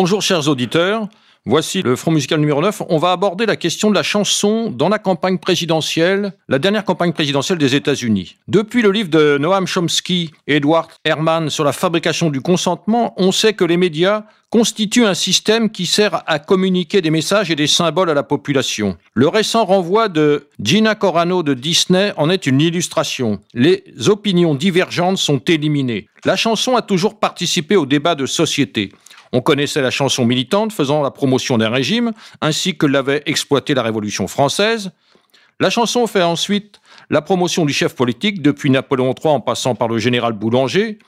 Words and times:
Bonjour 0.00 0.22
chers 0.22 0.46
auditeurs. 0.46 1.08
Voici 1.44 1.82
le 1.82 1.96
Front 1.96 2.12
musical 2.12 2.38
numéro 2.38 2.62
9. 2.62 2.82
On 2.88 2.98
va 2.98 3.10
aborder 3.10 3.46
la 3.46 3.56
question 3.56 3.90
de 3.90 3.96
la 3.96 4.04
chanson 4.04 4.70
dans 4.70 4.88
la 4.88 5.00
campagne 5.00 5.38
présidentielle, 5.38 6.34
la 6.48 6.60
dernière 6.60 6.84
campagne 6.84 7.12
présidentielle 7.12 7.58
des 7.58 7.74
États-Unis. 7.74 8.36
Depuis 8.46 8.80
le 8.80 8.92
livre 8.92 9.08
de 9.08 9.38
Noam 9.40 9.66
Chomsky 9.66 10.30
et 10.46 10.58
Edward 10.58 10.88
Herman 11.04 11.50
sur 11.50 11.64
la 11.64 11.72
fabrication 11.72 12.30
du 12.30 12.40
consentement, 12.40 13.12
on 13.16 13.32
sait 13.32 13.54
que 13.54 13.64
les 13.64 13.76
médias 13.76 14.22
constituent 14.50 15.04
un 15.04 15.14
système 15.14 15.68
qui 15.68 15.84
sert 15.84 16.22
à 16.28 16.38
communiquer 16.38 17.00
des 17.00 17.10
messages 17.10 17.50
et 17.50 17.56
des 17.56 17.66
symboles 17.66 18.10
à 18.10 18.14
la 18.14 18.22
population. 18.22 18.96
Le 19.14 19.26
récent 19.26 19.64
renvoi 19.64 20.08
de 20.08 20.46
Gina 20.62 20.94
Corano 20.94 21.42
de 21.42 21.54
Disney 21.54 22.12
en 22.16 22.30
est 22.30 22.46
une 22.46 22.60
illustration. 22.60 23.40
Les 23.52 23.82
opinions 24.06 24.54
divergentes 24.54 25.18
sont 25.18 25.38
éliminées. 25.38 26.08
La 26.24 26.36
chanson 26.36 26.76
a 26.76 26.82
toujours 26.82 27.18
participé 27.18 27.74
au 27.74 27.84
débat 27.84 28.14
de 28.14 28.26
société. 28.26 28.92
On 29.32 29.40
connaissait 29.40 29.82
la 29.82 29.90
chanson 29.90 30.24
militante 30.24 30.72
faisant 30.72 31.02
la 31.02 31.10
promotion 31.10 31.58
d'un 31.58 31.70
régime, 31.70 32.12
ainsi 32.40 32.76
que 32.76 32.86
l'avait 32.86 33.22
exploité 33.26 33.74
la 33.74 33.82
Révolution 33.82 34.26
française. 34.26 34.90
La 35.60 35.70
chanson 35.70 36.06
fait 36.06 36.22
ensuite 36.22 36.80
la 37.10 37.20
promotion 37.20 37.64
du 37.66 37.72
chef 37.72 37.94
politique, 37.94 38.42
depuis 38.42 38.70
Napoléon 38.70 39.14
III 39.14 39.34
en 39.34 39.40
passant 39.40 39.74
par 39.74 39.88
le 39.88 39.98
général 39.98 40.32
Boulanger, 40.32 40.98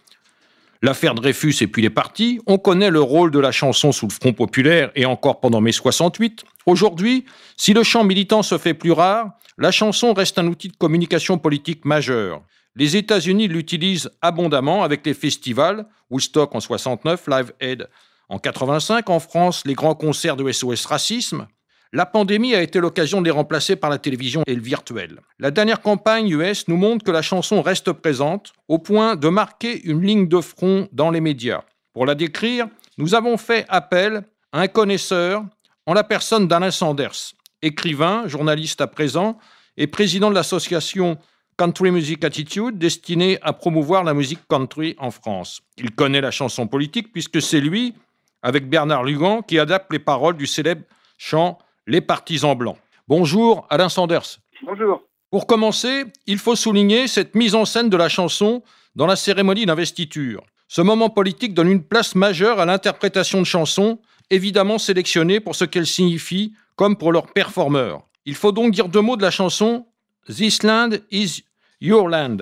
l'affaire 0.83 1.15
Dreyfus 1.15 1.55
et 1.61 1.67
puis 1.67 1.83
les 1.83 1.91
partis. 1.91 2.41
On 2.47 2.59
connaît 2.59 2.91
le 2.91 3.01
rôle 3.01 3.31
de 3.31 3.39
la 3.39 3.53
chanson 3.53 3.93
sous 3.93 4.07
le 4.07 4.13
Front 4.13 4.33
populaire 4.33 4.91
et 4.95 5.07
encore 5.07 5.41
pendant 5.41 5.61
mai 5.61 5.73
68. 5.73 6.45
Aujourd'hui, 6.67 7.25
si 7.57 7.73
le 7.73 7.83
chant 7.83 8.05
militant 8.05 8.43
se 8.43 8.59
fait 8.59 8.75
plus 8.75 8.93
rare, 8.93 9.33
la 9.59 9.71
chanson 9.71 10.15
reste 10.15 10.39
un 10.39 10.47
outil 10.47 10.69
de 10.69 10.77
communication 10.77 11.39
politique 11.39 11.85
majeur. 11.85 12.43
Les 12.77 12.97
États-Unis 12.97 13.49
l'utilisent 13.49 14.11
abondamment 14.23 14.83
avec 14.83 15.05
les 15.05 15.15
festivals, 15.15 15.87
Woodstock 16.11 16.55
en 16.55 16.61
69, 16.61 17.27
Live 17.29 17.53
Aid 17.61 17.89
en 18.31 18.39
85, 18.39 19.11
en 19.11 19.19
France, 19.19 19.63
les 19.67 19.75
grands 19.75 19.97
concerts 19.97 20.37
de 20.37 20.51
SOS 20.51 20.87
Racisme. 20.87 21.49
La 21.93 22.07
pandémie 22.07 22.55
a 22.55 22.63
été 22.63 22.79
l'occasion 22.79 23.21
de 23.21 23.25
les 23.27 23.33
remplacer 23.33 23.75
par 23.75 23.91
la 23.91 23.99
télévision 23.99 24.45
et 24.47 24.55
le 24.55 24.63
virtuel. 24.63 25.21
La 25.41 25.51
dernière 25.51 25.81
campagne 25.81 26.29
US 26.29 26.69
nous 26.69 26.77
montre 26.77 27.05
que 27.05 27.11
la 27.11 27.23
chanson 27.23 27.61
reste 27.61 27.91
présente, 27.91 28.53
au 28.69 28.79
point 28.79 29.17
de 29.17 29.29
marquer 29.29 29.83
une 29.83 30.01
ligne 30.01 30.29
de 30.29 30.41
front 30.41 30.89
dans 30.93 31.11
les 31.11 31.21
médias. 31.21 31.65
Pour 31.93 32.07
la 32.07 32.15
décrire, 32.15 32.69
nous 32.99 33.17
avons 33.17 33.37
fait 33.37 33.67
appel 33.69 34.23
à 34.53 34.61
un 34.61 34.69
connaisseur 34.69 35.45
en 35.87 35.93
la 35.93 36.05
personne 36.05 36.47
d'Alain 36.47 36.71
Sanders, 36.71 37.33
écrivain, 37.63 38.29
journaliste 38.29 38.81
à 38.81 38.87
présent 38.87 39.39
et 39.77 39.89
président 39.89 40.31
de 40.31 40.37
l'association 40.37 41.19
Country 41.57 41.91
Music 41.91 42.25
Attitude, 42.25 42.79
destinée 42.79 43.41
à 43.43 43.53
promouvoir 43.53 44.05
la 44.05 44.15
musique 44.15 44.47
country 44.49 44.95
en 44.99 45.11
France. 45.11 45.63
Il 45.77 45.91
connaît 45.91 46.21
la 46.21 46.31
chanson 46.31 46.69
politique 46.69 47.13
puisque 47.13 47.43
c'est 47.43 47.61
lui 47.61 47.95
avec 48.43 48.69
Bernard 48.69 49.05
Lugan 49.05 49.43
qui 49.43 49.59
adapte 49.59 49.93
les 49.93 49.99
paroles 49.99 50.37
du 50.37 50.47
célèbre 50.47 50.83
chant 51.19 51.59
Les 51.87 52.01
partisans 52.01 52.57
blancs. 52.57 52.79
Bonjour 53.09 53.67
Alain 53.71 53.89
Sanders. 53.89 54.39
Bonjour. 54.63 55.03
Pour 55.31 55.47
commencer, 55.47 56.05
il 56.27 56.39
faut 56.39 56.57
souligner 56.57 57.07
cette 57.07 57.35
mise 57.35 57.55
en 57.55 57.65
scène 57.65 57.89
de 57.89 57.97
la 57.97 58.09
chanson 58.09 58.63
dans 58.97 59.07
la 59.07 59.17
cérémonie 59.17 59.67
d'investiture. 59.67 60.45
Ce 60.69 60.81
moment 60.81 61.11
politique 61.11 61.55
donne 61.55 61.71
une 61.71 61.83
place 61.83 62.15
majeure 62.15 62.61
à 62.61 62.67
l'interprétation 62.67 63.41
de 63.41 63.45
chansons, 63.45 63.99
évidemment 64.31 64.79
sélectionnées 64.79 65.41
pour 65.41 65.55
ce 65.55 65.65
qu'elles 65.65 65.87
signifient, 65.87 66.53
comme 66.77 66.97
pour 66.97 67.13
leurs 67.13 67.33
performeurs. 67.33 68.03
Il 68.25 68.35
faut 68.35 68.53
donc 68.53 68.73
dire 68.73 68.89
deux 68.89 69.01
mots 69.01 69.17
de 69.17 69.23
la 69.23 69.31
chanson 69.31 69.87
This 70.29 70.63
Land 70.63 70.91
is 71.11 71.43
Your 71.81 72.09
Land, 72.09 72.39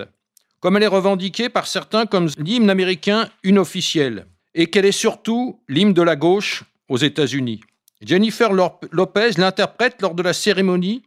comme 0.59 0.77
elle 0.77 0.83
est 0.83 0.87
revendiquée 0.87 1.49
par 1.49 1.67
certains 1.67 2.05
comme 2.05 2.27
l'hymne 2.37 2.69
américain 2.69 3.29
unofficiel 3.43 4.27
et 4.59 4.67
qu'elle 4.67 4.85
est 4.85 4.91
surtout 4.91 5.57
l'hymne 5.69 5.93
de 5.93 6.01
la 6.01 6.17
gauche 6.17 6.65
aux 6.89 6.97
États-Unis. 6.97 7.61
Jennifer 8.01 8.51
Lopez 8.51 9.29
l'interprète 9.37 10.01
lors 10.01 10.13
de 10.13 10.21
la 10.21 10.33
cérémonie, 10.33 11.01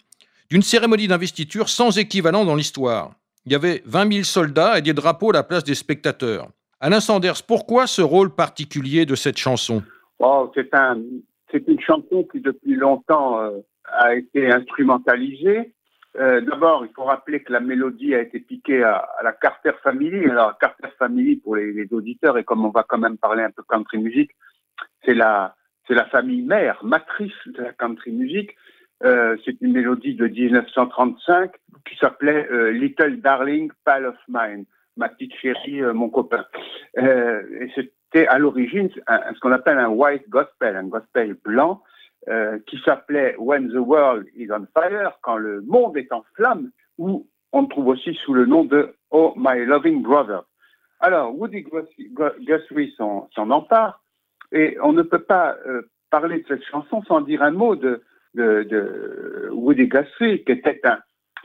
d'une 0.49 0.63
cérémonie 0.63 1.07
d'investiture 1.07 1.69
sans 1.69 1.99
équivalent 1.99 2.47
dans 2.47 2.55
l'histoire. 2.55 3.13
Il 3.45 3.53
y 3.53 3.55
avait 3.55 3.83
20 3.85 4.11
000 4.11 4.25
soldats 4.25 4.79
et 4.79 4.83
des 4.83 4.95
drapeaux 4.95 5.31
à 5.31 5.35
la 5.35 5.43
place 5.43 5.65
des 5.65 5.75
spectateurs. 5.75 6.49
Alain 6.81 7.01
Sanders, 7.01 7.43
pourquoi 7.47 7.87
ce 7.87 8.01
rôle 8.01 8.35
particulier 8.35 9.05
de 9.05 9.15
cette 9.15 9.37
chanson? 9.37 9.83
Oh, 10.19 10.51
C'est 10.55 10.73
un, 10.73 11.03
une 11.53 11.81
chanson 11.81 12.27
qui 12.33 12.41
depuis 12.41 12.75
longtemps 12.75 13.39
euh, 13.39 13.51
a 13.85 14.15
été 14.15 14.51
instrumentalisée 14.51 15.75
euh, 16.19 16.43
d'abord, 16.43 16.85
il 16.85 16.93
faut 16.93 17.05
rappeler 17.05 17.43
que 17.43 17.53
la 17.53 17.61
mélodie 17.61 18.15
a 18.15 18.21
été 18.21 18.39
piquée 18.41 18.83
à, 18.83 19.09
la 19.23 19.33
Carter 19.33 19.73
Family. 19.83 20.29
Alors, 20.29 20.59
Carter 20.59 20.89
Family, 20.99 21.37
pour 21.37 21.57
les, 21.57 21.89
auditeurs, 21.93 22.37
et 22.37 22.45
comme 22.45 22.65
on 22.65 22.71
va 22.71 22.85
quand 22.87 22.99
même 22.99 23.17
parler 23.17 23.43
un 23.43 23.51
peu 23.51 23.63
country 23.63 23.99
music, 23.99 24.31
c'est 25.05 25.15
la, 25.15 25.55
famille 26.11 26.43
mère, 26.43 26.85
matrice 26.85 27.33
de 27.47 27.63
la 27.63 27.73
country 27.73 28.13
music. 28.13 28.55
Euh, 29.05 29.37
c'est 29.45 29.61
une 29.61 29.73
mélodie 29.73 30.15
de 30.15 30.27
1935 30.29 31.51
qui 31.89 31.97
s'appelait 31.97 32.47
euh, 32.53 32.71
Little 32.71 33.21
Darling, 33.21 33.71
Pal 33.85 34.07
of 34.07 34.17
Mine, 34.29 34.65
ma 34.97 35.09
petite 35.09 35.35
chérie, 35.35 35.81
mon 35.95 36.09
copain. 36.09 36.45
et 36.97 37.73
c'était 37.75 38.27
à 38.27 38.39
l'origine 38.39 38.91
ce 38.91 39.41
qu'on 39.41 39.53
appelle 39.53 39.79
un 39.79 39.89
white 39.89 40.29
gospel, 40.29 40.77
un 40.77 40.87
gospel 40.87 41.35
blanc, 41.43 41.83
euh, 42.29 42.59
qui 42.67 42.79
s'appelait 42.85 43.35
When 43.37 43.69
the 43.69 43.79
World 43.79 44.27
is 44.37 44.49
on 44.53 44.67
Fire, 44.75 45.19
quand 45.23 45.37
le 45.37 45.61
monde 45.63 45.97
est 45.97 46.13
en 46.13 46.23
flammes, 46.37 46.71
ou 46.97 47.27
on 47.53 47.67
trouve 47.67 47.89
aussi 47.89 48.15
sous 48.25 48.33
le 48.33 48.47
nom 48.47 48.65
de 48.65 48.95
Oh 49.11 49.35
My 49.37 49.65
Loving 49.65 50.03
Brother. 50.03 50.45
Alors, 51.01 51.37
Woody 51.37 51.67
Guthrie 52.41 52.95
s'en 52.97 53.29
empare, 53.51 54.05
et 54.53 54.77
on 54.83 54.93
ne 54.93 55.03
peut 55.03 55.25
pas 55.25 55.57
euh, 55.67 55.83
parler 56.11 56.43
de 56.43 56.47
cette 56.47 56.65
chanson 56.65 57.03
sans 57.09 57.23
dire 57.23 57.43
un 57.43 57.51
mot 57.51 57.75
de, 57.75 58.01
Woody 59.51 59.89
Guthrie, 59.89 60.45
qui 60.45 60.53
était 60.53 60.81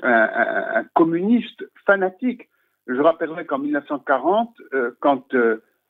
un, 0.03 0.83
communiste 0.94 1.65
fanatique. 1.88 2.49
Je 2.85 3.01
rappellerai 3.01 3.47
qu'en 3.47 3.57
1940, 3.57 4.53
euh, 4.73 4.91
quand 4.99 5.25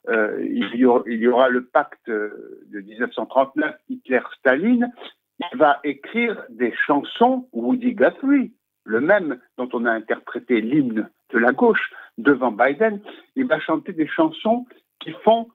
euh, 0.09 0.46
il, 0.50 0.75
y 0.75 1.28
aura, 1.28 1.50
le 1.50 1.66
pacte 1.66 2.08
de 2.08 2.80
1939, 2.80 3.75
Hitler-Staline, 3.90 4.91
il 5.40 5.58
va 5.58 5.80
écrire 5.84 6.44
des 6.50 6.74
chansons, 6.85 7.47
Woody 7.53 7.94
Guthrie, 7.94 8.53
le 8.85 9.02
même 9.02 9.40
dont 9.58 9.69
on 9.74 9.85
a 9.85 9.91
interprété 9.91 10.62
l'hymne 10.62 11.09
de 11.31 11.38
la 11.38 11.52
gauche 11.52 11.91
devant 12.18 12.52
Biden, 12.52 13.02
il 13.35 13.46
va 13.46 13.59
chanter 13.59 13.94
des 13.94 14.08
chansons 14.08 14.66
qui 15.00 15.12
font 15.24 15.50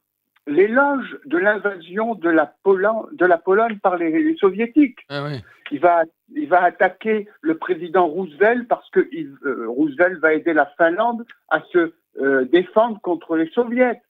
l'éloge 0.47 1.19
de 1.25 1.39
l'invasion 1.39 2.15
de, 2.15 2.29
la 2.29 2.47
Pologne 2.63 3.79
par 3.83 3.97
les, 3.97 4.37
soviétiques. 4.37 5.01
Ah 5.09 5.29
il, 5.71 5.81
va, 5.81 6.03
il 6.35 6.49
va 6.49 6.63
attaquer 6.63 7.29
le 7.41 7.57
président 7.57 8.07
Roosevelt 8.07 8.69
parce 8.69 8.89
que 8.91 9.01
euh, 9.01 9.69
Roosevelt 9.69 10.21
va 10.21 10.35
aider 10.35 10.53
la 10.53 10.67
Finlande 10.77 11.25
à 11.49 11.61
se 11.73 11.93
euh, 12.21 12.45
défendre 12.45 13.01
contre 13.01 13.37
les 13.37 13.49
soviets. 13.51 14.03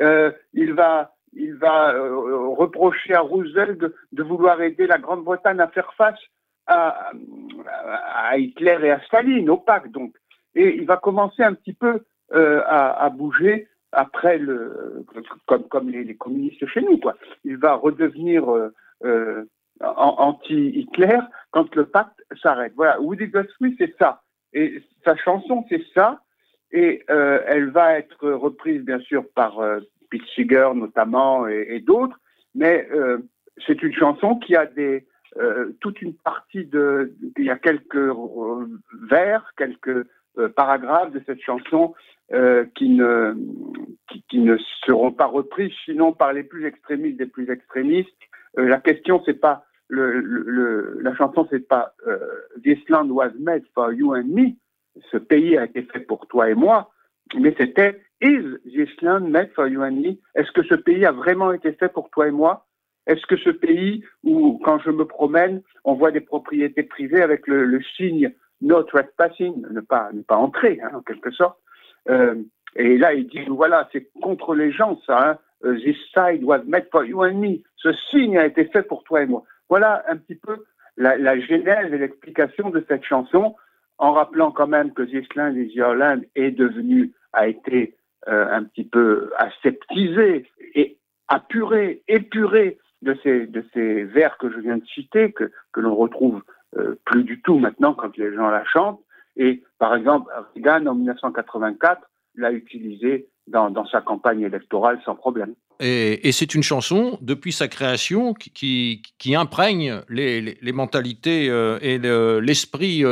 Euh, 0.00 0.30
il 0.52 0.74
va, 0.74 1.14
il 1.32 1.54
va 1.54 1.92
euh, 1.92 2.48
reprocher 2.54 3.14
à 3.14 3.20
Roosevelt 3.20 3.78
de, 4.12 4.22
vouloir 4.22 4.60
aider 4.62 4.86
la 4.86 4.98
Grande-Bretagne 4.98 5.60
à 5.60 5.68
faire 5.68 5.92
face 5.94 6.20
à, 6.66 7.12
Hitler 8.36 8.78
et 8.82 8.90
à 8.90 9.00
Staline, 9.00 9.48
au 9.48 9.56
pacte 9.56 9.90
donc. 9.90 10.14
Et 10.54 10.76
il 10.76 10.86
va 10.86 10.96
commencer 10.98 11.42
un 11.42 11.54
petit 11.54 11.72
peu 11.72 12.02
euh, 12.34 12.62
à, 12.66 13.08
bouger 13.08 13.68
après 13.92 14.36
le, 14.38 15.04
comme, 15.46 15.64
comme 15.68 15.88
les, 15.88 16.14
communistes 16.16 16.66
chez 16.66 16.82
nous, 16.82 16.98
quoi. 16.98 17.14
Il 17.44 17.56
va 17.56 17.74
redevenir 17.74 18.44
anti-Hitler 19.80 21.20
quand 21.50 21.74
le 21.74 21.86
pacte 21.86 22.22
s'arrête. 22.42 22.74
Voilà, 22.76 23.00
Woody 23.00 23.28
Guthrie, 23.28 23.74
c'est 23.78 23.96
ça. 23.98 24.22
Et 24.52 24.82
sa 25.04 25.16
chanson, 25.16 25.64
c'est 25.70 25.84
ça 25.94 26.20
et 26.72 27.02
euh, 27.10 27.40
elle 27.46 27.70
va 27.70 27.98
être 27.98 28.28
reprise 28.30 28.82
bien 28.82 29.00
sûr 29.00 29.24
par 29.34 29.60
euh, 29.60 29.80
Pete 30.10 30.24
Seeger 30.34 30.70
notamment 30.74 31.46
et, 31.46 31.80
d'autres, 31.80 32.18
mais 32.54 32.88
euh, 32.92 33.18
c'est 33.66 33.82
une 33.82 33.94
chanson 33.94 34.36
qui 34.36 34.56
a 34.56 34.66
des 34.66 35.06
euh, 35.36 35.72
toute 35.80 36.00
une 36.00 36.14
partie 36.14 36.64
de 36.64 37.14
il 37.36 37.44
y 37.44 37.50
a 37.50 37.58
quelques 37.58 37.96
euh, 37.96 38.66
vers, 39.08 39.52
quelques 39.56 40.06
paragraphes 40.54 41.12
de 41.12 41.20
cette 41.26 41.40
chanson 41.40 41.94
qui 42.76 42.90
ne 42.90 43.34
qui, 44.08 44.22
qui, 44.28 44.38
ne 44.38 44.56
seront 44.86 45.10
pas 45.10 45.26
reprises 45.26 45.72
sinon 45.84 46.12
par 46.12 46.32
les 46.32 46.44
plus 46.44 46.64
extrémistes 46.66 47.18
des 47.18 47.26
plus 47.26 47.50
extrémistes. 47.50 48.08
la 48.54 48.78
question 48.78 49.20
c'est 49.26 49.40
pas 49.40 49.64
le, 49.88 50.20
le, 50.20 50.98
la 51.00 51.16
chanson 51.16 51.48
c'est 51.50 51.66
pas 51.66 51.94
This 52.62 52.78
land 52.88 53.08
was 53.10 53.32
made 53.40 53.64
for 53.74 53.92
you 53.92 54.14
and 54.14 54.28
me 54.28 54.56
ce 55.10 55.16
pays 55.16 55.56
a 55.56 55.64
été 55.64 55.82
fait 55.82 56.00
pour 56.00 56.26
toi 56.26 56.50
et 56.50 56.54
moi, 56.54 56.90
mais 57.38 57.54
c'était 57.58 58.00
Is 58.20 58.42
this 58.64 58.90
land 59.00 59.30
made 59.30 59.52
for 59.54 59.68
you 59.68 59.82
and 59.82 60.00
me? 60.02 60.18
Est-ce 60.34 60.50
que 60.50 60.64
ce 60.64 60.74
pays 60.74 61.04
a 61.04 61.12
vraiment 61.12 61.52
été 61.52 61.72
fait 61.72 61.92
pour 61.92 62.10
toi 62.10 62.26
et 62.26 62.32
moi? 62.32 62.66
Est-ce 63.06 63.24
que 63.26 63.36
ce 63.36 63.50
pays 63.50 64.04
où, 64.24 64.60
quand 64.64 64.80
je 64.80 64.90
me 64.90 65.04
promène, 65.04 65.62
on 65.84 65.94
voit 65.94 66.10
des 66.10 66.20
propriétés 66.20 66.82
privées 66.82 67.22
avec 67.22 67.46
le, 67.46 67.80
signe 67.96 68.32
no 68.60 68.82
trespassing, 68.82 69.64
ne 69.70 69.80
pas, 69.80 70.10
ne 70.12 70.22
pas 70.22 70.36
entrer, 70.36 70.80
hein, 70.82 70.90
en 70.94 71.00
quelque 71.00 71.30
sorte. 71.30 71.58
Euh, 72.10 72.34
et 72.74 72.98
là, 72.98 73.14
il 73.14 73.28
dit, 73.28 73.44
voilà, 73.48 73.88
c'est 73.92 74.10
contre 74.20 74.54
les 74.54 74.72
gens, 74.72 75.00
ça. 75.06 75.38
Hein. 75.62 75.76
This 75.76 75.96
side 76.12 76.42
was 76.42 76.62
made 76.66 76.88
for 76.90 77.04
you 77.04 77.22
and 77.24 77.34
me. 77.34 77.62
Ce 77.76 77.92
signe 78.10 78.36
a 78.36 78.46
été 78.46 78.64
fait 78.66 78.82
pour 78.82 79.04
toi 79.04 79.22
et 79.22 79.26
moi. 79.26 79.44
Voilà 79.68 80.04
un 80.08 80.16
petit 80.16 80.36
peu 80.36 80.64
la, 80.96 81.16
la 81.16 81.38
genèse 81.38 81.92
et 81.92 81.98
l'explication 81.98 82.70
de 82.70 82.84
cette 82.88 83.04
chanson, 83.04 83.54
en 83.98 84.12
rappelant 84.12 84.52
quand 84.52 84.66
même 84.66 84.92
que 84.92 85.02
This 85.02 85.26
Land 85.34 85.54
is 85.56 85.72
Your 85.74 85.94
Land 85.94 86.20
est 86.34 86.52
devenu, 86.52 87.12
a 87.32 87.48
été 87.48 87.96
euh, 88.28 88.46
un 88.50 88.64
petit 88.64 88.84
peu 88.84 89.30
aseptisé 89.36 90.46
et 90.74 90.98
apuré, 91.28 92.02
épuré 92.08 92.78
de 93.02 93.16
ces, 93.22 93.46
de 93.46 93.64
ces 93.74 94.04
vers 94.04 94.38
que 94.38 94.50
je 94.50 94.58
viens 94.58 94.78
de 94.78 94.86
citer, 94.86 95.32
que, 95.32 95.50
que 95.72 95.80
l'on 95.80 95.94
retrouve 95.94 96.42
euh, 96.76 96.98
plus 97.04 97.24
du 97.24 97.40
tout 97.42 97.58
maintenant 97.58 97.94
quand 97.94 98.16
les 98.16 98.34
gens 98.34 98.50
la 98.50 98.64
chantent. 98.64 99.00
Et 99.36 99.62
par 99.78 99.94
exemple, 99.94 100.30
Reagan 100.54 100.86
en 100.86 100.94
1984 100.94 102.02
l'a 102.36 102.52
utilisé 102.52 103.28
dans, 103.46 103.86
sa 103.86 104.00
campagne 104.00 104.42
électorale 104.42 105.00
sans 105.04 105.14
problème. 105.14 105.54
Et, 105.80 106.32
c'est 106.32 106.54
une 106.54 106.62
chanson, 106.62 107.18
depuis 107.22 107.52
sa 107.52 107.68
création, 107.68 108.34
qui, 108.34 109.02
qui, 109.18 109.34
imprègne 109.34 110.02
les, 110.08 110.58
mentalités 110.72 111.48
euh, 111.48 111.78
et 111.80 111.98
l'esprit 112.42 113.04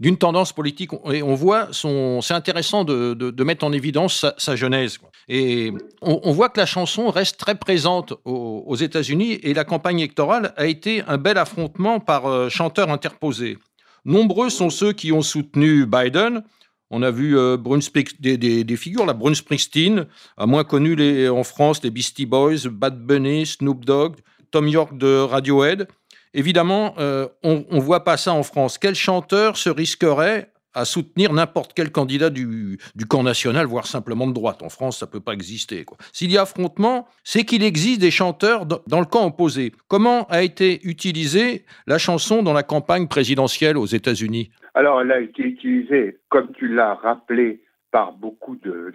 d'une 0.00 0.16
tendance 0.16 0.52
politique. 0.52 0.90
Et 1.12 1.22
on 1.22 1.34
voit, 1.34 1.68
c'est 1.72 2.34
intéressant 2.34 2.84
de, 2.84 3.42
mettre 3.42 3.64
en 3.64 3.72
évidence 3.72 4.20
sa, 4.20 4.34
sa 4.38 4.56
genèse. 4.56 4.98
Et 5.28 5.72
on, 6.00 6.32
voit 6.32 6.48
que 6.48 6.60
la 6.60 6.66
chanson 6.66 7.10
reste 7.10 7.38
très 7.38 7.54
présente 7.54 8.14
aux, 8.24 8.76
États-Unis 8.76 9.40
et 9.42 9.54
la 9.54 9.64
campagne 9.64 9.98
électorale 9.98 10.54
a 10.56 10.66
été 10.66 11.02
un 11.06 11.18
bel 11.18 11.36
affrontement 11.36 12.00
par 12.00 12.26
euh, 12.26 12.48
chanteurs 12.48 12.90
interposés. 12.90 13.58
Nombreux 14.04 14.50
sont 14.50 14.70
ceux 14.70 14.92
qui 14.92 15.12
ont 15.12 15.22
soutenu 15.22 15.84
Biden, 15.84 16.42
on 16.90 17.02
a 17.02 17.10
vu 17.10 17.36
euh, 17.36 17.58
des, 18.18 18.76
figures, 18.76 19.04
la 19.04 19.12
Bruce 19.12 19.38
Springsteen, 19.38 20.06
à 20.36 20.46
moins 20.46 20.64
connu 20.64 21.28
en 21.28 21.44
France, 21.44 21.82
les 21.82 21.90
Beastie 21.90 22.24
Boys, 22.24 22.68
Bad 22.70 22.98
Bunny, 23.04 23.44
Snoop 23.44 23.84
Dogg, 23.84 24.16
Tom 24.50 24.68
York 24.68 24.96
de 24.96 25.18
Radiohead. 25.18 25.88
Évidemment, 26.34 26.94
euh, 26.98 27.26
on 27.42 27.64
ne 27.70 27.80
voit 27.80 28.04
pas 28.04 28.16
ça 28.16 28.32
en 28.32 28.42
France. 28.42 28.78
Quel 28.78 28.94
chanteur 28.94 29.56
se 29.56 29.70
risquerait 29.70 30.50
à 30.74 30.84
soutenir 30.84 31.32
n'importe 31.32 31.72
quel 31.74 31.90
candidat 31.90 32.30
du, 32.30 32.78
camp 33.08 33.22
national, 33.22 33.66
voire 33.66 33.86
simplement 33.86 34.26
de 34.26 34.32
droite? 34.32 34.62
En 34.62 34.68
France, 34.68 34.98
ça 34.98 35.06
ne 35.06 35.10
peut 35.10 35.20
pas 35.20 35.32
exister. 35.32 35.84
S'il 36.12 36.30
y 36.30 36.38
a 36.38 36.42
affrontement, 36.42 37.08
c'est 37.24 37.44
qu'il 37.44 37.62
existe 37.62 38.00
des 38.00 38.10
chanteurs 38.10 38.66
dans 38.66 39.00
le 39.00 39.06
camp 39.06 39.26
opposé. 39.26 39.72
Comment 39.88 40.26
a 40.26 40.42
été 40.42 40.80
utilisée 40.86 41.64
la 41.86 41.98
chanson 41.98 42.42
dans 42.42 42.52
la 42.52 42.62
campagne 42.62 43.08
présidentielle 43.08 43.76
aux 43.76 43.86
États-Unis? 43.86 44.50
Alors, 44.74 45.00
elle 45.00 45.12
a 45.12 45.20
été 45.20 45.42
utilisée, 45.42 46.18
comme 46.28 46.52
tu 46.52 46.68
l'as 46.68 46.94
rappelé, 46.94 47.62
par 47.90 48.12
beaucoup 48.12 48.56
de 48.56 48.92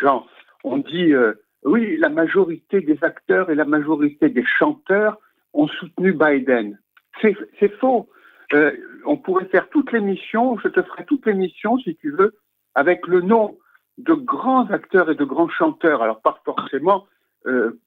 gens. 0.00 0.26
On 0.64 0.78
dit, 0.78 1.12
euh, 1.12 1.34
oui, 1.64 1.96
la 1.98 2.08
majorité 2.08 2.80
des 2.80 2.98
acteurs 3.02 3.50
et 3.50 3.54
la 3.54 3.64
majorité 3.64 4.28
des 4.28 4.44
chanteurs 4.58 5.18
ont 5.54 5.68
soutenu 5.68 6.12
Biden. 6.12 6.78
C'est 7.22 7.72
faux. 7.78 8.08
Euh, 8.52 8.72
on 9.06 9.16
pourrait 9.16 9.46
faire 9.46 9.68
toute 9.70 9.92
l'émission, 9.92 10.58
je 10.58 10.68
te 10.68 10.82
ferai 10.82 11.04
toute 11.06 11.24
l'émission 11.26 11.78
si 11.78 11.96
tu 11.96 12.10
veux, 12.10 12.34
avec 12.74 13.06
le 13.06 13.20
nom 13.20 13.56
de 13.98 14.12
grands 14.12 14.68
acteurs 14.70 15.10
et 15.10 15.14
de 15.14 15.24
grands 15.24 15.48
chanteurs, 15.48 16.02
alors 16.02 16.20
pas 16.20 16.38
forcément 16.44 17.06
euh, 17.46 17.80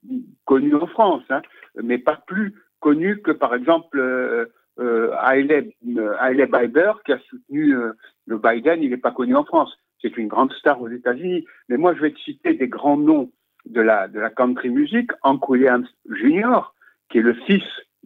connus 0.46 0.75
en 0.75 0.88
France, 0.88 1.24
hein, 1.30 1.42
mais 1.81 1.98
pas 1.98 2.24
plus 2.28 2.56
connus 2.80 3.22
que 3.22 3.31
par 3.31 3.54
exemple 3.54 4.00
euh, 4.00 4.46
euh, 4.80 6.46
Bieber 6.46 7.02
qui 7.06 7.14
a 7.14 7.19
soutenu 7.30 7.75
euh, 7.75 7.94
le 8.25 8.38
Biden, 8.38 8.81
il 8.84 8.92
n'est 8.92 8.98
pas 8.98 9.12
connu 9.12 9.36
en 9.36 9.44
France. 9.44 9.78
C'est 10.02 10.18
une 10.18 10.28
grande 10.28 10.52
star 10.54 10.81
aux 10.81 10.90
États-Unis. 10.90 11.46
Mais 11.69 11.78
moi, 11.78 11.96
je 11.96 12.02
vais 12.02 12.12
te 12.12 12.19
citer 12.19 12.54
des 12.54 12.68
grands 12.68 12.98
noms 12.98 13.31
de 13.66 13.81
la, 13.81 14.08
de 14.08 14.19
la 14.19 14.30
country 14.30 14.69
music. 14.69 15.10
Hank 15.24 15.50
Williams 15.50 15.88
Jr., 16.10 16.72
qui 17.09 17.19
est 17.19 17.21
le 17.21 17.33
fils 17.33 17.63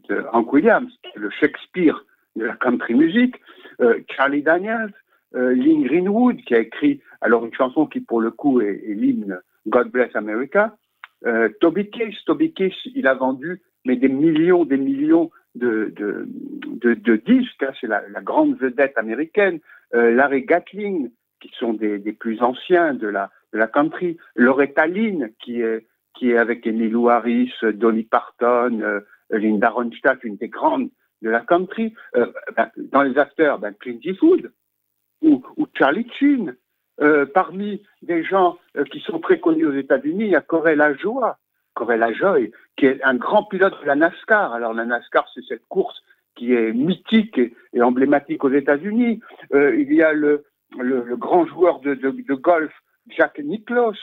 de 0.10 0.26
Hank 0.32 0.52
Williams, 0.52 0.92
le 1.16 1.30
Shakespeare 1.30 2.06
de 2.36 2.46
la 2.46 2.56
country 2.56 2.94
music, 2.94 3.36
euh, 3.82 4.00
Charlie 4.16 4.44
Daniels, 4.44 4.94
euh, 5.36 5.54
Lynn 5.54 5.84
Greenwood, 5.84 6.38
qui 6.42 6.56
a 6.56 6.60
écrit 6.60 7.02
alors 7.22 7.46
une 7.46 7.54
chanson 7.54 7.86
qui 7.86 8.00
pour 8.02 8.22
le 8.22 8.32
coup 8.32 8.62
est, 8.62 8.82
l'hymne 8.88 9.40
God 9.68 9.90
Bless 9.92 10.16
America, 10.16 10.76
euh, 11.26 11.50
Toby 11.60 11.90
Case, 11.90 12.16
Toby 12.26 12.54
Case, 12.54 12.74
il 12.96 13.08
a 13.08 13.14
vendu 13.14 13.62
mais 13.86 13.96
des 13.96 14.10
millions, 14.10 14.64
des 14.64 14.78
millions 14.78 15.32
de, 15.56 15.92
disques, 17.26 17.64
hein, 17.64 17.72
c'est 17.82 17.88
la, 17.88 18.04
grande 18.22 18.56
vedette 18.60 18.96
américaine, 18.96 19.60
Larry 19.92 20.44
Gatling, 20.44 21.10
qui 21.40 21.52
sont 21.58 21.74
des, 21.74 21.98
plus 22.14 22.44
anciens 22.44 22.94
de 22.94 23.08
la 23.08 23.68
country, 23.68 24.18
Loretta 24.36 24.86
Lynn, 24.86 25.32
qui 25.40 25.62
est, 25.62 25.88
qui 26.16 26.32
est 26.32 26.38
avec 26.38 26.66
Emilio 26.68 27.10
Harris, 27.10 27.54
Dolly 27.64 28.04
Parton, 28.04 28.80
euh, 28.82 29.00
Linda 29.32 29.70
Ronstadt, 29.70 30.24
une 30.24 30.38
des 30.38 30.50
grandes 30.50 30.90
de 31.22 31.30
la 31.30 31.42
country. 31.42 31.94
Euh, 32.16 32.32
ben, 32.56 32.70
dans 32.78 33.04
les 33.04 33.18
acteurs, 33.18 33.60
ben, 33.60 33.74
Clint 33.80 34.00
Eastwood 34.04 34.52
ou, 35.22 35.44
Charlie 35.78 36.08
Sheen. 36.18 36.56
Euh, 37.00 37.26
parmi 37.26 37.82
des 38.04 38.24
gens 38.24 38.60
qui 38.92 39.00
sont 39.00 39.20
très 39.20 39.40
connus 39.40 39.66
aux 39.66 39.74
États-Unis, 39.74 40.26
il 40.26 40.32
y 40.32 40.36
a 40.36 40.42
Corey 40.42 40.78
Joie, 41.00 41.40
Corey 41.74 42.00
Joy, 42.14 42.52
qui 42.76 42.86
est 42.86 43.02
un 43.04 43.16
grand 43.16 43.46
pilote 43.46 43.80
de 43.82 43.88
la 43.88 43.96
NASCAR. 43.96 44.54
Alors 44.54 44.74
la 44.74 44.86
NASCAR, 44.86 45.28
c'est 45.34 45.44
cette 45.48 45.66
course 45.68 46.04
qui 46.36 46.54
est 46.54 46.74
mythique 46.74 47.40
et, 47.40 47.82
emblématique 47.82 48.44
aux 48.44 48.52
États-Unis. 48.52 49.20
Il 49.54 49.94
y 49.94 50.04
a 50.04 50.14
le, 50.14 50.44
grand 51.18 51.48
joueur 51.48 51.80
de, 51.80 51.96
de, 51.96 52.34
golf, 52.36 52.74
Jack 53.08 53.40
Nicklaus. 53.40 53.98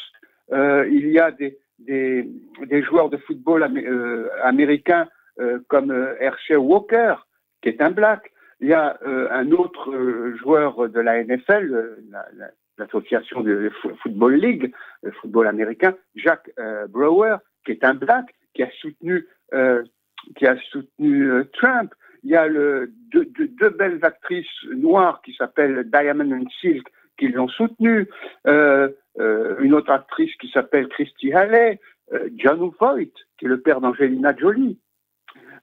Il 0.51 1.09
y 1.13 1.21
a 1.21 1.31
des, 1.31 1.59
des, 1.79 2.29
joueurs 2.83 3.11
de 3.11 3.17
football 3.19 3.63
am 3.63 3.77
euh, 3.77 4.29
américains 4.43 5.09
euh, 5.41 5.61
comme 5.69 5.93
Hershey 6.19 6.57
Walker, 6.57 7.15
qui 7.63 7.69
est 7.69 7.81
un 7.81 7.93
black. 7.93 8.33
Il 8.61 8.69
y 8.69 8.73
a 8.73 8.99
euh, 9.07 9.29
un 9.31 9.53
autre 9.53 9.95
euh, 9.95 10.37
joueur 10.37 10.89
de 10.89 10.99
la 10.99 11.23
NFL, 11.23 11.97
l'association 12.77 13.43
la, 13.45 13.55
la, 13.55 13.61
de 13.61 13.71
Football 14.03 14.35
League, 14.35 14.75
le 15.05 15.13
football 15.13 15.47
américain, 15.47 15.95
Jack 16.17 16.51
Brower, 16.89 17.37
qui 17.65 17.73
est 17.73 17.85
un 17.85 17.95
black, 17.95 18.27
qui 18.55 18.65
a 18.65 18.71
soutenu, 18.81 19.29
qui 20.35 20.47
a 20.47 20.57
soutenu 20.71 21.31
Trump. 21.53 21.95
Il 22.25 22.31
y 22.31 22.37
a 22.37 22.49
deux, 22.49 23.71
belles 23.79 24.01
actrices 24.03 24.65
noires 24.75 25.23
qui 25.25 25.35
s'appellent 25.35 25.89
Diamond 25.89 26.33
and 26.33 26.49
Silk 26.61 26.87
qui 27.19 27.29
l'ont 27.29 27.49
soutenu. 27.49 28.09
Euh, 28.47 28.89
euh, 29.21 29.57
une 29.61 29.75
autre 29.75 29.91
actrice 29.91 30.35
qui 30.37 30.49
s'appelle 30.51 30.87
Christy 30.89 31.33
Halley, 31.33 31.81
euh, 32.13 32.29
John 32.37 32.71
Voight, 32.79 33.11
qui 33.37 33.47
est 33.47 33.49
le 33.49 33.61
père 33.61 33.81
d'Angelina 33.81 34.37
Jolie, 34.37 34.79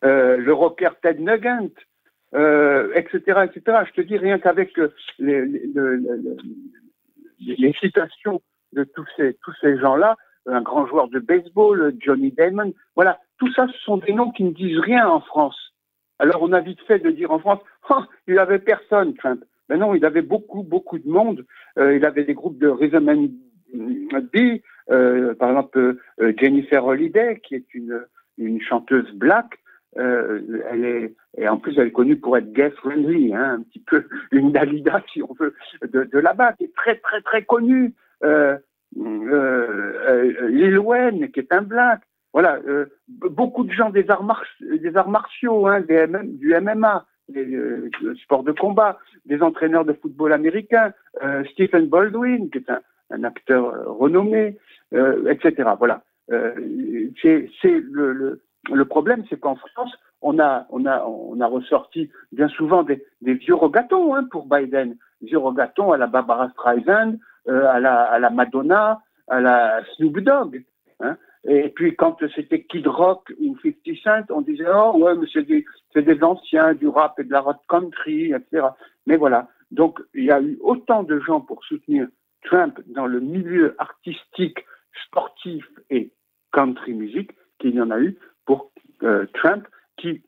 euh, 0.03 0.35
le 0.37 0.53
rocker 0.53 0.89
Ted 1.01 1.21
Nugent, 1.21 1.71
etc., 2.95 3.45
etc. 3.45 3.83
Je 3.87 3.91
te 3.93 4.01
dis 4.01 4.17
rien 4.17 4.39
qu'avec 4.39 4.77
les, 5.19 5.45
citations 7.79 8.41
de 8.73 8.83
tous 8.83 9.07
ces, 9.15 9.77
gens-là, 9.77 10.17
un 10.47 10.61
grand 10.61 10.85
joueur 10.85 11.07
de 11.07 11.19
baseball, 11.19 11.95
Johnny 11.99 12.31
Damon, 12.31 12.73
voilà, 12.95 13.19
tout 13.39 13.51
ça, 13.53 13.67
ce 13.67 13.77
sont 13.79 13.97
des 13.97 14.11
noms 14.11 14.31
qui 14.31 14.43
ne 14.43 14.51
disent 14.51 14.79
rien 14.79 15.07
en 15.07 15.21
France. 15.21 15.73
Alors 16.19 16.41
on 16.41 16.51
a 16.51 16.59
vite 16.59 16.81
fait 16.87 16.99
de 16.99 17.09
dire 17.09 17.31
en 17.31 17.39
France, 17.39 17.61
oh, 17.89 18.03
il 18.27 18.37
avait 18.37 18.59
personne, 18.59 19.13
Trump. 19.15 19.45
Mais 19.69 19.77
non, 19.77 19.95
il 19.95 20.05
avait 20.05 20.21
beaucoup, 20.21 20.63
beaucoup 20.63 20.99
de 20.99 21.09
monde. 21.09 21.45
Euh, 21.77 21.95
il 21.95 22.05
avait 22.05 22.23
des 22.23 22.33
groupes 22.33 22.57
de 22.57 22.67
rhythm 22.67 23.09
and 23.09 23.29
B, 23.73 24.61
euh, 24.91 25.33
par 25.35 25.49
exemple 25.49 25.97
euh, 26.21 26.33
Jennifer 26.37 26.85
Holiday, 26.85 27.41
qui 27.43 27.55
est 27.55 27.73
une, 27.73 28.05
une 28.37 28.61
chanteuse 28.61 29.11
black, 29.13 29.47
elle 29.97 30.83
est, 30.83 31.15
et 31.37 31.47
en 31.47 31.57
plus 31.57 31.77
elle 31.77 31.87
est 31.87 31.91
connue 31.91 32.17
pour 32.17 32.35
être 32.37 32.51
gay 32.51 32.69
friendly, 32.71 33.33
hein, 33.33 33.59
un 33.59 33.61
petit 33.61 33.79
peu 33.79 34.03
une 34.31 34.51
Dalida 34.51 35.01
si 35.11 35.23
on 35.23 35.33
veut 35.39 35.55
de, 35.87 36.19
là-bas, 36.19 36.51
qui 36.53 36.65
est 36.65 36.75
très 36.75 36.97
très 36.97 37.21
très 37.21 37.43
connue. 37.43 37.93
Lil 38.93 40.79
Wayne 40.79 41.31
qui 41.31 41.39
est 41.39 41.53
un 41.53 41.61
black. 41.61 42.01
Voilà, 42.33 42.59
beaucoup 43.07 43.63
de 43.63 43.71
gens 43.71 43.89
des 43.89 44.09
arts, 44.09 44.43
des 44.59 44.97
arts 44.97 45.09
martiaux, 45.09 45.67
hein, 45.67 45.79
du 45.79 46.53
MMA, 46.53 47.05
des 47.29 47.55
euh, 47.55 47.89
sports 48.23 48.43
de 48.43 48.51
combat, 48.51 48.97
des 49.25 49.41
entraîneurs 49.41 49.85
de 49.85 49.93
football 49.93 50.33
américains, 50.33 50.93
Stephen 51.51 51.87
Baldwin 51.87 52.49
qui 52.49 52.59
est 52.59 52.69
un, 52.69 53.23
acteur 53.23 53.85
renommé, 53.97 54.57
etc. 54.91 55.69
Voilà, 55.77 56.03
c'est 56.29 57.49
le, 57.63 58.11
le 58.13 58.41
le 58.71 58.85
problème, 58.85 59.23
c'est 59.29 59.39
qu'en 59.39 59.55
France, 59.55 59.93
on 60.21 60.39
a, 60.39 60.67
ressorti 61.47 62.09
bien 62.31 62.47
souvent 62.49 62.83
des, 62.83 63.03
vieux 63.21 63.55
rogatons 63.55 64.15
hein, 64.15 64.25
pour 64.31 64.47
Biden. 64.47 64.97
Vieux 65.21 65.37
rogatons 65.37 65.91
à 65.91 65.97
la 65.97 66.07
Barbara 66.07 66.49
Streisand, 66.49 67.15
euh, 67.47 67.67
à, 67.67 67.79
la, 67.79 68.03
à 68.03 68.19
la 68.19 68.29
Madonna, 68.29 69.01
à 69.27 69.39
la 69.39 69.83
Snoop 69.95 70.19
Dogg. 70.19 70.63
Hein. 70.99 71.17
Et 71.47 71.69
puis 71.69 71.95
quand 71.95 72.17
c'était 72.35 72.63
Kid 72.63 72.87
Rock 72.87 73.31
ou 73.39 73.55
50 73.61 73.75
Cent, 74.03 74.33
on 74.33 74.41
disait 74.41 74.65
oh 74.73 74.97
ouais 74.97 75.15
mais 75.15 75.27
c'est 75.31 75.43
des, 75.43 75.65
des 75.95 76.23
anciens 76.23 76.73
du 76.73 76.87
rap 76.87 77.19
et 77.19 77.23
de 77.23 77.31
la 77.31 77.41
rock 77.41 77.57
country, 77.69 78.33
etc. 78.33 78.67
Mais 79.05 79.17
voilà. 79.17 79.47
Donc 79.71 79.99
il 80.13 80.25
y 80.25 80.31
a 80.31 80.41
eu 80.41 80.57
autant 80.61 81.03
de 81.03 81.19
gens 81.19 81.41
pour 81.41 81.63
soutenir 81.63 82.07
Trump 82.43 82.79
dans 82.87 83.05
le 83.05 83.19
milieu 83.19 83.75
artistique, 83.77 84.65
sportif 85.05 85.65
et 85.89 86.11
country 86.51 86.93
music 86.93 87.31
qu'il 87.59 87.75
y 87.75 87.81
en 87.81 87.91
a 87.91 87.99
eu 87.99 88.17
pour 88.45 88.71
Trump, 89.33 89.67
qui, 89.97 90.21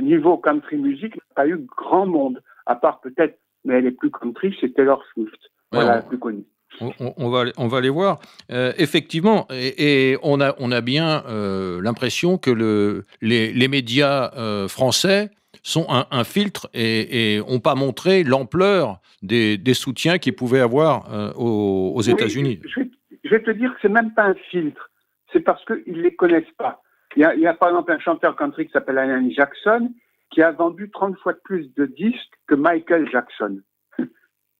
niveau 0.00 0.36
country 0.36 0.76
music, 0.76 1.16
n'a 1.16 1.22
pas 1.34 1.46
eu 1.46 1.56
grand 1.58 2.06
monde, 2.06 2.42
à 2.66 2.76
part 2.76 3.00
peut-être, 3.00 3.38
mais 3.64 3.74
elle 3.74 3.86
est 3.86 3.92
plus 3.92 4.10
country, 4.10 4.56
c'est 4.60 4.74
Taylor 4.74 5.02
Swift. 5.12 5.38
Voilà, 5.72 5.96
la 5.96 6.02
plus 6.02 6.18
connue. 6.18 6.44
On, 6.80 7.30
va, 7.30 7.44
on 7.56 7.68
va 7.68 7.80
les 7.80 7.90
voir. 7.90 8.18
Euh, 8.50 8.72
effectivement, 8.76 9.46
et, 9.50 10.16
on, 10.22 10.40
a, 10.40 10.54
on 10.58 10.72
a 10.72 10.80
bien 10.80 11.22
euh, 11.26 11.80
l'impression 11.82 12.38
que 12.38 12.50
le, 12.50 13.04
les, 13.20 13.68
médias 13.68 14.32
euh, 14.36 14.68
français 14.68 15.30
sont 15.62 15.86
un, 15.88 16.24
filtre 16.24 16.68
et 16.74 17.38
n'ont 17.38 17.60
pas 17.60 17.74
montré 17.74 18.24
l'ampleur 18.24 19.00
des, 19.22 19.74
soutiens 19.74 20.18
qu'ils 20.18 20.34
pouvaient 20.34 20.60
avoir 20.60 21.36
aux, 21.36 22.00
États-Unis. 22.00 22.60
Je, 22.64 23.30
vais 23.30 23.42
te 23.42 23.50
dire 23.50 23.72
que 23.74 23.78
c'est 23.82 23.88
même 23.88 24.12
pas 24.14 24.24
un 24.24 24.34
filtre, 24.50 24.90
c'est 25.32 25.40
parce 25.40 25.64
qu'ils 25.64 25.96
ne 25.96 26.02
les 26.02 26.14
connaissent 26.14 26.44
pas. 26.58 26.82
Il 27.16 27.22
y, 27.22 27.24
a, 27.24 27.34
il 27.34 27.40
y, 27.40 27.46
a, 27.46 27.54
par 27.54 27.68
exemple 27.68 27.92
un 27.92 27.98
chanteur 27.98 28.34
country 28.36 28.66
qui 28.66 28.72
s'appelle 28.72 28.98
Alan 28.98 29.28
Jackson 29.30 29.92
qui 30.32 30.42
a 30.42 30.50
vendu 30.50 30.90
30 30.90 31.16
fois 31.18 31.34
plus 31.44 31.72
de 31.74 31.86
disques 31.86 32.34
que 32.46 32.54
Michael 32.54 33.08
Jackson. 33.10 33.60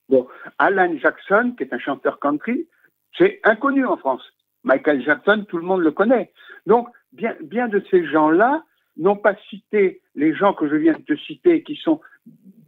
Bon, 0.09 0.27
Alan 0.57 0.97
Jackson, 0.97 1.53
qui 1.57 1.63
est 1.63 1.73
un 1.73 1.79
chanteur 1.79 2.19
country, 2.19 2.67
c'est 3.17 3.39
inconnu 3.43 3.85
en 3.85 3.97
France. 3.97 4.23
Michael 4.63 5.03
Jackson, 5.03 5.45
tout 5.47 5.57
le 5.57 5.63
monde 5.63 5.81
le 5.81 5.91
connaît. 5.91 6.31
Donc, 6.65 6.87
bien, 7.11 7.35
bien 7.41 7.67
de 7.67 7.83
ces 7.91 8.05
gens-là 8.05 8.63
n'ont 8.97 9.15
pas 9.15 9.35
cité 9.49 10.01
les 10.15 10.33
gens 10.33 10.53
que 10.53 10.69
je 10.69 10.75
viens 10.75 10.93
de 10.93 11.01
te 11.01 11.15
citer, 11.15 11.63
qui 11.63 11.75
sont 11.75 11.99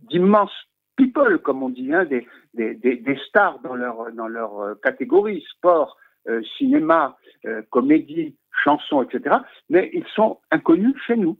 d'immenses 0.09 0.67
people, 0.95 1.39
comme 1.39 1.63
on 1.63 1.69
dit, 1.69 1.93
hein, 1.93 2.05
des, 2.05 2.25
stars 3.27 3.59
dans 3.59 3.75
leur, 3.75 4.59
euh, 4.61 4.75
catégorie, 4.81 5.45
sport, 5.49 5.97
euh, 6.27 6.41
cinéma, 6.57 7.17
euh, 7.45 7.61
comédie, 7.69 8.35
chanson, 8.63 9.03
etc. 9.03 9.37
Mais 9.69 9.89
ils 9.93 10.07
sont 10.15 10.39
inconnus 10.51 10.95
chez 11.05 11.15
nous. 11.15 11.37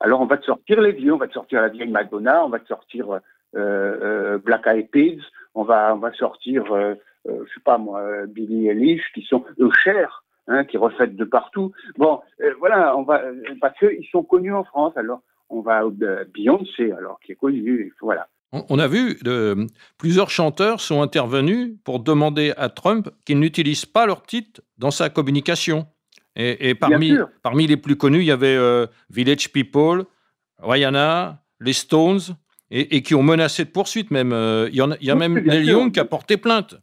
Alors 0.00 0.20
on 0.20 0.26
va 0.26 0.36
te 0.36 0.44
sortir 0.44 0.80
les 0.80 0.92
vieux, 0.92 1.14
on 1.14 1.18
va 1.18 1.28
te 1.28 1.32
sortir 1.32 1.62
la 1.62 1.68
vieille 1.68 1.90
Madonna, 1.90 2.44
on 2.44 2.50
va 2.50 2.58
te 2.58 2.66
sortir 2.66 3.20
Black 3.54 4.66
Eyed 4.66 4.90
Peas, 4.90 5.22
on 5.56 5.64
va, 5.64 5.94
on 5.94 5.98
va 5.98 6.12
sortir, 6.12 6.70
euh, 6.72 6.94
je 7.26 7.54
sais 7.54 7.60
pas 7.64 7.78
moi, 7.78 8.26
Billy 8.28 8.68
Eilish, 8.68 9.02
qui 9.14 9.22
sont 9.22 9.44
eux 9.58 9.70
chers, 9.82 10.22
hein, 10.46 10.64
qui 10.64 10.76
reflètent 10.76 11.16
de 11.16 11.24
partout. 11.24 11.72
Bon, 11.96 12.20
voilà, 12.58 12.96
on 12.96 13.02
va, 13.02 13.22
parce 13.60 13.76
qu'ils 13.78 14.06
sont 14.12 14.22
connus 14.22 14.52
en 14.52 14.64
France, 14.64 14.92
alors 14.96 15.22
on 15.48 15.60
va 15.60 15.82
Beyoncé, 16.34 16.92
alors 16.92 17.18
qui 17.20 17.32
est 17.32 17.36
connue, 17.36 17.92
voilà. 18.00 18.28
On 18.52 18.78
a 18.78 18.86
vu 18.86 19.16
de, 19.22 19.66
plusieurs 19.98 20.30
chanteurs 20.30 20.80
sont 20.80 21.02
intervenus 21.02 21.74
pour 21.84 22.00
demander 22.00 22.52
à 22.56 22.68
Trump 22.68 23.10
qu'il 23.24 23.40
n'utilise 23.40 23.86
pas 23.86 24.06
leur 24.06 24.22
titre 24.22 24.60
dans 24.78 24.92
sa 24.92 25.10
communication. 25.10 25.86
Et, 26.36 26.74
parmi, 26.74 27.16
parmi 27.42 27.66
les 27.66 27.78
plus 27.78 27.96
connus, 27.96 28.20
il 28.20 28.26
y 28.26 28.30
avait 28.30 28.58
Village 29.10 29.50
People, 29.52 30.04
Rihanna, 30.58 31.42
les 31.60 31.72
Stones, 31.72 32.20
et, 32.70 33.02
qui 33.02 33.14
ont 33.14 33.22
menacé 33.22 33.64
de 33.64 33.70
poursuite 33.70 34.10
même. 34.10 34.32
Euh, 34.32 34.68
il 34.70 34.76
y, 34.76 34.80
a, 34.80 34.88
il 35.00 35.06
y 35.06 35.10
a 35.10 35.14
même 35.14 35.38
Neil 35.38 35.66
Young 35.66 35.92
qui 35.92 36.00
a 36.00 36.04
porté 36.04 36.36
plainte. 36.36 36.74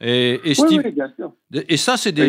Et, 0.00 0.40
et, 0.44 0.54
Steve... 0.54 0.82
oui, 0.84 1.64
et 1.68 1.76
ça, 1.78 1.96
c'est 1.96 2.12
des... 2.12 2.26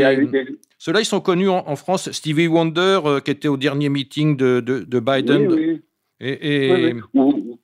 Ceux-là, 0.77 1.01
ils 1.01 1.05
sont 1.05 1.19
connus 1.19 1.49
en, 1.49 1.75
France. 1.75 2.09
Stevie 2.11 2.47
Wonder, 2.47 2.99
euh, 3.03 3.19
qui 3.19 3.31
était 3.31 3.49
au 3.49 3.57
dernier 3.57 3.89
meeting 3.89 4.37
de, 4.37 4.61
de, 4.61 4.79
de 4.79 4.99
Biden. 4.99 5.51
Oui, 5.51 5.81
et, 6.19 6.95
ou, 7.13 7.59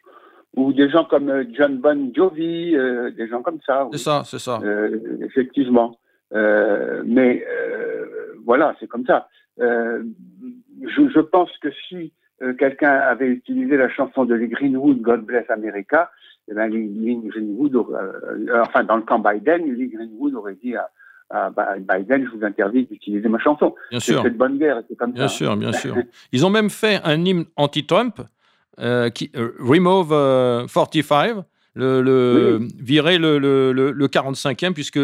ou, 0.56 0.74
des 0.74 0.90
gens 0.90 1.06
comme 1.06 1.30
euh, 1.30 1.44
John 1.54 1.78
Bon 1.78 2.12
Jovi, 2.14 2.76
des 3.18 3.28
gens 3.28 3.42
comme 3.42 3.60
ça. 3.66 3.88
C'est 3.94 3.98
ça, 3.98 4.24
c'est 4.26 4.40
ça. 4.40 4.60
effectivement. 5.22 5.98
mais 6.34 7.46
voilà, 8.46 8.76
c'est 8.80 8.88
comme 8.88 9.06
ça. 9.06 9.30
Je, 9.58 11.10
je, 11.16 11.20
pense 11.20 11.50
que 11.60 11.70
si 11.88 12.12
euh, 12.42 12.54
quelqu'un 12.54 12.92
avait 12.92 13.28
utilisé 13.28 13.78
la 13.78 13.90
chanson 13.90 14.26
de 14.26 14.34
Lee 14.34 14.50
Greenwood, 14.50 15.02
God 15.02 15.22
Bless 15.26 15.50
America, 15.50 16.10
et 16.50 16.54
ben, 16.54 16.68
Lee, 16.68 17.20
Greenwood, 17.26 17.76
euh, 17.76 18.62
enfin 18.62 18.84
dans 18.84 18.98
le 18.98 19.04
camp 19.04 19.20
Biden, 19.20 19.72
Lee 19.72 19.90
Greenwood 19.90 20.34
aurait 20.36 20.58
dit 20.62 20.76
à, 20.76 20.90
Biden, 21.80 22.26
je 22.26 22.38
vous 22.38 22.46
interdis 22.46 22.86
d'utiliser 22.86 23.28
ma 23.28 23.40
chanson. 23.40 23.74
Bien 23.90 24.00
sûr. 24.00 24.22
C'est 24.22 24.30
de 24.30 24.38
bonne 24.38 24.60
guerre, 24.60 24.84
c'est 24.88 24.96
comme 24.96 25.14
bien 25.14 25.28
sûr, 25.28 25.56
bien 25.58 25.72
sûr. 25.72 25.96
Ils 26.32 26.46
ont 26.46 26.52
même 26.52 26.70
fait 26.70 27.00
un 27.04 27.24
hymne 27.26 27.46
anti-Trump, 27.56 28.22
euh, 28.80 29.10
qui 29.10 29.32
Remove 29.36 30.10
45, 30.72 31.44
le, 31.76 32.02
le 32.02 32.68
virer 32.80 33.18
le, 33.18 33.40
le, 33.40 33.72
le, 33.72 34.08
45e, 34.08 34.74
puisque 34.74 35.00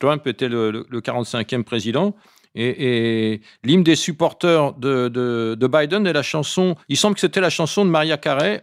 Trump 0.00 0.26
était 0.26 0.48
le, 0.48 0.84
45e 0.90 1.62
président. 1.62 2.16
Et, 2.54 3.40
l'hymne 3.64 3.82
des 3.82 3.94
supporters 3.94 4.74
de, 4.74 5.08
de, 5.08 5.66
Biden 5.66 6.06
est 6.06 6.12
la 6.12 6.22
chanson, 6.22 6.74
il 6.88 6.96
semble 6.96 7.14
que 7.14 7.20
c'était 7.20 7.40
la 7.40 7.50
chanson 7.50 7.84
de 7.84 7.90
Maria 7.90 8.18
Carey, 8.18 8.62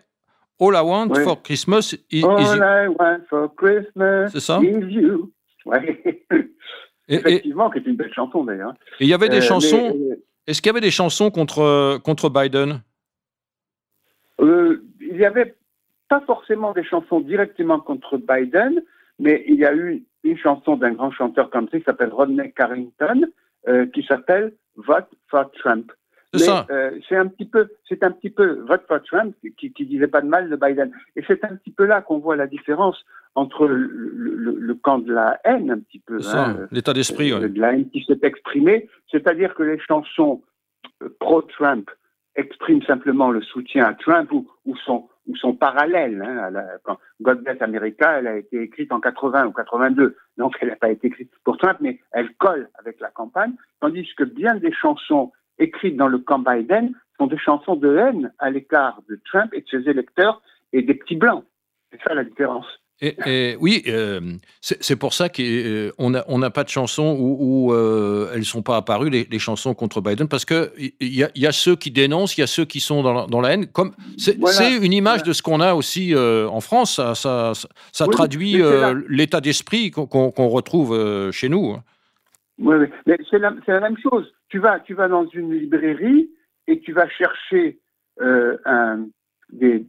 All 0.62 0.76
I 0.76 0.82
Want 0.82 1.16
for 1.24 1.42
Christmas 1.42 1.96
is, 2.12 2.24
All 2.24 2.58
I 2.58 2.88
want 2.88 3.22
for 3.30 3.54
Christmas 3.56 4.38
ça 4.38 4.60
is 4.62 4.94
you. 4.94 5.32
Effectivement, 7.08 7.70
qui 7.72 7.80
est 7.80 7.86
une 7.88 7.96
belle 7.96 8.14
chanson 8.14 8.44
d'ailleurs. 8.44 8.74
Et 9.00 9.06
il 9.06 9.08
y 9.08 9.14
avait 9.14 9.30
des 9.30 9.38
euh, 9.38 9.42
chansons. 9.42 9.98
Est-ce 10.46 10.62
qu'il 10.62 10.70
y 10.70 10.74
avait 10.74 10.82
des 10.82 10.92
chansons 10.92 11.32
contre, 11.32 11.98
contre 12.04 12.30
Biden? 12.30 12.82
Euh, 14.42 14.84
Il 15.00 15.18
n'y 15.18 15.26
avait 15.26 15.56
pas 16.08 16.22
forcément 16.22 16.74
des 16.74 16.84
chansons 16.84 17.22
directement 17.22 17.80
contre 17.80 18.18
Biden, 18.18 18.84
mais 19.18 19.44
il 19.48 19.56
y 19.56 19.66
a 19.66 19.74
eu 19.74 20.04
une 20.24 20.38
chanson 20.38 20.76
d'un 20.76 20.92
grand 20.92 21.12
chanteur 21.12 21.50
country 21.50 21.80
qui 21.80 21.86
s'appelle 21.86 22.12
Rodney 22.12 22.52
Carrington, 22.56 23.28
euh, 23.68 23.86
qui 23.88 24.04
s'appelle 24.04 24.54
Vote 24.76 25.10
for 25.30 25.52
Trump. 25.52 25.92
Euh, 26.36 26.92
c'est 27.10 27.16
un 27.16 27.28
petit 27.28 27.46
peu, 27.46 27.70
c'est 27.88 28.04
un 28.04 28.12
petit 28.12 28.30
peu 28.30 28.60
Vote 28.68 28.84
for 28.88 29.02
Trump 29.04 29.36
qui, 29.58 29.74
qui 29.74 29.86
disait 29.86 30.08
pas 30.08 30.22
de 30.22 30.28
mal 30.28 30.50
de 30.50 30.56
Biden. 30.56 30.92
Et 31.16 31.24
c'est 31.28 31.44
un 31.44 31.56
petit 31.56 31.72
peu 31.72 31.86
là 31.86 32.02
qu'on 32.02 32.20
voit 32.20 32.36
la 32.36 32.48
différence 32.48 33.04
entre 33.36 33.68
le, 33.68 34.74
camp 34.76 35.00
de 35.00 35.14
la 35.14 35.40
haine, 35.44 35.72
un 35.72 35.80
petit 35.80 36.00
peu, 36.00 36.20
hein, 36.34 36.68
l'état 36.72 36.94
d'esprit, 36.94 37.32
euh, 37.32 37.50
de 37.50 37.60
la 37.60 37.74
haine 37.74 37.90
qui 37.90 38.04
s'est 38.04 38.20
exprimée, 38.24 38.88
c'est-à-dire 39.12 39.54
que 39.56 39.64
les 39.64 39.80
chansons 39.80 40.42
pro-Trump 41.20 41.90
expriment 42.36 42.84
simplement 42.84 43.32
le 43.32 43.42
soutien 43.42 43.86
à 43.86 43.94
Trump 43.94 44.32
ou, 44.32 44.48
ou 44.66 44.76
son 44.78 45.10
ou 45.30 45.36
son 45.38 45.54
parallèle. 45.54 46.22
Hein, 46.22 46.52
God 47.22 47.44
Bless 47.44 47.62
America, 47.62 48.20
elle 48.20 48.28
a 48.28 48.38
été 48.38 48.62
écrite 48.64 48.92
en 48.92 49.00
80 49.00 49.46
ou 49.48 49.52
82, 49.54 50.18
donc 50.38 50.58
elle 50.60 50.70
n'a 50.70 50.76
pas 50.76 50.90
été 50.90 51.08
écrite 51.08 51.32
pour 51.44 51.58
Trump, 51.58 51.78
mais 51.80 52.00
elle 52.12 52.34
colle 52.36 52.68
avec 52.80 53.00
la 53.00 53.10
campagne, 53.12 53.54
tandis 53.80 54.08
que 54.18 54.24
bien 54.24 54.56
des 54.56 54.74
chansons 54.74 55.32
écrites 55.60 55.96
dans 55.96 56.08
le 56.08 56.20
camp 56.20 56.40
Biden 56.40 56.94
sont 57.18 57.28
des 57.28 57.38
chansons 57.38 57.76
de 57.76 57.96
haine 57.96 58.34
à 58.40 58.50
l'écart 58.50 59.02
de 59.08 59.20
Trump 59.26 59.54
et 59.54 59.62
de 59.62 59.68
ses 59.70 59.90
électeurs 59.90 60.42
et 60.74 60.82
des 60.82 60.96
petits 60.96 61.16
blancs. 61.16 61.46
C'est 61.92 62.02
ça 62.02 62.14
la 62.14 62.24
différence. 62.24 62.68
Et, 63.02 63.56
oui, 63.62 63.84
euh, 63.88 64.20
c'est 64.60 64.98
pour 64.98 65.14
ça 65.14 65.30
qu'on 65.30 65.42
euh, 65.42 65.92
n'a 66.10 66.26
on 66.28 66.42
pas 66.52 66.66
de 66.66 66.70
chansons 66.70 67.16
où, 67.18 67.74
euh, 67.74 68.30
elles 68.34 68.40
ne 68.40 68.44
sont 68.44 68.62
pas 68.62 68.76
apparues, 68.76 69.10
les, 69.10 69.40
chansons 69.40 69.74
contre 69.74 70.02
Biden, 70.02 70.28
parce 70.28 70.44
qu'il 70.44 70.92
y 71.00 71.24
a, 71.24 71.30
y 71.34 71.48
a 71.48 71.52
ceux 71.54 71.78
qui 71.78 71.92
dénoncent, 71.92 72.38
il 72.38 72.42
y 72.42 72.44
a 72.44 72.48
ceux 72.48 72.66
qui 72.66 72.82
sont 72.82 73.02
dans 73.02 73.42
la, 73.42 73.54
haine. 73.54 73.68
C'est 74.18 74.36
une 74.82 74.92
image 74.92 75.24
de 75.24 75.32
ce 75.32 75.42
qu'on 75.42 75.62
a 75.62 75.76
aussi 75.76 76.14
en 76.16 76.60
France, 76.60 76.96
ça, 76.96 77.16
ça, 77.16 77.54
ça, 77.94 78.08
traduit 78.08 78.62
l'état 79.08 79.40
d'esprit 79.40 79.92
qu'on 79.92 80.48
retrouve 80.50 81.32
chez 81.32 81.48
nous. 81.48 81.72
Hein. 81.72 81.84
Oui, 82.62 82.76
mais 83.06 83.18
c'est 83.32 83.40
la, 83.40 83.54
la, 83.68 83.80
même 83.80 83.98
chose. 83.98 84.30
Tu 84.50 84.60
vas, 84.60 84.82
tu 84.82 84.94
vas 84.94 85.08
dans 85.08 85.26
une 85.28 85.54
librairie 85.54 86.30
et 86.68 86.82
tu 86.82 86.92
vas 86.92 87.08
chercher 87.08 87.80
un, 88.20 89.06
des, 89.52 89.88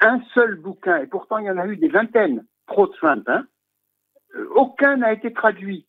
un, 0.00 0.20
seul 0.34 0.56
bouquin, 0.56 0.98
et 0.98 1.06
pourtant 1.06 1.38
il 1.38 1.46
y 1.46 1.50
en 1.50 1.58
a 1.58 1.66
eu 1.66 1.76
des 1.76 1.88
vingtaines 1.88 2.44
pro-Trump, 2.66 3.28
hein, 3.28 3.46
euh, 4.34 4.48
aucun 4.54 4.96
n'a 4.96 5.12
été 5.12 5.32
traduit. 5.32 5.86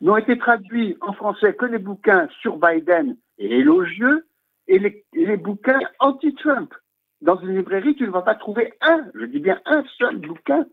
N'ont 0.00 0.16
été 0.16 0.38
traduits 0.38 0.96
en 1.02 1.12
français 1.12 1.54
que 1.54 1.66
les 1.66 1.78
bouquins 1.78 2.26
sur 2.40 2.56
Biden 2.56 3.18
et 3.36 3.58
élogieux 3.58 4.26
et 4.66 4.78
les, 4.78 5.36
bouquins 5.36 5.80
anti-Trump. 5.98 6.72
Dans 7.20 7.38
une 7.40 7.54
librairie, 7.54 7.94
tu 7.94 8.04
ne 8.04 8.10
vas 8.10 8.22
pas 8.22 8.34
trouver 8.34 8.72
un, 8.80 9.04
je 9.14 9.26
dis 9.26 9.40
bien 9.40 9.60
un 9.66 9.84
seul 9.98 10.16
bouquin 10.16 10.64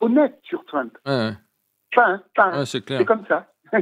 honnête 0.00 0.38
sur 0.44 0.64
Trump. 0.64 0.96
Pas 1.94 2.06
un, 2.06 2.22
pas 2.34 2.46
un. 2.46 2.64
c'est 2.64 3.04
comme 3.04 3.26
ça. 3.26 3.52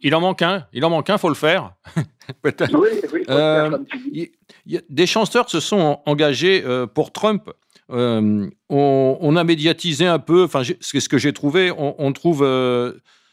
Il 0.00 0.14
en 0.14 0.20
manque 0.20 0.42
un, 0.42 0.66
il 0.72 0.84
en 0.84 0.90
manque 0.90 1.10
un, 1.10 1.18
faut 1.18 1.28
le 1.28 1.34
faire. 1.34 1.72
oui, 2.44 2.50
oui, 3.12 3.24
euh, 3.28 3.78
des 4.88 5.06
chanteurs 5.06 5.48
se 5.48 5.60
sont 5.60 6.00
engagés 6.06 6.62
euh, 6.64 6.86
pour 6.86 7.12
Trump. 7.12 7.50
Euh, 7.90 8.48
on, 8.68 9.36
a 9.36 9.44
médiatisé 9.44 10.06
un 10.06 10.18
peu, 10.18 10.44
enfin, 10.44 10.62
c'est 10.80 11.00
ce 11.00 11.08
que 11.08 11.18
j'ai 11.18 11.32
trouvé. 11.32 11.72
On, 11.76 12.12
trouve 12.12 12.40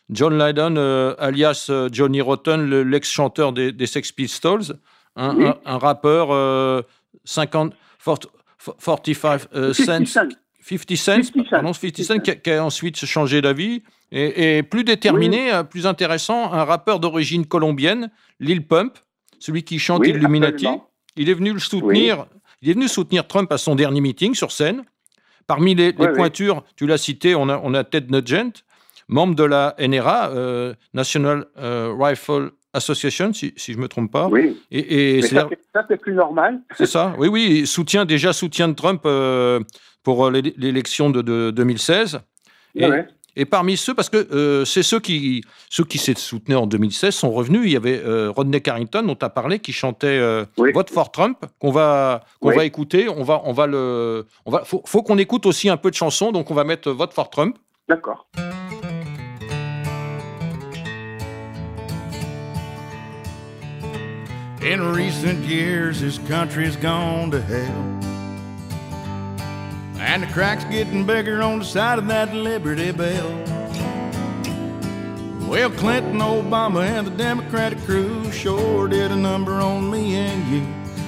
John 0.10 0.38
Lydon, 0.38 0.76
alias 1.18 1.72
Johnny 1.92 2.22
Rotten, 2.22 2.82
l'ex-chanteur 2.82 3.52
des, 3.52 3.88
Sex 3.88 4.12
Pistols, 4.12 4.78
un, 5.16 5.56
rappeur 5.66 6.84
50, 7.26 7.74
45 8.80 10.08
cents. 10.08 10.22
50 10.62 10.96
Cent, 10.96 11.20
pardon, 11.50 11.74
50 11.74 12.04
Cent 12.04 12.20
qui, 12.20 12.52
a, 12.52 12.64
ensuite 12.64 13.04
changé 13.06 13.42
d'avis 13.42 13.84
et, 14.16 14.64
plus 14.64 14.84
déterminé, 14.84 15.50
plus 15.70 15.88
intéressant, 15.88 16.54
un 16.54 16.64
rappeur 16.64 17.00
d'origine 17.00 17.46
colombienne, 17.46 18.12
Lil 18.40 18.66
Pump, 18.66 18.98
celui 19.40 19.64
qui 19.64 19.80
chante 19.80 20.06
Illuminati. 20.06 20.68
Il 21.16 21.30
est 21.30 21.34
venu 21.34 21.54
le 21.54 21.60
soutenir. 21.60 22.28
Il 22.62 22.70
est 22.70 22.74
venu 22.74 22.88
soutenir 22.88 23.28
Trump 23.28 23.52
à 23.52 23.58
son 23.58 23.76
dernier 23.76 24.02
meeting 24.02 24.34
sur 24.36 24.52
scène. 24.52 24.84
Parmi 25.48 25.76
les, 25.76 25.92
pointures, 25.92 26.64
tu 26.78 26.88
l'as 26.88 26.98
cité, 26.98 27.36
on 27.36 27.50
a, 27.50 27.60
on 27.62 27.74
a 27.74 27.84
Ted 27.84 28.08
Nugent, 28.10 28.64
membre 29.10 29.36
de 29.36 29.44
la 29.44 29.76
NRA, 29.78 30.30
euh, 30.30 30.74
National 30.94 31.48
euh, 31.58 31.94
Rifle 32.00 32.52
Association, 32.74 33.34
si, 33.34 33.54
je 33.56 33.74
ne 33.74 33.82
me 33.82 33.88
trompe 33.88 34.12
pas. 34.12 34.30
Oui. 34.30 34.62
Et, 34.72 35.22
ça, 35.22 35.50
c'est 35.90 35.98
plus 35.98 36.14
normal. 36.14 36.62
C'est 36.78 36.86
ça. 36.86 37.14
Oui, 37.18 37.28
oui. 37.28 37.68
Soutient 37.68 38.06
déjà 38.06 38.32
soutien 38.32 38.70
de 38.70 38.74
Trump 38.74 39.02
euh, 39.06 39.60
pour 40.02 40.32
l'élection 40.32 41.10
de, 41.10 41.52
2016. 41.52 42.22
Et, 42.76 42.88
et 43.36 43.46
parmi 43.46 43.78
ceux, 43.78 43.94
parce 43.94 44.10
que 44.10 44.18
euh, 44.18 44.64
c'est 44.66 44.84
ceux 44.84 45.00
qui, 45.00 45.44
ceux 45.70 45.84
qui 45.84 45.98
soutenaient 45.98 46.56
en 46.56 46.68
2016 46.68 47.14
sont 47.14 47.32
revenus. 47.32 47.62
Il 47.66 47.72
y 47.72 47.76
avait 47.76 48.00
euh, 48.04 48.32
Rodney 48.32 48.62
Carrington, 48.62 49.02
dont 49.04 49.16
tu 49.16 49.26
as 49.26 49.30
parlé, 49.30 49.60
qui 49.60 49.74
chantait 49.74 50.08
euh, 50.08 50.46
Vote 50.58 50.90
for 50.90 51.12
Trump, 51.12 51.46
qu'on 51.60 51.72
va, 51.72 52.24
qu'on 52.40 52.52
va 52.52 52.66
écouter. 52.66 53.10
On 53.10 53.24
va, 53.24 53.42
on 53.46 53.54
va 53.54 53.66
le, 53.66 54.28
on 54.46 54.52
va, 54.52 54.64
faut, 54.64 54.84
faut 54.86 55.02
qu'on 55.02 55.18
écoute 55.18 55.46
aussi 55.46 55.70
un 55.70 55.78
peu 55.78 55.90
de 55.90 55.96
chansons, 55.96 56.32
donc 56.32 56.52
on 56.52 56.54
va 56.54 56.64
mettre 56.64 56.92
Vote 56.92 57.14
for 57.14 57.30
Trump. 57.30 57.58
D'accord. 57.90 58.28
In 64.62 64.94
recent 64.94 65.44
years, 65.46 66.00
this 66.00 66.20
country's 66.20 66.78
gone 66.78 67.32
to 67.32 67.42
hell. 67.42 68.13
And 70.06 70.22
the 70.22 70.28
cracks 70.28 70.66
getting 70.66 71.06
bigger 71.06 71.42
on 71.42 71.60
the 71.60 71.66
side 71.66 71.98
of 71.98 72.08
that 72.08 72.36
Liberty 72.36 72.92
Bell. 72.92 73.30
Well, 75.48 75.72
Clinton, 75.72 76.20
Obama, 76.20 76.86
and 76.86 77.08
the 77.08 77.12
Democratic 77.12 77.80
crew 77.80 78.30
sure 78.32 78.90
did 78.90 79.12
a 79.12 79.16
number 79.16 79.54
on 79.54 79.90
me 79.90 80.16
and 80.16 80.48
you. 80.52 80.68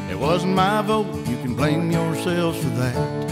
It 0.09 0.17
wasn't 0.17 0.55
my 0.55 0.81
vote, 0.81 1.13
you 1.27 1.37
can 1.41 1.55
blame 1.55 1.91
yourselves 1.91 2.57
for 2.63 2.69
that. 2.69 3.27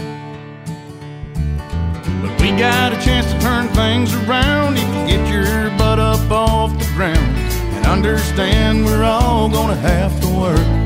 But 2.22 2.40
we 2.40 2.50
got 2.50 2.92
a 2.92 3.02
chance 3.02 3.32
to 3.32 3.40
turn 3.40 3.68
things 3.68 4.14
around 4.14 4.76
if 4.76 4.86
you 4.88 5.16
get 5.16 5.32
your 5.32 5.70
butt 5.78 5.98
up 5.98 6.30
off 6.30 6.78
the 6.78 6.84
ground 6.94 7.36
and 7.74 7.86
understand 7.86 8.84
we're 8.84 9.02
all 9.02 9.48
gonna 9.48 9.76
have 9.76 10.20
to 10.20 10.28
work. 10.28 10.83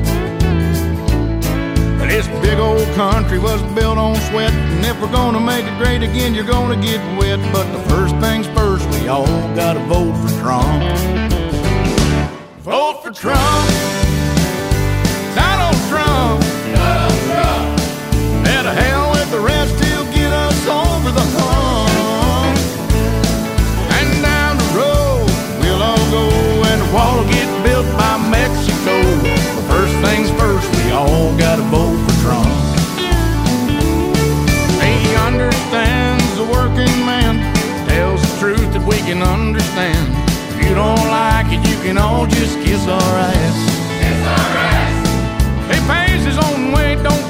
This 2.09 2.27
big 2.41 2.57
old 2.57 2.87
country 2.95 3.37
was 3.37 3.61
built 3.75 3.99
on 3.99 4.15
sweat, 4.29 4.51
and 4.51 4.83
if 4.83 4.99
we're 4.99 5.11
gonna 5.11 5.39
make 5.39 5.63
it 5.63 5.77
great 5.77 6.01
again, 6.01 6.33
you're 6.33 6.43
gonna 6.43 6.75
get 6.81 6.99
wet. 7.19 7.39
But 7.53 7.71
the 7.71 7.79
first 7.87 8.15
things 8.17 8.47
first, 8.47 8.83
we 8.89 9.07
all 9.07 9.27
gotta 9.55 9.79
vote 9.81 10.15
for 10.17 10.29
Trump. 10.41 10.83
Vote 12.61 13.03
for 13.03 13.11
Trump. 13.11 13.69
Donald 15.35 15.77
Trump. 15.87 16.41
Donald 16.73 17.19
Trump. 17.27 17.79
To 18.59 18.73
hell 18.73 18.98
Trump. 31.79 32.45
He 34.83 35.15
understands 35.15 36.35
the 36.35 36.43
working 36.43 36.97
man, 37.07 37.39
tells 37.87 38.21
the 38.21 38.37
truth 38.37 38.73
that 38.73 38.85
we 38.85 38.97
can 39.07 39.23
understand. 39.23 40.11
If 40.51 40.67
you 40.67 40.75
don't 40.75 41.07
like 41.07 41.47
it, 41.55 41.65
you 41.69 41.77
can 41.81 41.97
all 41.97 42.27
just 42.27 42.59
kiss 42.59 42.85
our 42.85 43.13
ass. 43.15 43.57
Kiss 44.01 44.21
our 44.35 44.51
ass. 44.59 44.95
He 45.71 45.79
pays 45.87 46.25
his 46.25 46.37
own 46.37 46.73
way, 46.73 46.95
don't 47.01 47.28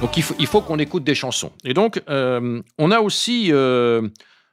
Donc 0.00 0.16
il 0.16 0.22
faut, 0.22 0.34
il 0.38 0.46
faut 0.46 0.62
qu'on 0.62 0.78
écoute 0.78 1.04
des 1.04 1.14
chansons. 1.14 1.52
Et 1.64 1.74
donc, 1.74 2.02
euh, 2.08 2.62
on 2.78 2.90
a 2.90 3.00
aussi, 3.00 3.48
euh, 3.50 4.08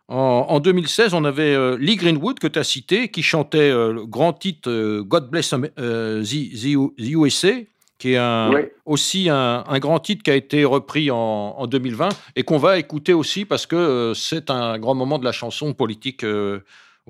en, 0.10 0.60
2016, 0.60 1.13
on 1.13 1.23
avait 1.23 1.55
euh, 1.55 1.77
Lee 1.79 1.95
Greenwood, 1.95 2.39
que 2.39 2.47
tu 2.47 2.60
as 2.60 2.65
cité, 2.65 3.10
qui 3.10 3.23
chantait 3.23 3.69
le 3.69 4.05
grand 4.05 4.33
titre 4.33 5.01
God 5.01 5.29
Bless 5.29 5.51
the, 5.51 6.99
USA, 6.99 7.53
qui 7.97 8.13
est 8.13 8.17
un, 8.17 8.51
aussi 8.86 9.29
un, 9.29 9.79
grand 9.79 9.99
titre 9.99 10.21
qui 10.23 10.31
a 10.31 10.36
été 10.36 10.65
repris 10.65 11.10
en, 11.12 11.65
2020 11.65 12.10
et 12.36 12.43
qu'on 12.43 12.57
va 12.57 12.77
écouter 12.77 13.13
aussi 13.13 13.45
parce 13.45 13.65
que 13.65 14.12
c'est 14.15 14.49
un 14.49 14.77
grand 14.77 14.95
moment 14.95 15.17
de 15.17 15.25
la 15.25 15.31
chanson 15.31 15.73
politique 15.73 16.25
aux, 16.25 16.60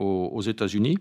aux 0.05 0.41
États-Unis. 0.41 0.97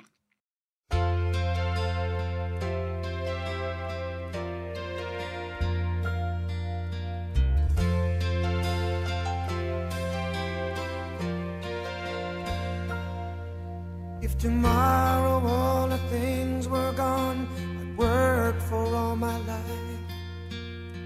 Tomorrow 14.46 15.38
all 15.44 15.88
the 15.88 15.98
things 16.14 16.68
were 16.68 16.92
gone. 16.92 17.48
I'd 17.80 17.96
worked 17.96 18.62
for 18.62 18.84
all 18.98 19.16
my 19.16 19.38
life 19.52 20.02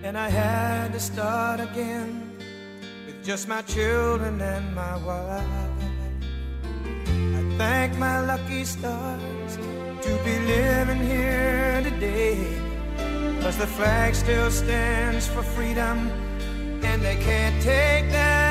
And 0.05 0.15
I 0.27 0.29
had 0.29 0.93
to 0.93 1.01
start 1.01 1.59
again 1.69 2.11
With 3.07 3.25
just 3.25 3.49
my 3.49 3.63
children 3.63 4.35
and 4.55 4.67
my 4.75 4.97
wife. 5.09 5.85
I 7.39 7.43
thank 7.63 7.91
my 7.97 8.19
lucky 8.33 8.65
stars 8.65 9.53
To 10.07 10.13
be 10.27 10.35
living 10.55 11.03
here 11.15 11.81
today 11.89 12.37
Cause 13.43 13.57
the 13.57 13.71
flag 13.79 14.15
still 14.15 14.51
stands 14.51 15.27
for 15.27 15.43
freedom 15.43 15.97
And 16.89 16.99
they 17.07 17.17
can't 17.29 17.57
take 17.63 18.07
that 18.13 18.50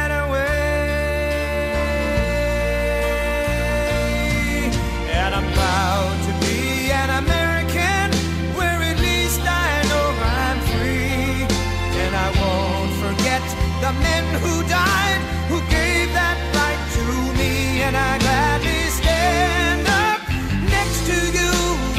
the 13.89 13.99
men 14.02 14.25
who 14.43 14.62
died, 14.69 15.21
who 15.49 15.58
gave 15.65 16.13
that 16.13 16.38
right 16.54 16.84
to 16.97 17.06
me. 17.39 17.82
And 17.82 17.97
I 17.97 18.19
gladly 18.19 18.82
stand 19.02 19.84
up 20.06 20.21
next 20.69 20.99
to 21.10 21.17
you 21.38 21.54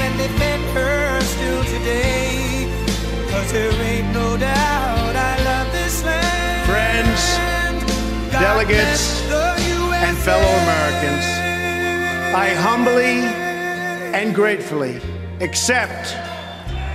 and 0.04 0.12
defend 0.24 0.62
her 0.76 1.20
still 1.34 1.62
today. 1.64 2.70
Cause 3.30 3.50
there 3.52 3.72
ain't 3.90 4.12
no 4.14 4.36
doubt 4.36 5.14
I 5.30 5.34
love 5.50 5.68
this 5.72 6.04
land. 6.04 6.62
Friends, 6.70 7.22
delegates, 8.30 9.28
and 10.06 10.16
fellow 10.18 10.52
Americans, 10.66 11.26
I 12.44 12.54
humbly 12.66 13.18
and 14.14 14.32
gratefully 14.32 15.00
accept 15.40 16.14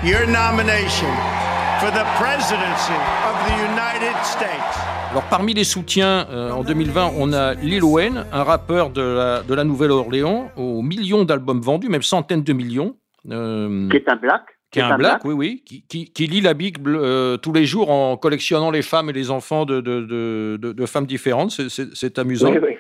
your 0.05 0.25
nomination 0.25 1.44
for 1.79 1.91
the 1.91 2.05
presidency 2.17 2.97
of 3.27 3.35
the 3.47 3.55
United 3.69 4.15
States. 4.23 4.79
Alors 5.11 5.23
parmi 5.29 5.53
les 5.53 5.63
soutiens 5.63 6.27
euh, 6.29 6.51
en 6.51 6.63
2020, 6.63 7.11
on 7.17 7.33
a 7.33 7.53
Lil 7.55 7.83
Wayne, 7.83 8.25
un 8.31 8.43
rappeur 8.43 8.89
de 8.89 9.01
la, 9.01 9.43
de 9.43 9.53
la 9.53 9.63
Nouvelle-Orléans, 9.63 10.51
aux 10.57 10.81
millions 10.81 11.23
d'albums 11.23 11.61
vendus, 11.61 11.89
même 11.89 12.01
centaines 12.01 12.43
de 12.43 12.53
millions. 12.53 12.95
Euh, 13.29 13.89
qui 13.89 13.97
est 13.97 14.09
un 14.09 14.15
black 14.15 14.43
qui 14.71 14.79
est 14.79 14.83
un, 14.83 14.97
black, 14.97 15.23
oui, 15.23 15.33
oui, 15.33 15.63
qui, 15.65 15.85
qui, 15.87 16.11
qui 16.11 16.27
lit 16.27 16.41
la 16.41 16.53
Bible 16.53 16.97
euh, 16.97 17.37
tous 17.37 17.53
les 17.53 17.65
jours 17.65 17.89
en 17.91 18.17
collectionnant 18.17 18.71
les 18.71 18.81
femmes 18.81 19.09
et 19.09 19.13
les 19.13 19.31
enfants 19.31 19.63
de, 19.63 19.79
de, 19.79 20.01
de, 20.01 20.73
de 20.73 20.85
femmes 20.85 21.05
différentes. 21.05 21.51
C'est 21.69 22.19
amusant. 22.19 22.51
Oui, 22.51 22.59
oui. 22.61 22.75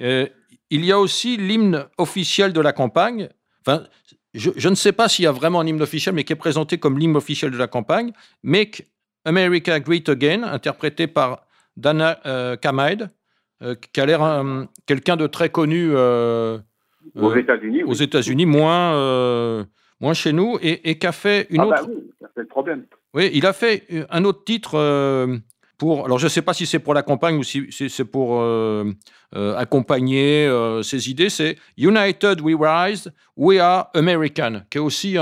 Euh, 0.00 0.26
il 0.70 0.84
y 0.84 0.90
a 0.90 0.98
aussi 0.98 1.36
l'hymne 1.36 1.86
officiel 1.98 2.52
de 2.52 2.60
la 2.60 2.72
campagne, 2.72 3.28
je, 4.36 4.68
ne 4.68 4.74
sais 4.74 4.92
pas 4.92 5.08
s'il 5.08 5.24
y 5.24 5.28
a 5.28 5.32
vraiment 5.32 5.60
un 5.60 5.66
hymne 5.66 5.82
officiel, 5.82 6.14
mais 6.14 6.24
qui 6.24 6.32
est 6.32 6.36
présenté 6.36 6.78
comme 6.78 6.98
l'hymne 6.98 7.16
officiel 7.16 7.50
de 7.50 7.56
la 7.56 7.66
campagne. 7.66 8.12
Make 8.42 8.86
America 9.24 9.80
Great 9.80 10.08
Again, 10.08 10.42
interprété 10.44 11.06
par 11.06 11.46
Dana 11.76 12.20
euh, 12.26 12.56
euh 13.62 13.74
qui 13.92 14.00
a 14.00 14.06
l'air 14.06 14.66
quelqu'un 14.86 15.16
de 15.16 15.26
très 15.26 15.48
connu 15.48 15.90
euh, 15.92 16.58
aux 17.14 17.30
euh, 17.30 17.36
États-Unis. 17.36 17.82
Aux 17.84 17.94
États-Unis, 17.94 18.46
moins, 18.46 19.66
moins 20.00 20.14
chez 20.14 20.32
nous, 20.32 20.58
et, 20.60 20.90
et 20.90 20.98
qui 20.98 21.06
a 21.06 21.12
fait 21.12 21.46
une 21.50 21.62
ah 21.62 21.66
bah 21.66 21.82
autre. 21.82 21.90
oui, 21.90 22.10
c'est 22.34 22.42
le 22.42 22.46
problème. 22.46 22.84
Oui, 23.14 23.30
il 23.32 23.46
a 23.46 23.54
fait 23.54 23.84
un 24.10 24.24
autre 24.24 24.44
titre 24.44 24.76
pour. 25.78 26.04
Alors, 26.04 26.18
je 26.18 26.26
ne 26.26 26.30
sais 26.30 26.42
pas 26.42 26.54
si 26.54 26.66
c'est 26.66 26.78
pour 26.78 26.94
la 26.94 27.02
campagne 27.02 27.36
ou 27.36 27.42
si, 27.42 27.66
c'est 27.70 28.04
pour 28.04 28.42
accompagner 29.32 30.50
ces 30.82 31.10
idées. 31.10 31.30
C'est 31.30 31.56
United 31.76 32.40
We 32.40 32.56
Rise, 32.58 33.12
We 33.36 33.58
Are 33.58 33.90
American, 33.94 34.62
qui 34.70 34.78
est 34.78 34.80
aussi 34.80 35.16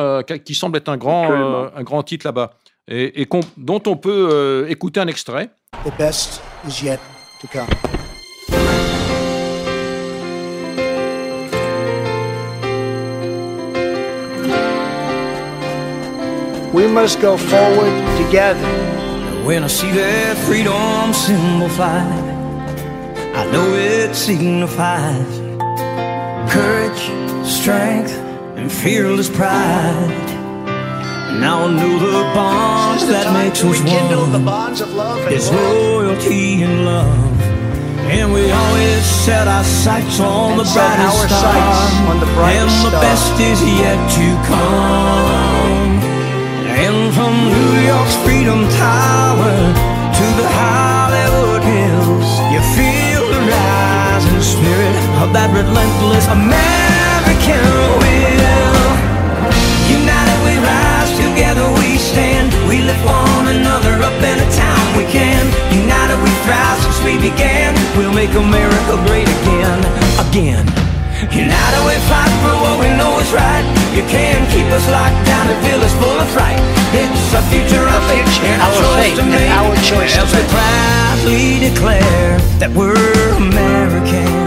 qui 0.45 0.55
semble 0.55 0.79
être 0.79 0.89
un 0.89 0.97
grand, 0.97 1.31
un 1.75 1.83
grand 1.83 2.03
titre 2.03 2.27
là-bas, 2.27 2.51
et, 2.89 3.23
et 3.23 3.29
dont 3.57 3.83
on 3.87 3.97
peut 3.97 4.67
écouter 4.69 5.01
un 5.01 5.09
extrait. 5.09 5.51
The 5.85 5.97
best 5.99 6.41
is 6.69 6.85
yet 6.85 7.01
to 7.41 7.49
come. 7.49 7.67
We 16.73 16.89
must 16.89 17.21
go 17.21 17.37
forward 17.37 17.93
together. 18.17 18.84
When 19.45 19.63
I 19.63 19.67
see 19.67 19.91
that 19.91 20.39
freedom 20.47 21.13
symbol 21.13 21.69
fly, 21.69 22.01
I 23.35 23.45
know 23.53 23.75
it 23.75 24.15
signifies 24.17 25.33
courage, 26.51 27.05
strength, 27.45 28.17
and 28.57 28.73
fearless 28.73 29.29
pride. 29.29 30.29
Now 31.45 31.65
I 31.65 31.73
know 31.77 31.99
the 31.99 32.25
bonds 32.33 33.07
that 33.09 33.35
makes 33.35 33.63
us 33.63 33.81
one 33.83 35.31
is 35.31 35.51
loyalty 35.53 36.63
and 36.63 36.87
love. 36.87 37.43
And 38.17 38.33
we 38.33 38.51
always 38.51 39.05
set 39.05 39.47
our 39.47 39.65
sights 39.65 40.21
on 40.21 40.57
the 40.57 40.65
brightest 40.65 41.27
star, 41.27 42.09
and 42.09 42.21
the 42.23 42.91
best 42.93 43.41
is 43.41 43.61
yet 43.63 44.01
to 44.17 44.27
come. 44.49 45.54
And 46.75 47.15
from 47.15 47.33
New 47.55 47.87
York's 47.87 48.17
Freedom 48.27 48.67
Tower 48.67 49.55
to 50.19 50.27
the 50.35 50.49
Hollywood 50.59 51.63
Hills, 51.63 52.29
you 52.51 52.59
feel 52.75 53.23
the 53.31 53.43
rising 53.47 54.43
spirit 54.43 54.95
of 55.23 55.31
that 55.39 55.55
relentless 55.55 56.27
American 56.27 57.63
will. 58.03 58.91
United 59.87 60.39
we 60.43 60.59
rise, 60.67 61.15
together 61.15 61.63
we 61.79 61.95
stand. 61.95 62.51
We 62.67 62.83
lift 62.83 63.07
one 63.07 63.55
another 63.55 63.95
up 64.03 64.19
in 64.19 64.43
a 64.43 64.49
time 64.51 64.89
we 64.99 65.07
can. 65.07 65.47
United 65.71 66.19
we 66.27 66.33
thrive 66.43 66.79
since 66.83 66.99
we 67.07 67.23
began. 67.23 67.71
We'll 67.95 68.13
make 68.13 68.35
America 68.35 68.99
great 69.07 69.31
again, 69.31 69.79
again. 70.27 70.84
United 71.33 71.83
we 71.89 71.97
fight 72.11 72.35
for 72.45 72.55
what 72.61 72.77
we 72.81 72.89
know 73.01 73.19
is 73.19 73.33
right. 73.33 73.65
You 73.97 74.03
can't 74.13 74.45
keep 74.51 74.67
us 74.67 74.87
locked 74.91 75.25
down 75.25 75.49
and 75.49 75.59
fill 75.65 75.81
us 75.81 75.95
full 75.95 76.19
of 76.21 76.29
fright. 76.37 76.61
It's 76.93 77.33
a 77.33 77.43
future 77.49 77.87
of 77.87 78.03
faith 78.11 78.29
and 78.45 78.61
our 78.61 78.75
choice 78.83 79.17
to 79.19 79.25
make. 79.25 79.51
Our 79.51 79.75
choice 79.77 80.17
As 80.17 80.31
we 80.35 80.43
proudly 80.53 81.61
declare 81.69 82.39
that 82.61 82.71
we're 82.71 83.37
American. 83.37 84.45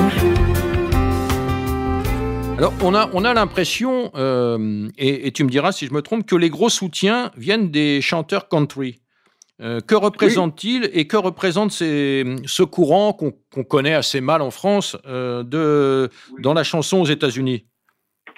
Alors, 2.58 2.74
on 2.84 2.96
a, 2.96 3.10
on 3.14 3.24
a 3.24 3.34
l'impression, 3.34 4.12
euh, 4.16 4.90
et, 4.98 5.28
et, 5.28 5.32
tu 5.32 5.44
me 5.44 5.50
diras 5.50 5.72
si 5.72 5.86
je 5.86 5.94
me 5.94 6.02
trompe, 6.02 6.26
que 6.26 6.36
les 6.36 6.50
gros 6.50 6.70
soutiens 6.70 7.32
viennent 7.38 7.70
des 7.70 8.02
chanteurs 8.02 8.50
country. 8.50 9.00
Euh, 9.60 9.80
que 9.80 9.96
représente-t-il 9.96 10.90
et 10.94 11.08
que 11.08 11.18
représente 11.18 11.72
ces, 11.72 12.24
ce 12.46 12.62
courant 12.62 13.12
qu'on 13.12 13.64
connaît 13.64 13.96
assez 13.96 14.22
mal 14.22 14.44
en 14.44 14.52
France 14.52 14.96
euh, 15.08 15.42
de, 15.42 16.10
dans 16.40 16.54
la 16.54 16.64
chanson 16.64 17.02
aux 17.02 17.06
États-Unis? 17.06 17.66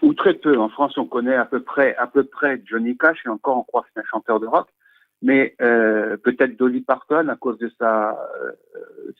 Ou 0.01 0.13
très 0.13 0.33
peu. 0.33 0.57
En 0.57 0.69
France, 0.69 0.97
on 0.97 1.05
connaît 1.05 1.35
à 1.35 1.43
peu 1.43 1.61
près, 1.61 1.93
à 1.97 2.07
peu 2.07 2.23
près 2.23 2.61
Johnny 2.65 2.97
Cash 2.97 3.17
et 3.25 3.29
encore 3.29 3.57
on 3.57 3.63
croit 3.63 3.81
que 3.81 3.89
c'est 3.93 3.99
un 3.99 4.09
chanteur 4.09 4.39
de 4.39 4.47
rock. 4.47 4.69
Mais 5.21 5.55
euh, 5.61 6.15
peut-être 6.15 6.57
Dolly 6.57 6.79
Parton 6.79 7.27
à 7.27 7.35
cause 7.35 7.57
de 7.57 7.69
sa, 7.77 8.17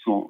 son, 0.06 0.30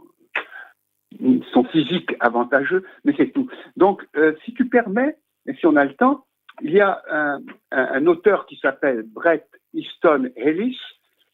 son 1.54 1.64
physique 1.66 2.16
avantageux, 2.20 2.84
mais 3.04 3.14
c'est 3.16 3.32
tout. 3.32 3.48
Donc, 3.78 4.04
si 4.44 4.56
tu 4.56 4.68
permets, 4.68 5.18
et 5.46 5.54
si 5.54 5.68
on 5.68 5.76
a 5.76 5.86
le 5.86 5.94
temps, 5.94 6.26
il 6.64 6.72
y 6.72 6.80
a 6.80 7.00
un, 7.12 7.40
un, 7.72 7.88
un 7.94 8.08
auteur 8.08 8.48
qui 8.48 8.58
s'appelle 8.58 9.04
Brett 9.04 9.48
Easton 9.76 10.32
Ellis, 10.36 10.80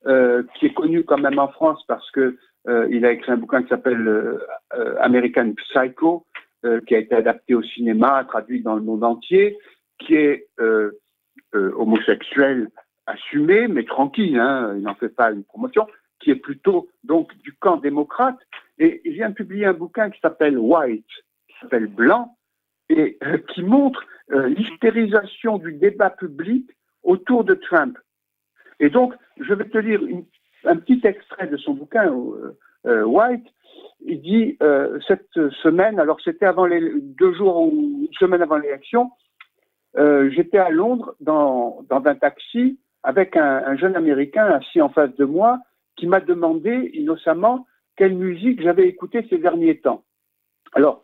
euh, 0.08 0.44
qui 0.54 0.68
est 0.68 0.74
connu 0.74 1.04
quand 1.04 1.18
même 1.18 1.40
en 1.40 1.48
France 1.48 1.84
parce 1.88 2.12
que 2.12 2.38
euh, 2.68 2.88
il 2.92 3.06
a 3.06 3.12
écrit 3.12 3.32
un 3.32 3.38
bouquin 3.38 3.64
qui 3.64 3.70
s'appelle 3.70 4.08
euh, 4.08 4.40
American 5.00 5.54
Psycho, 5.54 6.28
qui 6.88 6.96
a 6.96 6.98
été 6.98 7.14
adapté 7.14 7.54
au 7.54 7.62
cinéma, 7.62 8.24
traduit 8.28 8.64
dans 8.64 8.76
le 8.76 8.82
monde 8.82 9.04
entier, 9.04 9.56
qui 10.00 10.16
est 10.16 10.48
homosexuel 11.54 12.70
assumé, 13.06 13.68
mais 13.68 13.84
tranquille, 13.84 14.40
hein, 14.40 14.74
il 14.76 14.82
n'en 14.82 14.96
fait 14.96 15.10
pas 15.10 15.30
une 15.30 15.44
promotion, 15.44 15.86
qui 16.20 16.32
est 16.32 16.36
plutôt 16.36 16.90
donc 17.04 17.38
du 17.44 17.54
camp 17.54 17.78
démocrate, 17.78 18.40
et 18.80 19.00
il 19.06 19.14
vient 19.14 19.30
de 19.30 19.36
publier 19.36 19.66
un 19.68 19.74
bouquin 19.74 20.10
qui 20.10 20.20
s'appelle 20.22 20.58
White, 20.58 21.06
qui 21.48 21.56
s'appelle 21.62 21.86
Blanc, 21.86 22.36
et 22.90 23.20
qui 23.54 23.62
montre 23.62 24.04
l'hystérisation 24.30 25.60
du 25.60 25.74
débat 25.74 26.10
public 26.10 26.68
autour 27.04 27.44
de 27.44 27.54
Trump. 27.54 27.96
Et 28.80 28.90
donc, 28.90 29.14
je 29.40 29.54
vais 29.54 29.66
te 29.66 29.78
lire 29.78 30.02
un 30.66 30.78
petit 30.78 31.02
extrait 31.04 31.48
de 31.48 31.58
son 31.58 31.74
bouquin, 31.74 32.12
euh, 32.12 32.58
euh, 32.86 33.04
White. 33.04 33.46
Il 34.02 34.22
dit 34.22 34.58
euh, 34.62 35.00
cette 35.08 35.32
semaine, 35.64 36.00
alors 36.00 36.20
c'était 36.22 36.46
avant 36.46 36.66
les 36.66 36.82
deux 37.00 37.34
jours 37.34 37.58
ou 37.58 38.08
une 38.08 38.14
semaine 38.20 38.42
avant 38.42 38.58
l'élection, 38.58 39.12
j'étais 39.98 40.58
à 40.58 40.70
Londres 40.70 41.16
dans, 41.22 41.84
dans 41.90 42.06
un 42.06 42.16
taxi 42.16 42.78
avec 43.04 43.38
un, 43.38 43.64
un, 43.66 43.78
jeune 43.78 43.96
Américain 43.96 44.46
assis 44.46 44.82
en 44.82 44.90
face 44.90 45.16
de 45.16 45.24
moi 45.24 45.60
qui 45.96 46.06
m'a 46.06 46.20
demandé 46.20 46.92
innocemment 46.94 47.66
quelle 47.96 48.14
musique 48.16 48.62
j'avais 48.62 48.90
écoutée 48.90 49.26
ces 49.30 49.38
derniers 49.38 49.80
temps. 49.80 50.04
Alors, 50.74 51.02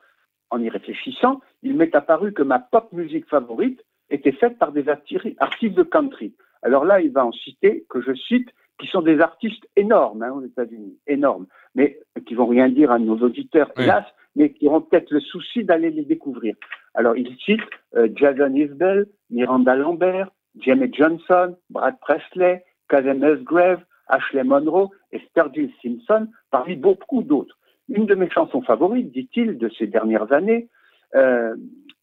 en 0.50 0.62
y 0.62 0.68
réfléchissant, 0.70 1.40
il 1.64 1.76
m'est 1.76 1.96
apparu 1.96 2.34
que 2.34 2.44
ma 2.44 2.60
pop 2.60 2.92
musique 2.92 3.28
favorite 3.30 3.82
était 4.10 4.34
faite 4.34 4.60
par 4.60 4.74
des 4.74 4.90
artistes 4.90 5.76
de 5.76 5.84
country. 5.84 6.36
Alors 6.63 6.86
là, 6.86 7.02
il 7.02 7.12
va 7.12 7.26
en 7.26 7.32
citer, 7.32 7.86
que 7.89 8.02
je 8.02 8.13
cite, 8.13 8.50
qui 8.80 8.88
sont 8.88 9.02
des 9.02 9.19
artistes 9.19 9.67
énormes 9.76 10.24
hein, 10.24 10.32
aux 10.32 10.43
États-Unis, 10.43 10.97
énormes, 11.08 11.45
mais 11.76 12.00
qui 12.26 12.34
vont 12.34 12.47
rien 12.47 12.69
dire 12.69 12.91
à 12.91 13.00
nos 13.00 13.17
auditeurs, 13.17 13.71
hélas, 13.78 14.06
mais 14.36 14.52
qui 14.54 14.67
auront 14.67 14.82
peut-être 14.82 15.12
le 15.12 15.19
souci 15.19 15.63
d'aller 15.63 15.91
les 15.91 16.04
découvrir. 16.06 16.56
Alors, 16.93 17.15
il 17.15 17.36
cite 17.45 17.62
euh, 17.95 18.10
Jason 18.15 18.54
Isbell, 18.54 19.06
Miranda 19.30 19.76
Lambert, 19.76 20.30
Jamie 20.60 20.91
Johnson, 20.93 21.56
Brad 21.69 21.97
Presley, 22.02 22.63
Kazem 22.89 23.19
Musgrave, 23.19 23.82
Ashley 24.08 24.43
Monroe 24.43 24.89
et 25.12 25.19
Sturgill 25.30 25.71
Simpson, 25.82 26.28
parmi 26.50 26.76
beaucoup 26.76 27.24
d'autres. 27.24 27.58
Une 27.88 28.06
de 28.06 28.15
mes 28.15 28.30
chansons 28.30 28.62
favorites, 28.62 29.12
dit-il, 29.12 29.58
de 29.58 29.69
ces 29.78 29.88
dernières 29.88 30.32
années, 30.34 30.69
euh, 31.15 31.56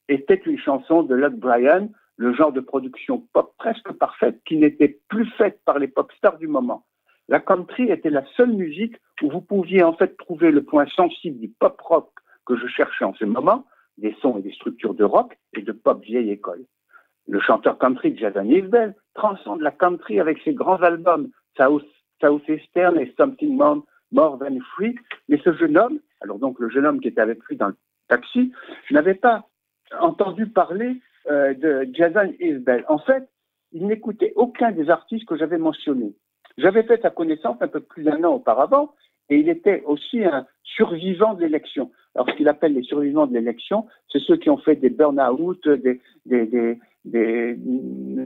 était 0.08 0.40
une 0.46 0.58
chanson 0.58 1.02
de 1.02 1.14
Luke 1.14 1.36
Bryan, 1.36 1.88
le 2.18 2.35
genre 2.35 2.52
de 2.52 2.61
production 2.61 3.26
pop 3.33 3.54
presque 3.59 3.92
parfaite 3.92 4.40
qui 4.44 4.57
n'était 4.57 4.98
plus 5.09 5.26
faite 5.38 5.61
par 5.64 5.78
les 5.78 5.88
pop 5.88 6.12
stars 6.12 6.37
du 6.37 6.48
moment. 6.48 6.85
La 7.28 7.40
country 7.40 7.90
était 7.90 8.11
la 8.11 8.24
seule 8.37 8.52
musique 8.52 8.96
où 9.22 9.31
vous 9.31 9.40
pouviez 9.40 9.85
en 9.85 9.92
fait 9.92 10.16
trouver 10.18 10.50
le 10.50 10.64
point 10.64 10.87
sensible 10.88 11.38
du 11.38 11.48
pop 11.48 11.81
rock 11.81 12.11
que 12.44 12.57
je 12.57 12.66
cherchais 12.66 13.04
en 13.04 13.14
ce 13.14 13.24
moment, 13.24 13.66
des 13.98 14.16
sons 14.20 14.37
et 14.37 14.42
des 14.42 14.52
structures 14.52 14.94
de 14.94 15.04
rock 15.04 15.38
et 15.54 15.62
de 15.62 15.72
pop 15.72 16.02
vieille 16.02 16.31
école. 16.31 16.64
Le 17.28 17.40
chanteur 17.40 17.78
country 17.78 18.16
Jason 18.16 18.44
Isbell 18.44 18.96
transcende 19.14 19.61
la 19.61 19.70
country 19.70 20.18
avec 20.18 20.38
ses 20.42 20.54
grands 20.54 20.83
albums 20.83 21.28
South, 21.57 21.85
Southeastern 22.20 22.98
et 22.98 23.14
Something 23.16 23.57
More, 23.57 23.85
More 24.11 24.38
Than 24.38 24.59
Free, 24.74 24.96
mais 25.28 25.40
ce 25.44 25.52
jeune 25.52 25.78
homme, 25.78 26.00
alors 26.20 26.38
donc 26.38 26.59
le 26.59 26.68
jeune 26.68 26.87
homme 26.87 27.00
qui 27.00 27.09
était 27.09 27.20
avec 27.20 27.44
lui 27.44 27.57
dans 27.57 27.68
le 27.68 27.76
taxi, 28.09 28.52
n'avait 28.90 29.14
pas 29.14 29.46
entendu 30.00 30.46
parler 30.48 31.00
euh, 31.30 31.54
de 31.54 31.88
Jason 31.92 32.32
Isbell. 32.40 32.84
En 32.88 32.98
fait, 32.98 33.28
il 33.72 33.86
n'écoutait 33.86 34.32
aucun 34.36 34.72
des 34.72 34.90
artistes 34.90 35.26
que 35.26 35.36
j'avais 35.36 35.58
mentionnés. 35.58 36.14
J'avais 36.56 36.82
fait 36.82 37.00
sa 37.02 37.10
connaissance 37.10 37.56
un 37.60 37.68
peu 37.68 37.80
plus 37.80 38.02
d'un 38.02 38.24
an 38.24 38.34
auparavant, 38.34 38.94
et 39.28 39.36
il 39.36 39.48
était 39.48 39.82
aussi 39.84 40.24
un 40.24 40.46
survivant 40.62 41.34
de 41.34 41.42
l'élection. 41.42 41.90
Alors, 42.14 42.28
ce 42.30 42.36
qu'il 42.36 42.48
appelle 42.48 42.74
les 42.74 42.82
survivants 42.82 43.26
de 43.26 43.34
l'élection, 43.34 43.86
c'est 44.10 44.20
ceux 44.20 44.36
qui 44.36 44.50
ont 44.50 44.56
fait 44.56 44.76
des 44.76 44.90
burn-out, 44.90 45.68
des, 45.68 46.00
des, 46.26 46.46
des, 46.46 46.78
des 47.04 47.56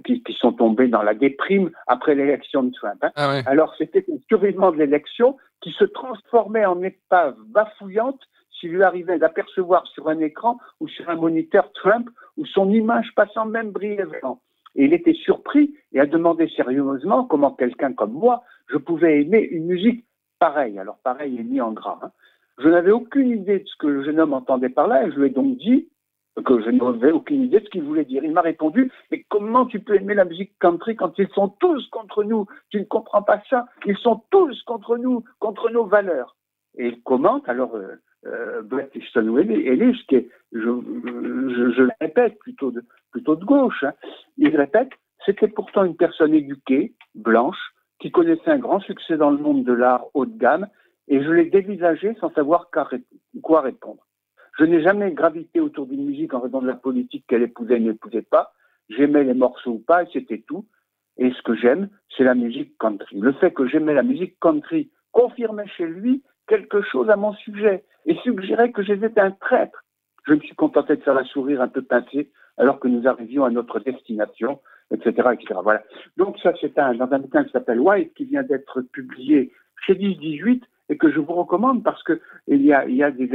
qui, 0.04 0.22
qui, 0.22 0.32
sont 0.34 0.52
tombés 0.52 0.88
dans 0.88 1.02
la 1.02 1.14
déprime 1.14 1.70
après 1.86 2.14
l'élection 2.14 2.62
de 2.62 2.72
Trump. 2.72 2.98
Hein. 3.02 3.10
Ah 3.16 3.28
ouais. 3.28 3.42
Alors, 3.46 3.74
c'était 3.76 4.04
un 4.10 4.18
survivant 4.28 4.72
de 4.72 4.78
l'élection 4.78 5.36
qui 5.60 5.72
se 5.72 5.84
transformait 5.84 6.64
en 6.64 6.82
épave 6.82 7.36
bafouillante 7.48 8.20
s'il 8.58 8.70
lui 8.70 8.82
arrivait 8.82 9.18
d'apercevoir 9.18 9.86
sur 9.88 10.08
un 10.08 10.20
écran 10.20 10.58
ou 10.80 10.88
sur 10.88 11.08
un 11.08 11.16
moniteur 11.16 11.70
Trump 11.72 12.08
ou 12.36 12.46
son 12.46 12.70
image 12.70 13.12
passant 13.14 13.46
même 13.46 13.70
brièvement. 13.70 14.40
Et 14.74 14.84
il 14.84 14.94
était 14.94 15.14
surpris 15.14 15.74
et 15.92 16.00
a 16.00 16.06
demandé 16.06 16.48
sérieusement 16.48 17.24
comment 17.24 17.52
quelqu'un 17.52 17.92
comme 17.92 18.12
moi, 18.12 18.42
je 18.68 18.78
pouvais 18.78 19.20
aimer 19.20 19.40
une 19.40 19.66
musique 19.66 20.04
pareille. 20.38 20.78
Alors 20.78 20.98
pareil 21.04 21.38
est 21.38 21.44
mis 21.44 21.60
en 21.60 21.72
gras. 21.72 21.98
Hein. 22.02 22.10
Je 22.58 22.68
n'avais 22.68 22.90
aucune 22.90 23.30
idée 23.30 23.60
de 23.60 23.66
ce 23.66 23.76
que 23.78 23.86
le 23.86 24.04
jeune 24.04 24.20
homme 24.20 24.32
entendait 24.32 24.68
par 24.68 24.86
là 24.86 25.06
et 25.06 25.10
je 25.10 25.18
lui 25.18 25.26
ai 25.26 25.30
donc 25.30 25.56
dit, 25.58 25.88
que 26.40 26.62
je 26.62 26.70
n'avais 26.70 27.12
aucune 27.12 27.42
idée 27.42 27.60
de 27.60 27.64
ce 27.64 27.70
qu'il 27.70 27.82
voulait 27.82 28.04
dire. 28.04 28.24
Il 28.24 28.32
m'a 28.32 28.40
répondu, 28.40 28.90
mais 29.10 29.24
comment 29.28 29.66
tu 29.66 29.80
peux 29.80 29.94
aimer 29.94 30.14
la 30.14 30.24
musique 30.24 30.52
country 30.58 30.96
quand 30.96 31.18
ils 31.18 31.28
sont 31.28 31.48
tous 31.48 31.86
contre 31.90 32.24
nous? 32.24 32.46
Tu 32.70 32.80
ne 32.80 32.84
comprends 32.84 33.22
pas 33.22 33.42
ça 33.50 33.66
Ils 33.84 33.98
sont 33.98 34.22
tous 34.30 34.62
contre 34.62 34.96
nous, 34.96 35.24
contre 35.38 35.70
nos 35.70 35.84
valeurs. 35.84 36.36
Et 36.78 36.88
il 36.88 37.02
commente, 37.02 37.48
alors, 37.48 37.74
euh, 37.74 37.96
euh, 38.26 38.62
Ellis, 38.70 40.04
qui 40.08 40.16
est, 40.16 40.28
je, 40.52 40.58
le 40.60 41.90
répète, 42.00 42.38
plutôt 42.38 42.70
de, 42.70 42.82
plutôt 43.10 43.36
de 43.36 43.44
gauche, 43.44 43.84
hein, 43.84 43.92
il 44.38 44.56
répète, 44.56 44.90
c'était 45.26 45.48
pourtant 45.48 45.84
une 45.84 45.96
personne 45.96 46.34
éduquée, 46.34 46.94
blanche, 47.14 47.58
qui 48.00 48.10
connaissait 48.10 48.50
un 48.50 48.58
grand 48.58 48.80
succès 48.80 49.16
dans 49.16 49.30
le 49.30 49.38
monde 49.38 49.64
de 49.64 49.72
l'art 49.72 50.06
haut 50.14 50.26
de 50.26 50.36
gamme, 50.36 50.66
et 51.08 51.22
je 51.22 51.30
l'ai 51.30 51.50
dévisagé 51.50 52.14
sans 52.20 52.32
savoir 52.32 52.70
quoi 52.70 53.60
répondre. 53.60 54.02
Je 54.58 54.64
n'ai 54.64 54.82
jamais 54.82 55.12
gravité 55.12 55.60
autour 55.60 55.86
d'une 55.86 56.04
musique 56.04 56.34
en 56.34 56.40
raison 56.40 56.60
de 56.60 56.66
la 56.66 56.74
politique 56.74 57.24
qu'elle 57.26 57.42
épousait 57.42 57.76
ou 57.76 57.84
n'épousait 57.84 58.22
pas. 58.22 58.52
J'aimais 58.90 59.24
les 59.24 59.34
morceaux 59.34 59.72
ou 59.72 59.78
pas, 59.78 60.02
et 60.02 60.08
c'était 60.12 60.44
tout. 60.46 60.66
Et 61.16 61.30
ce 61.30 61.42
que 61.42 61.54
j'aime, 61.54 61.88
c'est 62.16 62.24
la 62.24 62.34
musique 62.34 62.76
country. 62.78 63.18
Le 63.18 63.32
fait 63.32 63.52
que 63.52 63.66
j'aimais 63.66 63.94
la 63.94 64.02
musique 64.02 64.38
country 64.40 64.90
confirmait 65.12 65.68
chez 65.68 65.86
lui 65.86 66.22
quelque 66.48 66.82
chose 66.82 67.08
à 67.10 67.16
mon 67.16 67.32
sujet 67.34 67.84
et 68.06 68.14
suggérait 68.16 68.72
que 68.72 68.82
j'étais 68.82 69.20
un 69.20 69.30
traître. 69.30 69.84
Je 70.26 70.34
me 70.34 70.40
suis 70.40 70.54
contenté 70.54 70.96
de 70.96 71.02
faire 71.02 71.14
la 71.14 71.24
sourire 71.24 71.60
un 71.60 71.68
peu 71.68 71.82
pincée 71.82 72.30
alors 72.56 72.80
que 72.80 72.88
nous 72.88 73.06
arrivions 73.06 73.44
à 73.44 73.50
notre 73.50 73.80
destination, 73.80 74.60
etc., 74.90 75.28
etc. 75.32 75.60
Voilà. 75.62 75.82
Donc 76.16 76.38
ça, 76.42 76.52
c'est 76.60 76.78
un, 76.78 76.94
dans 76.94 77.10
un 77.10 77.18
bouquin 77.18 77.44
qui 77.44 77.52
s'appelle 77.52 77.80
White, 77.80 78.14
qui 78.14 78.24
vient 78.24 78.42
d'être 78.42 78.82
publié 78.82 79.52
chez 79.86 79.94
10-18 79.94 80.62
et 80.92 80.98
que 80.98 81.10
je 81.10 81.20
vous 81.20 81.32
recommande 81.32 81.82
parce 81.82 82.02
que 82.02 82.20
il 82.48 82.62
y 82.62 82.72
a, 82.74 83.10
des, 83.10 83.30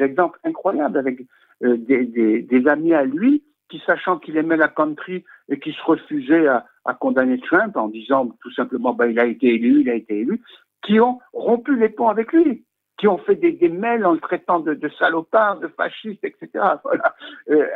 exemples 0.00 0.38
incroyables 0.44 0.96
avec 0.96 1.20
euh, 1.64 1.76
des, 1.76 2.68
amis 2.68 2.94
à 2.94 3.04
lui 3.04 3.42
qui, 3.68 3.82
sachant 3.84 4.18
qu'il 4.18 4.36
aimait 4.36 4.56
la 4.56 4.68
country 4.68 5.24
et 5.48 5.58
qui 5.58 5.72
se 5.72 5.82
refusaient 5.82 6.46
à, 6.46 6.64
condamner 7.00 7.40
Trump 7.40 7.76
en 7.76 7.88
disant 7.88 8.30
tout 8.40 8.52
simplement 8.52 8.94
bah, 8.94 9.08
il 9.08 9.18
a 9.18 9.26
été 9.26 9.54
élu, 9.54 9.80
il 9.80 9.90
a 9.90 9.94
été 9.94 10.20
élu, 10.20 10.40
qui 10.84 11.00
ont 11.00 11.18
rompu 11.32 11.76
les 11.76 11.88
ponts 11.88 12.08
avec 12.08 12.32
lui, 12.32 12.64
qui 12.96 13.08
ont 13.08 13.18
fait 13.18 13.34
des, 13.34 13.52
des 13.52 13.68
mails 13.68 14.06
en 14.06 14.12
le 14.12 14.20
traitant 14.20 14.60
de, 14.60 14.78
salopard, 14.98 15.58
de 15.58 15.68
fasciste, 15.68 16.24
etc. 16.24 16.48
Voilà. 16.84 17.14
Euh, 17.50 17.66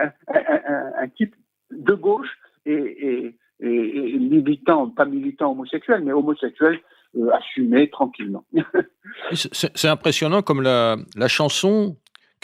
un, 0.97 1.09
type 1.09 1.35
de 1.73 1.95
gauche 1.95 2.39
et, 2.67 3.35
militant, 3.61 4.91
pas 4.91 5.07
militant 5.07 5.53
homosexuel, 5.53 6.03
mais 6.05 6.13
homosexuel 6.13 6.81
euh, 7.17 7.31
assumé 7.33 7.91
tranquillement. 7.91 8.45
C'est 9.33 9.89
impressionnant 9.89 10.43
comme 10.43 10.63
la, 10.63 10.97
chanson 11.29 11.97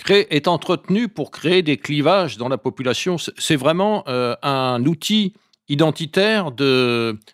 est 0.08 0.48
entretenue 0.48 1.08
pour 1.08 1.30
créer 1.30 1.62
des 1.62 1.76
clivages 1.76 2.38
dans 2.38 2.48
la 2.48 2.58
population. 2.58 3.16
C'est 3.18 3.56
vraiment 3.56 4.04
euh, 4.08 4.34
un 4.42 4.84
outil 4.86 5.34
identitaire 5.68 6.50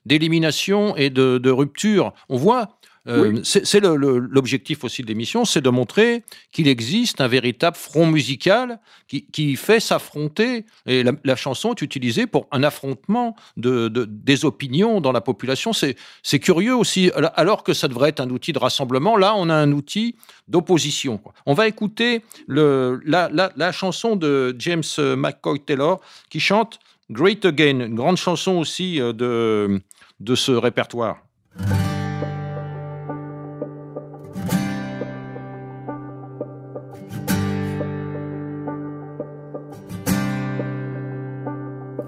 d'élimination 0.05 0.97
et 0.97 1.11
de, 1.11 1.51
rupture. 1.51 2.13
On 2.29 2.37
voit 2.37 2.69
euh, 3.09 3.41
c'est 3.43 3.81
l'objectif 3.81 4.85
aussi 4.85 5.03
de 5.03 5.07
l'émission, 5.07 5.45
c'est 5.45 5.61
de 5.61 5.71
montrer 5.71 6.25
qu'il 6.53 6.69
existe 6.69 7.21
un 7.21 7.29
véritable 7.29 7.77
front 7.77 8.07
musical 8.07 8.81
qui, 9.09 9.57
fait 9.57 9.81
s'affronter, 9.81 10.65
et 10.87 11.05
la, 11.05 11.37
chanson 11.37 11.73
est 11.73 11.83
utilisée 11.83 12.27
pour 12.27 12.49
un 12.51 12.63
affrontement 12.63 13.37
de, 13.57 13.89
des 13.89 14.45
opinions 14.45 15.01
dans 15.01 15.13
la 15.13 15.21
population. 15.21 15.73
C'est 15.73 16.41
curieux 16.41 16.75
aussi, 16.75 17.11
alors 17.35 17.63
que 17.63 17.73
ça 17.73 17.89
devrait 17.89 18.11
être 18.11 18.21
un 18.21 18.31
outil 18.31 18.53
de 18.53 18.59
rassemblement, 18.59 19.17
là 19.17 19.35
on 19.37 19.49
a 19.49 19.55
un 19.55 19.73
outil 19.73 20.17
d'opposition. 20.49 21.21
On 21.45 21.55
va 21.55 21.69
écouter 21.69 22.23
le, 22.47 23.01
la, 23.05 23.31
la, 23.33 23.73
chanson 23.73 24.17
de 24.17 24.55
James 24.59 24.83
McCoy 24.99 25.61
Taylor 25.61 26.01
qui 26.31 26.41
chante 26.41 26.79
Great 27.11 27.45
Again, 27.45 27.81
une 27.81 27.95
grande 27.95 28.17
chanson 28.17 28.53
aussi 28.53 29.01
euh, 29.01 29.13
de, 29.13 29.81
de 30.21 30.35
ce 30.35 30.53
répertoire. 30.53 31.19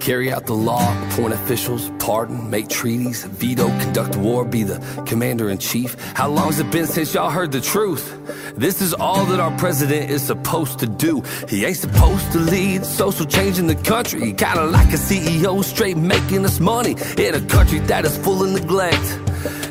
Carry 0.09 0.31
out 0.31 0.47
the 0.47 0.55
law, 0.55 0.81
appoint 1.05 1.35
officials, 1.35 1.91
pardon, 1.99 2.49
make 2.49 2.67
treaties, 2.67 3.25
veto, 3.25 3.67
conduct 3.67 4.15
war, 4.15 4.43
be 4.43 4.63
the 4.63 4.79
commander 5.05 5.51
in 5.51 5.59
chief. 5.59 5.93
How 6.15 6.27
long's 6.27 6.59
it 6.59 6.71
been 6.71 6.87
since 6.87 7.13
y'all 7.13 7.29
heard 7.29 7.51
the 7.51 7.61
truth? 7.61 8.17
This 8.57 8.81
is 8.81 8.95
all 8.95 9.23
that 9.25 9.39
our 9.39 9.55
president 9.59 10.09
is 10.09 10.23
supposed 10.23 10.79
to 10.79 10.87
do. 10.87 11.21
He 11.47 11.63
ain't 11.63 11.77
supposed 11.77 12.31
to 12.31 12.39
lead 12.39 12.87
social 12.87 13.27
change 13.27 13.59
in 13.59 13.67
the 13.67 13.75
country. 13.75 14.33
Kinda 14.33 14.65
like 14.65 14.91
a 14.93 14.97
CEO, 14.97 15.63
straight 15.63 15.95
making 15.95 16.43
us 16.43 16.59
money 16.59 16.95
in 17.19 17.35
a 17.35 17.41
country 17.41 17.77
that 17.81 18.03
is 18.03 18.17
full 18.17 18.41
of 18.41 18.49
neglect. 18.49 19.05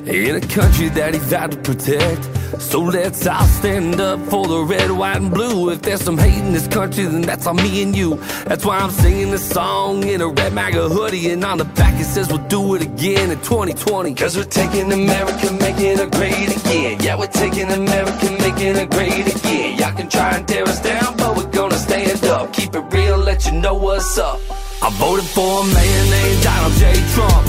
In 0.06 0.36
a 0.36 0.40
country 0.40 0.88
that 0.90 1.14
he 1.14 1.18
vowed 1.18 1.50
to 1.50 1.56
protect. 1.56 2.37
So 2.58 2.80
let's 2.80 3.26
all 3.26 3.46
stand 3.46 4.00
up 4.00 4.20
for 4.30 4.46
the 4.46 4.60
red, 4.60 4.90
white, 4.90 5.16
and 5.16 5.32
blue. 5.32 5.70
If 5.70 5.82
there's 5.82 6.02
some 6.02 6.16
hate 6.16 6.42
in 6.42 6.52
this 6.52 6.66
country, 6.66 7.04
then 7.04 7.20
that's 7.22 7.46
on 7.46 7.56
me 7.56 7.82
and 7.82 7.94
you. 7.94 8.16
That's 8.46 8.64
why 8.64 8.78
I'm 8.78 8.90
singing 8.90 9.30
this 9.30 9.48
song 9.48 10.02
in 10.04 10.20
a 10.20 10.28
red 10.28 10.54
MAGA 10.54 10.88
hoodie. 10.88 11.30
And 11.30 11.44
on 11.44 11.58
the 11.58 11.64
back 11.64 12.00
it 12.00 12.04
says 12.04 12.28
we'll 12.28 12.46
do 12.48 12.74
it 12.74 12.82
again 12.82 13.30
in 13.30 13.38
2020. 13.40 14.14
Cause 14.14 14.36
we're 14.36 14.44
taking 14.44 14.90
America, 14.92 15.52
making 15.52 15.98
it 15.98 16.10
great 16.10 16.56
again. 16.56 16.98
Yeah, 17.00 17.18
we're 17.18 17.26
taking 17.26 17.70
America, 17.70 18.26
making 18.40 18.76
it 18.76 18.90
great 18.90 19.36
again. 19.36 19.78
Y'all 19.78 19.94
can 19.94 20.08
try 20.08 20.36
and 20.36 20.48
tear 20.48 20.64
us 20.64 20.80
down, 20.82 21.16
but 21.16 21.36
we're 21.36 21.50
gonna 21.50 21.76
stand 21.76 22.24
up. 22.24 22.52
Keep 22.54 22.74
it 22.74 22.84
real, 22.92 23.18
let 23.18 23.44
you 23.46 23.52
know 23.52 23.74
what's 23.74 24.16
up. 24.18 24.40
I 24.82 24.90
voted 24.92 25.26
for 25.26 25.62
a 25.62 25.66
man 25.66 26.10
named 26.10 26.42
Donald 26.42 26.72
J. 26.74 26.92
Trump. 27.14 27.46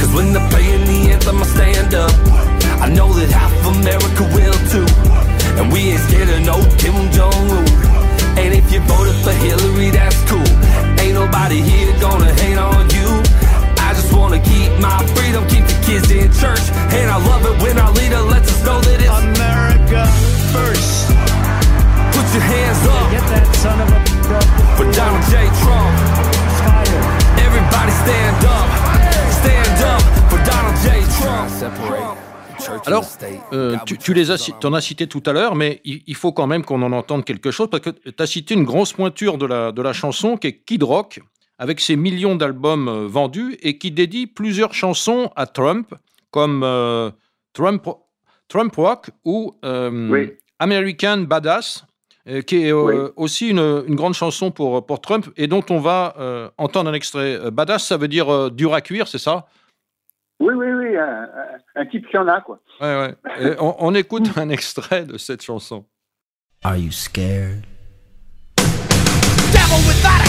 Cause 0.00 0.14
when 0.14 0.32
they're 0.32 0.48
playing 0.48 0.86
the 0.86 1.12
anthem, 1.12 1.38
I 1.38 1.46
stand 1.46 1.94
up. 1.94 2.57
I 2.80 2.88
know 2.88 3.12
that 3.12 3.30
half 3.30 3.52
America 3.66 4.24
will 4.34 4.58
too. 4.70 4.86
And 5.58 5.72
we 5.72 5.90
ain't 5.90 6.00
scared 6.06 6.30
of 6.30 6.40
no 6.46 6.56
Kim 6.78 6.94
Jong-un. 7.10 7.66
And 8.38 8.54
if 8.54 8.70
you 8.70 8.78
voted 8.86 9.18
for 9.26 9.34
Hillary, 9.34 9.90
that's 9.90 10.18
cool. 10.30 10.46
Ain't 11.02 11.14
nobody 11.14 11.60
here 11.60 11.90
gonna 11.98 12.32
hate 12.38 12.58
on 12.58 12.86
you. 12.94 13.08
I 13.82 13.94
just 13.98 14.14
wanna 14.14 14.38
keep 14.38 14.70
my 14.78 15.02
freedom, 15.18 15.42
keep 15.50 15.66
the 15.66 15.78
kids 15.82 16.10
in 16.10 16.30
church. 16.38 16.62
And 16.94 17.10
I 17.10 17.18
love 17.18 17.42
it 17.44 17.56
when 17.62 17.78
our 17.78 17.90
leader 17.92 18.22
lets 18.22 18.46
us 18.46 18.62
know 18.64 18.78
that 18.80 18.98
it's 19.02 19.18
America 19.34 20.06
first. 20.54 21.10
Put 22.14 22.26
your 22.30 22.46
hands 22.46 22.82
up. 22.86 23.10
Get 23.10 23.26
that 23.34 23.46
son 23.58 23.78
of 23.82 23.90
a 23.90 24.08
for 24.78 24.86
Donald 24.92 25.24
J. 25.32 25.50
Trump. 25.62 25.92
Everybody 27.42 27.92
stand 28.06 28.44
up. 28.46 28.68
Stand 29.42 29.78
up 29.82 30.02
for 30.30 30.38
Donald 30.46 30.76
J. 30.84 31.02
Trump. 31.18 31.50
Separate. 31.50 32.27
Alors, 32.86 33.06
euh, 33.52 33.76
tu, 33.86 33.98
tu, 33.98 34.14
les 34.14 34.30
as, 34.30 34.50
en 34.64 34.72
as 34.72 34.80
cité 34.80 35.06
tout 35.06 35.22
à 35.26 35.32
l'heure, 35.32 35.54
mais 35.54 35.80
il, 35.84 36.14
faut 36.14 36.32
quand 36.32 36.46
même 36.46 36.64
qu'on 36.64 36.82
en 36.82 36.92
entende 36.92 37.24
quelque 37.24 37.50
chose, 37.50 37.68
parce 37.70 37.82
que 37.82 37.90
tu 37.90 38.22
as 38.22 38.26
cité 38.26 38.54
une 38.54 38.64
grosse 38.64 38.92
pointure 38.92 39.38
de 39.38 39.46
la, 39.46 39.72
de 39.72 39.82
la 39.82 39.92
chanson 39.92 40.36
qui 40.36 40.48
est 40.48 40.64
Kid 40.64 40.82
Rock, 40.82 41.20
avec 41.58 41.80
ses 41.80 41.96
millions 41.96 42.36
d'albums 42.36 42.88
euh, 42.88 43.06
vendus, 43.06 43.56
et 43.62 43.78
qui 43.78 43.90
dédie 43.90 44.26
plusieurs 44.26 44.74
chansons 44.74 45.30
à 45.36 45.46
Trump, 45.46 45.94
comme 46.30 46.62
euh, 46.64 47.10
Trump, 47.52 47.88
Trump 48.48 48.74
Rock 48.76 49.10
ou 49.24 49.54
American 50.58 51.18
Badass, 51.18 51.84
qui 52.46 52.66
est 52.66 52.72
aussi 52.72 53.48
une, 53.48 53.84
une, 53.86 53.94
grande 53.94 54.12
chanson 54.12 54.50
pour, 54.50 54.84
pour 54.84 55.00
Trump, 55.00 55.26
et 55.36 55.46
dont 55.46 55.64
on 55.70 55.78
va 55.78 56.52
entendre 56.58 56.90
un 56.90 56.94
extrait. 56.94 57.50
Badass, 57.50 57.86
ça 57.86 57.96
veut 57.96 58.08
dire 58.08 58.50
dur 58.50 58.74
à 58.74 58.80
cuire, 58.82 59.08
c'est 59.08 59.18
ça? 59.18 59.46
Oui, 60.40 60.54
oui, 60.54 60.66
oui, 60.72 60.96
un, 60.96 61.28
un, 61.74 61.86
type 61.86 62.08
qui 62.08 62.16
en 62.16 62.28
a, 62.28 62.40
quoi. 62.40 62.60
Ouais, 62.80 62.96
ouais. 62.96 63.14
Et 63.40 63.56
on, 63.58 63.74
on 63.84 63.94
écoute 63.94 64.30
un 64.36 64.48
extrait 64.50 65.04
de 65.04 65.18
cette 65.18 65.42
chanson. 65.42 65.84
Are 66.62 66.76
you 66.76 66.92
scared? 66.92 67.66
Devil 69.52 69.80
without 69.88 70.20
a 70.22 70.27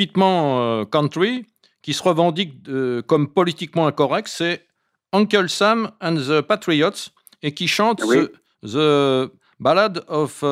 typiquement 0.00 0.60
euh, 0.80 0.84
country 0.86 1.44
qui 1.82 1.92
se 1.92 2.02
revendique 2.02 2.54
euh, 2.68 3.02
comme 3.02 3.32
politiquement 3.32 3.86
incorrect, 3.86 4.28
c'est 4.28 4.64
Uncle 5.12 5.48
Sam 5.48 5.90
and 6.00 6.14
the 6.16 6.40
Patriots 6.40 7.10
et 7.42 7.52
qui 7.52 7.68
chante 7.68 8.02
Oui. 8.06 8.16
the, 8.62 8.66
the 8.66 9.30
Ballad 9.58 10.02
of 10.08 10.42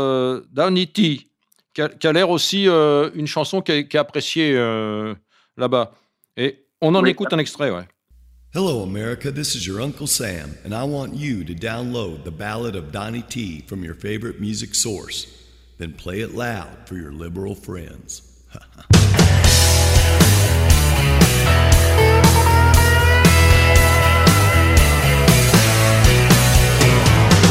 Downey 0.52 0.86
T, 0.86 1.30
qui 1.72 1.80
a, 1.80 1.88
qui 1.88 2.06
a 2.06 2.12
l'air 2.12 2.28
aussi 2.28 2.68
euh, 2.68 3.10
une 3.14 3.26
chanson 3.26 3.62
qui 3.62 3.72
est, 3.72 3.88
qui 3.88 3.96
est 3.96 4.00
appréciée 4.00 4.52
euh, 4.54 5.14
là-bas. 5.56 5.92
Et 6.36 6.66
on 6.82 6.94
en 6.94 7.02
Oui, 7.02 7.10
écoute 7.10 7.32
un 7.32 7.38
extrait, 7.38 7.70
ouais. 7.70 7.88
Hello, 8.54 8.82
America. 8.82 9.30
This 9.30 9.54
is 9.54 9.66
your 9.66 9.80
Uncle 9.80 10.06
Sam, 10.06 10.56
and 10.64 10.74
I 10.74 10.82
want 10.84 11.14
you 11.14 11.44
to 11.44 11.54
download 11.54 12.24
the 12.24 12.30
Ballad 12.30 12.76
of 12.76 12.92
Donnie 12.92 13.24
T 13.28 13.62
from 13.66 13.82
your 13.84 13.94
favorite 13.94 14.40
music 14.40 14.74
source. 14.74 15.26
Then 15.78 15.92
play 15.92 16.20
it 16.20 16.34
loud 16.34 16.86
for 16.86 16.96
your 16.96 17.12
liberal 17.12 17.54
friends. 17.54 18.22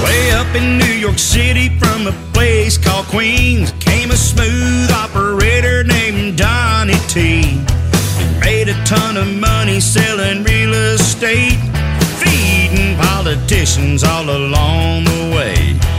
Way 0.04 0.32
up 0.32 0.56
in 0.56 0.78
New 0.78 0.86
York 0.86 1.20
City 1.20 1.70
from 1.80 2.08
a 2.08 2.14
place 2.34 2.78
called 2.78 3.06
Queens 3.08 3.72
came 3.80 4.12
a 4.12 4.18
smooth 4.18 4.92
operator 4.92 5.84
named 5.84 6.38
Donnie 6.38 6.94
T. 7.08 7.42
He 8.18 8.40
made 8.40 8.70
a 8.70 8.84
ton 8.86 9.18
of 9.18 9.28
money 9.28 9.80
selling 9.80 10.44
real 10.44 10.74
estate, 10.74 11.60
feeding 12.20 12.96
politicians 12.98 14.04
all 14.04 14.30
along 14.30 15.06
the 15.06 15.36
way. 15.36 15.97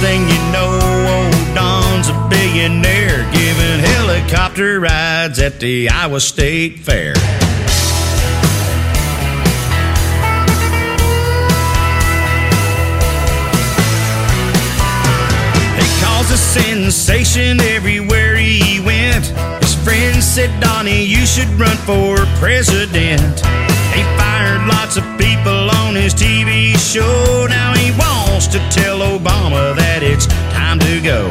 Thing 0.00 0.28
you 0.28 0.52
know, 0.52 0.78
old 1.10 1.54
Don's 1.56 2.08
a 2.08 2.28
billionaire 2.30 3.28
giving 3.32 3.80
helicopter 3.80 4.78
rides 4.78 5.40
at 5.40 5.58
the 5.58 5.88
Iowa 5.88 6.20
State 6.20 6.78
Fair. 6.78 7.14
He 15.74 16.04
caused 16.04 16.30
a 16.30 16.36
sensation 16.36 17.60
everywhere 17.60 18.36
he 18.36 18.78
went. 18.78 19.26
His 19.64 19.74
friends 19.82 20.24
said, 20.24 20.60
Donnie, 20.60 21.02
you 21.02 21.26
should 21.26 21.48
run 21.58 21.76
for 21.78 22.18
president. 22.38 23.40
He 23.96 24.02
fired 24.16 24.64
lots 24.68 24.96
of 24.96 25.02
people 25.18 25.70
on 25.82 25.96
his 25.96 26.14
TV 26.14 26.78
show. 26.78 27.46
Now 27.48 27.74
he 27.74 27.90
wants 28.38 28.46
to 28.54 28.60
tell 28.70 28.98
Obama 29.02 29.74
that 29.74 30.00
it's 30.06 30.26
time 30.54 30.78
to 30.78 30.94
go. 31.02 31.26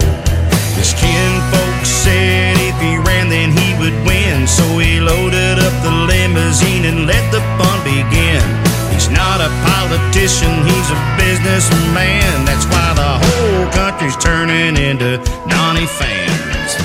His 0.76 0.92
kinfolk 1.00 1.80
said 1.88 2.60
if 2.60 2.76
he 2.84 3.00
ran, 3.08 3.30
then 3.32 3.56
he 3.56 3.70
would 3.80 3.96
win. 4.04 4.44
So 4.46 4.64
he 4.76 5.00
loaded 5.00 5.56
up 5.56 5.72
the 5.88 5.94
limousine 6.12 6.84
and 6.84 7.08
let 7.08 7.24
the 7.32 7.40
fun 7.56 7.78
begin. 7.88 8.44
He's 8.92 9.08
not 9.08 9.40
a 9.40 9.48
politician, 9.64 10.52
he's 10.68 10.90
a 10.92 11.00
businessman. 11.16 12.44
That's 12.44 12.68
why 12.68 12.92
the 13.00 13.14
whole 13.24 13.66
country's 13.72 14.18
turning 14.18 14.76
into 14.76 15.16
Donnie 15.48 15.88
fans. 15.88 16.76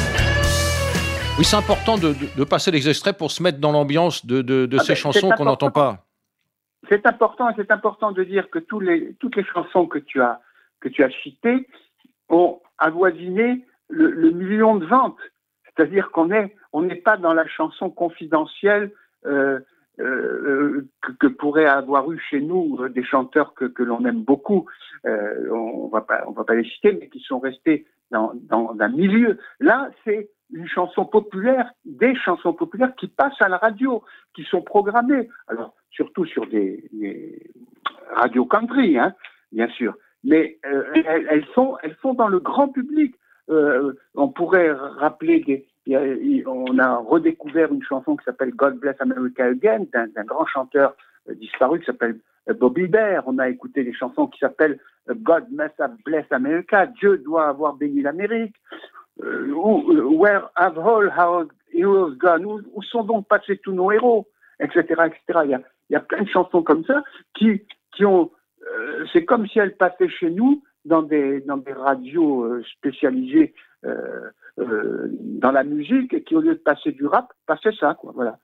Oui, 1.36 1.44
c'est 1.44 1.56
important 1.56 1.98
de, 1.98 2.12
de- 2.12 2.28
de 2.36 2.44
passer 2.44 2.70
les 2.70 2.88
extraits 2.88 3.16
pour 3.18 3.32
se 3.32 3.42
mettre 3.42 3.58
dans 3.58 3.72
l'ambiance 3.72 4.24
de, 4.24 4.40
de- 4.42 4.66
de 4.66 4.76
Ah 4.78 4.84
ces 4.84 4.92
ben, 4.92 5.00
chansons 5.00 5.30
qu'on 5.36 5.46
n'entend 5.46 5.72
pas. 5.72 6.04
C'est 6.88 7.06
important, 7.06 7.48
c'est 7.56 7.70
important 7.70 8.12
de 8.12 8.24
dire 8.24 8.50
que 8.50 8.58
toutes 8.58 8.84
les 8.84 9.44
chansons 9.52 9.86
que 9.86 9.98
tu 9.98 10.20
as, 10.20 10.40
que 10.80 10.88
tu 10.88 11.02
as 11.02 11.10
citées 11.22 11.68
ont 12.28 12.60
avoisiné 12.78 13.64
le, 13.88 14.30
million 14.30 14.76
de 14.76 14.86
ventes. 14.86 15.20
C'est-à-dire 15.64 16.10
qu'on 16.10 16.30
on 16.72 16.82
n'est 16.82 16.96
pas 16.96 17.16
dans 17.16 17.34
la 17.34 17.46
chanson 17.46 17.90
confidentielle 17.90 18.90
euh, 19.26 19.60
euh, 20.00 20.88
que, 21.02 21.12
que 21.12 21.26
pourraient 21.26 21.66
avoir 21.66 22.10
eu 22.10 22.18
chez 22.18 22.40
nous 22.40 22.78
euh, 22.80 22.88
des 22.88 23.04
chanteurs 23.04 23.54
que, 23.54 23.82
l'on 23.82 24.04
aime 24.04 24.22
beaucoup. 24.22 24.66
On 25.04 25.90
on 25.92 26.32
va 26.32 26.44
pas 26.44 26.54
les 26.54 26.68
citer, 26.68 26.92
mais 26.92 27.08
qui 27.08 27.20
sont 27.20 27.38
restés 27.38 27.86
dans 28.10 28.76
un 28.78 28.88
milieu. 28.88 29.38
Là, 29.60 29.90
c'est 30.04 30.30
une 30.52 30.68
chanson 30.68 31.04
populaire, 31.04 31.72
des 31.84 32.14
chansons 32.16 32.52
populaires 32.52 32.94
qui 32.96 33.08
passent 33.08 33.40
à 33.40 33.48
la 33.48 33.56
radio, 33.56 34.02
qui 34.34 34.44
sont 34.44 34.62
programmées. 34.62 35.28
Alors, 35.48 35.74
surtout 35.90 36.24
sur 36.24 36.46
des, 36.46 36.88
des 36.92 37.50
radios 38.14 38.46
country, 38.46 38.98
hein, 38.98 39.14
bien 39.52 39.68
sûr. 39.68 39.94
Mais 40.24 40.58
euh, 40.66 40.84
elles, 40.94 41.26
elles 41.30 41.46
sont, 41.54 41.76
elles 41.82 41.96
sont 42.00 42.14
dans 42.14 42.28
le 42.28 42.38
grand 42.38 42.68
public. 42.68 43.14
Euh, 43.50 43.92
on 44.14 44.28
pourrait 44.28 44.72
rappeler 44.72 45.40
des. 45.40 46.44
on 46.46 46.78
a 46.78 46.96
redécouvert 46.98 47.72
une 47.72 47.82
chanson 47.82 48.16
qui 48.16 48.24
s'appelle 48.24 48.54
God 48.54 48.78
Bless 48.78 48.96
America 49.00 49.44
Again 49.44 49.86
d'un 49.92 50.24
grand 50.24 50.46
chanteur 50.46 50.94
euh, 51.28 51.34
disparu 51.34 51.80
qui 51.80 51.86
s'appelle 51.86 52.20
Bobby 52.58 52.86
Bear. 52.86 53.24
On 53.26 53.38
a 53.38 53.48
écouté 53.48 53.82
des 53.82 53.92
chansons 53.92 54.28
qui 54.28 54.38
s'appellent 54.38 54.78
God 55.08 55.46
Bless 56.04 56.30
America. 56.30 56.86
Dieu 56.86 57.18
doit 57.18 57.48
avoir 57.48 57.74
béni 57.74 58.02
l'Amérique. 58.02 58.54
Euh, 59.22 59.52
où- 59.52 59.92
euh, 59.92 60.02
where 60.04 60.44
have 60.56 60.78
all 60.78 61.08
our 61.18 61.46
heroes 61.74 62.14
gone? 62.16 62.44
Où, 62.44 62.60
où 62.74 62.82
sont 62.82 63.04
donc 63.04 63.26
passés 63.28 63.58
tous 63.58 63.72
nos 63.72 63.90
héros? 63.92 64.26
Etc. 64.60 64.80
etc. 64.82 65.40
Il 65.44 65.50
y 65.50 65.54
a, 65.54 65.60
il 65.90 65.92
y 65.92 65.96
a 65.96 66.00
plein 66.00 66.22
de 66.22 66.28
chansons 66.28 66.62
comme 66.62 66.84
ça 66.84 67.02
qui, 67.34 67.62
qui 67.94 68.04
ont. 68.04 68.30
euh, 68.66 69.04
c'est 69.12 69.24
comme 69.24 69.46
si 69.48 69.58
elles 69.58 69.76
passaient 69.76 70.08
chez 70.08 70.30
nous 70.30 70.62
dans 70.84 71.02
des, 71.02 71.40
dans 71.42 71.56
des 71.58 71.72
radios 71.72 72.62
spécialisées 72.64 73.54
euh, 73.84 74.30
euh, 74.58 75.08
dans 75.10 75.50
la 75.52 75.64
musique 75.64 76.12
et 76.14 76.22
qui, 76.22 76.34
au 76.36 76.40
lieu 76.40 76.54
de 76.54 76.60
passer 76.60 76.92
du 76.92 77.06
rap, 77.06 77.32
passaient 77.46 77.72
ça. 77.78 77.94
Quoi, 77.94 78.12
voilà. 78.14 78.38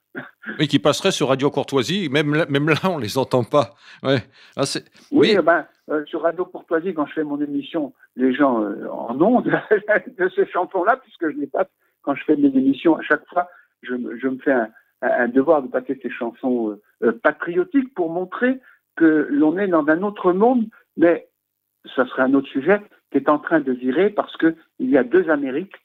Oui, 0.59 0.67
qui 0.69 0.79
passerait 0.79 1.13
sur 1.13 1.29
Radio 1.29 1.51
Courtoisie. 1.51 2.09
Même 2.11 2.35
là, 2.35 2.47
même 2.49 2.69
là 2.69 2.77
on 2.85 2.99
les 2.99 3.19
entend 3.19 3.45
pas. 3.45 3.75
Ouais. 4.03 4.19
Ah, 4.57 4.63
Oui, 4.75 4.83
Oui. 5.13 5.37
eh 5.39 5.43
ben, 5.43 5.67
euh, 5.91 6.05
sur 6.07 6.23
Radio 6.23 6.45
Courtoisie, 6.45 6.95
quand 6.95 7.07
je 7.07 7.15
fais 7.15 7.25
mon 7.25 7.41
émission, 7.41 7.93
les 8.17 8.33
gens 8.35 8.63
euh, 8.63 8.89
en 8.91 9.21
ondes 9.21 9.51
de 10.19 10.29
ces 10.31 10.47
chansons-là, 10.47 10.97
puisque 10.99 11.31
je 11.31 11.37
les 11.37 11.47
passe 11.47 11.69
quand 12.03 12.15
je 12.15 12.25
fais 12.25 12.37
mes 12.37 12.49
émissions, 12.49 12.97
à 12.97 13.03
chaque 13.03 13.27
fois, 13.29 13.49
je, 13.83 13.95
me- 13.95 14.39
fais 14.39 14.55
un, 15.03 15.29
devoir 15.29 15.63
de 15.63 15.69
passer 15.69 15.99
ces 16.03 16.11
chansons 16.11 16.79
euh, 17.03 17.13
patriotiques 17.23 17.95
pour 17.95 18.11
montrer 18.11 18.61
que 18.97 19.29
l'on 19.31 19.59
est 19.59 19.69
dans 19.69 19.87
un 19.89 20.03
autre 20.03 20.33
monde, 20.33 20.67
mais 20.97 21.29
ça 21.95 22.07
serait 22.07 22.23
un 22.23 22.35
autre 22.35 22.49
sujet 22.49 22.81
qui 23.11 23.19
est 23.19 23.29
en 23.29 23.39
train 23.39 23.61
de 23.61 23.73
virer 23.73 24.11
parce 24.11 24.37
que 24.37 24.55
il 24.79 24.91
y 24.91 24.99
a 24.99 25.05
deux 25.05 25.31
Amériques 25.31 25.77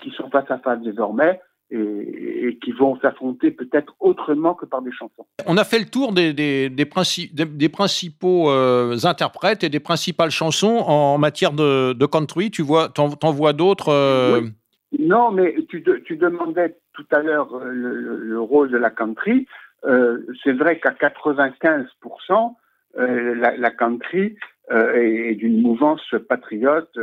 qui 0.00 0.10
sont 0.12 0.30
face 0.30 0.50
à 0.50 0.58
face 0.58 0.80
désormais 0.80 1.40
et, 1.72 2.46
et 2.48 2.58
qui 2.58 2.72
vont 2.72 2.98
s'affronter 3.00 3.50
peut-être 3.50 3.94
autrement 3.98 4.54
que 4.54 4.66
par 4.66 4.82
des 4.82 4.92
chansons. 4.92 5.26
On 5.46 5.56
a 5.56 5.64
fait 5.64 5.78
le 5.78 5.86
tour 5.86 6.12
des, 6.12 6.32
des, 6.32 6.68
des, 6.68 6.84
princi- 6.84 7.32
des- 7.34 7.44
des 7.46 7.68
principaux 7.68 8.50
euh, 8.50 8.96
interprètes 9.04 9.64
et 9.64 9.68
des 9.70 9.80
principales 9.80 10.30
chansons 10.30 10.78
en 10.86 11.16
matière 11.18 11.52
de, 11.52 11.92
de 11.94 12.06
country. 12.06 12.50
Tu 12.50 12.62
vois, 12.62 12.88
t'en, 12.88 13.08
vois 13.32 13.52
d'autres 13.54 13.88
euh, 13.88 14.40
Oui. 14.42 14.50
Non, 14.98 15.30
mais 15.32 15.54
tu, 15.70 15.80
de- 15.80 16.02
tu 16.04 16.16
demandais 16.16 16.76
tout 16.92 17.06
à 17.10 17.20
l'heure 17.22 17.54
euh, 17.54 17.70
le, 17.70 17.94
le- 17.94 18.18
le 18.18 18.40
rôle 18.40 18.70
de 18.70 18.76
la 18.76 18.90
country. 18.90 19.46
Euh, 19.84 20.18
c'est 20.44 20.52
vrai 20.52 20.78
qu'à 20.78 20.90
95%, 20.92 22.54
euh, 22.98 23.34
la, 23.34 23.56
la 23.56 23.70
country 23.70 24.36
est, 24.70 25.34
d'une 25.34 25.60
mouvance 25.60 26.14
patriote, 26.28 26.96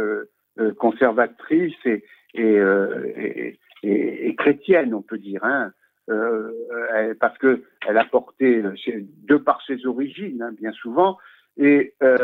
conservatrice 0.78 1.74
et, 1.86 2.04
et, 2.34 2.54
et- 3.18 3.60
et- 3.84 4.28
et 4.28 4.36
chrétienne, 4.36 4.94
on 4.94 5.02
peut 5.02 5.18
dire. 5.18 5.44
Hein. 5.44 5.72
Euh, 6.10 6.52
elle- 6.96 7.16
parce 7.16 7.38
que 7.38 7.62
elle 7.88 7.98
a 7.98 8.06
porté, 8.06 8.64
de 8.64 9.38
par 9.38 9.62
ses 9.68 9.86
origines, 9.86 10.42
hein, 10.42 10.52
bien 10.60 10.72
souvent, 10.72 11.18
et 11.58 11.94
euh, 12.02 12.18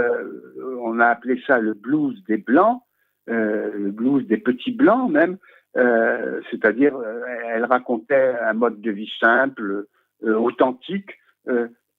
on 0.82 1.00
a 1.00 1.08
appelé 1.08 1.40
ça 1.46 1.60
le 1.60 1.74
blues 1.74 2.24
des 2.28 2.38
blancs, 2.38 2.82
euh, 3.30 3.72
le 3.76 3.92
blues 3.92 4.26
des 4.28 4.38
petits 4.38 4.72
blancs 4.72 5.12
même, 5.12 5.38
euh, 5.78 6.42
c'est-à-dire 6.50 6.96
euh, 6.96 7.22
elle 7.50 7.66
racontait 7.66 8.34
un 8.42 8.54
mode 8.54 8.82
de 8.82 8.92
vie 8.92 9.12
simple, 9.20 9.86
euh, 10.24 10.36
authentique, 10.36 11.12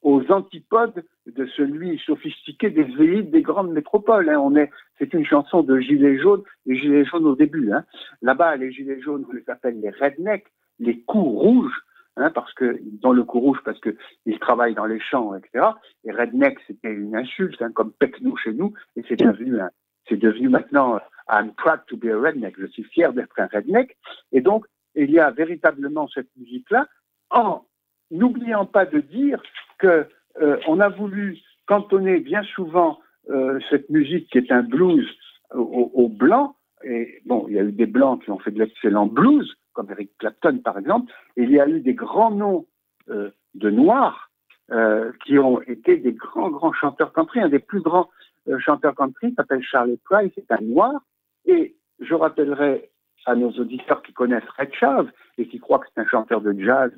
aux 0.07 0.23
antipodes 0.31 1.05
de 1.27 1.47
celui 1.57 1.99
sophistiqué 1.99 2.71
des 2.71 2.87
élites 3.01 3.33
des 3.33 3.43
grandes 3.43 3.73
métropoles. 3.73 4.29
hein. 4.29 4.39
On 4.39 4.55
est, 4.55 4.71
c'est 5.01 5.13
une 5.13 5.27
chanson 5.27 5.65
de 5.65 5.81
gilets 5.81 6.17
jaunes, 6.17 6.45
les 6.65 6.77
gilets 6.77 7.05
jaunes 7.05 7.27
au 7.27 7.35
début. 7.35 7.73
Hein. 7.73 7.85
Là-bas, 8.23 8.55
les 8.55 8.71
gilets 8.71 9.01
jaunes, 9.01 9.27
on 9.29 9.33
les 9.33 9.51
appelle 9.51 9.81
les 9.81 9.91
rednecks, 9.91 10.47
les 10.79 11.01
coups 11.01 11.41
rouges, 11.41 11.83
hein, 12.17 12.31
parce 12.31 12.55
que 12.55 12.79
dans 13.03 13.13
le 13.13 13.25
coup 13.25 13.41
rouge, 13.41 13.59
parce 13.65 13.81
que 13.81 13.97
ils 14.27 14.39
travaillent 14.39 14.77
dans 14.77 14.87
les 14.87 15.01
champs, 15.01 15.35
etc. 15.35 15.67
Et 16.05 16.13
redneck, 16.13 16.57
c'était 16.69 16.93
une 16.93 17.17
insulte, 17.17 17.61
hein, 17.61 17.73
comme 17.73 17.91
pecno 17.91 18.37
chez 18.37 18.53
nous, 18.53 18.75
et 18.95 19.03
c'est 19.09 19.19
devenu 19.19 19.59
c'est 20.09 20.19
devenu 20.19 20.49
maintenant 20.49 20.95
euh, 20.95 20.99
I'm 21.29 21.51
proud 21.55 21.81
to 21.89 21.97
be 21.97 22.07
a 22.07 22.17
redneck. 22.17 22.55
Je 22.61 22.67
suis 22.67 22.85
fier 22.85 23.13
d'être 23.13 23.41
un 23.41 23.49
redneck. 23.49 23.97
Et 24.31 24.41
donc, 24.41 24.67
il 24.95 25.11
y 25.11 25.19
a 25.19 25.33
véritablement 25.33 26.07
cette 26.07 26.31
musique-là, 26.37 26.87
en 27.31 27.67
n'oubliant 28.13 28.67
pas 28.67 28.87
de 28.87 29.01
dire 29.01 29.43
que 29.79 30.07
euh, 30.41 30.81
a 30.81 30.89
voulu 30.89 31.39
cantonner 31.67 32.21
bien 32.21 32.43
souvent 32.55 32.99
euh, 33.31 33.59
cette 33.71 33.91
musique 33.91 34.31
qui 34.31 34.39
est 34.39 34.53
un 34.53 34.63
blues 34.63 35.09
au, 35.55 35.91
au 35.95 36.09
blanc 36.09 36.57
et 36.85 37.23
bon, 37.25 37.47
il 37.49 37.55
y 37.55 37.59
a 37.59 37.63
eu 37.63 37.73
des 37.73 37.87
blancs 37.87 38.23
qui 38.23 38.31
ont 38.31 38.39
fait 38.39 38.51
de 38.51 38.59
l'excellent 38.59 39.07
blues, 39.07 39.57
comme 39.73 39.91
Eric 39.91 40.11
Clapton 40.19 40.59
par 40.59 40.79
exemple, 40.79 41.13
et 41.37 41.43
il 41.43 41.51
y 41.51 41.59
a 41.59 41.69
eu 41.69 41.81
des 41.81 41.95
grands 41.95 42.31
noms 42.31 42.67
euh, 43.09 43.31
de 43.55 43.71
noirs 43.71 44.31
qui 45.25 45.39
ont 45.39 45.63
été 45.63 45.97
des 45.97 46.13
grands, 46.13 46.51
grands 46.51 46.73
chanteurs 46.73 47.13
country. 47.13 47.39
Un 47.39 47.49
des 47.49 47.61
plus 47.61 47.81
grands 47.81 48.11
chanteurs 48.59 48.97
country 48.97 49.33
s'appelle 49.37 49.63
Charlie 49.63 50.01
Price, 50.05 50.33
c'est 50.35 50.51
un 50.51 50.61
noir, 50.61 50.93
et 51.45 51.77
je 52.01 52.15
rappellerai 52.15 52.91
à 53.27 53.35
nos 53.35 53.51
auditeurs 53.53 54.03
qui 54.03 54.13
connaissent 54.13 54.49
Red 54.59 54.73
Charles 54.75 55.13
et 55.39 55.47
qui 55.47 55.61
croient 55.61 55.79
que 55.79 55.87
c'est 55.95 56.01
un 56.01 56.07
chanteur 56.07 56.41
de 56.41 56.53
jazz 56.59 56.93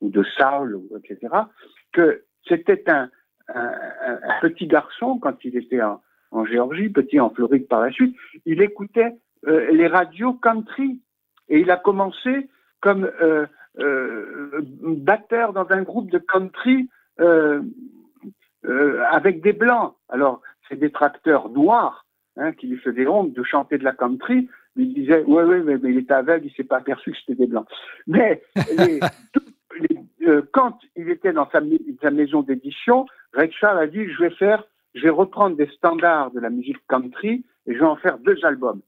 ou 0.00 0.08
de 0.10 0.22
soul, 0.24 0.80
etc., 0.96 1.28
que 1.92 2.24
c'était 2.46 2.84
un, 2.90 3.10
petit 4.42 4.66
garçon 4.66 5.18
quand 5.18 5.42
il 5.44 5.56
était 5.56 5.80
en, 5.82 6.44
Géorgie, 6.44 6.90
petit 6.90 7.18
en 7.18 7.30
Floride 7.30 7.66
par 7.68 7.80
la 7.80 7.90
suite, 7.90 8.14
il 8.44 8.60
écoutait 8.60 9.16
euh, 9.46 9.70
les 9.72 9.86
radios 9.86 10.34
country. 10.34 11.00
Et 11.48 11.60
il 11.60 11.70
a 11.70 11.76
commencé 11.76 12.50
comme 12.80 13.10
euh, 13.22 13.46
euh, 13.78 14.60
batteur 14.82 15.54
dans 15.54 15.66
un 15.70 15.82
groupe 15.82 16.10
de 16.10 16.18
country 16.18 16.88
avec 19.10 19.40
des 19.40 19.54
blancs. 19.54 19.94
Alors, 20.10 20.42
c'est 20.68 20.78
des 20.78 20.90
tracteurs 20.90 21.48
noirs 21.48 22.06
hein, 22.36 22.52
qui 22.52 22.66
lui 22.66 22.76
faisaient 22.76 23.06
honte 23.06 23.32
de 23.32 23.42
chanter 23.42 23.78
de 23.78 23.84
la 23.84 23.92
country. 23.92 24.48
Il 24.76 24.94
disait, 24.94 25.24
ouais, 25.24 25.42
ouais, 25.42 25.62
mais, 25.62 25.90
il 25.90 25.98
était 25.98 26.12
aveugle, 26.12 26.46
il 26.46 26.52
s'est 26.52 26.64
pas 26.64 26.76
aperçu 26.76 27.10
que 27.10 27.16
c'était 27.18 27.34
des 27.34 27.46
blancs. 27.46 27.66
Mais 28.06 28.42
les, 28.76 29.00
euh, 30.22 30.42
quand 30.52 30.78
il 30.96 31.10
était 31.10 31.32
dans 31.32 31.48
sa, 31.50 31.60
maison 32.10 32.42
d'édition, 32.42 33.06
Ray 33.32 33.50
a 33.62 33.86
dit, 33.86 34.06
je 34.08 35.02
vais 35.02 35.08
reprendre 35.10 35.56
des 35.56 35.68
standards 35.68 36.30
de 36.32 36.40
la 36.40 36.50
musique 36.50 36.78
country 36.88 37.44
et 37.66 37.74
je 37.74 37.78
vais 37.78 37.84
en 37.84 37.96
faire 37.96 38.18
deux 38.18 38.44
albums. 38.44 38.80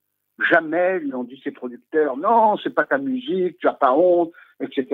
Jamais 0.50 1.00
lui 1.00 1.14
ont 1.14 1.24
dit 1.24 1.40
ses 1.44 1.50
producteurs, 1.50 2.16
non, 2.16 2.56
c'est 2.58 2.74
pas 2.74 2.84
ta 2.84 2.98
musique, 2.98 3.58
tu 3.58 3.68
as 3.68 3.74
pas 3.74 3.92
honte, 3.92 4.32
etc.. 4.60 4.86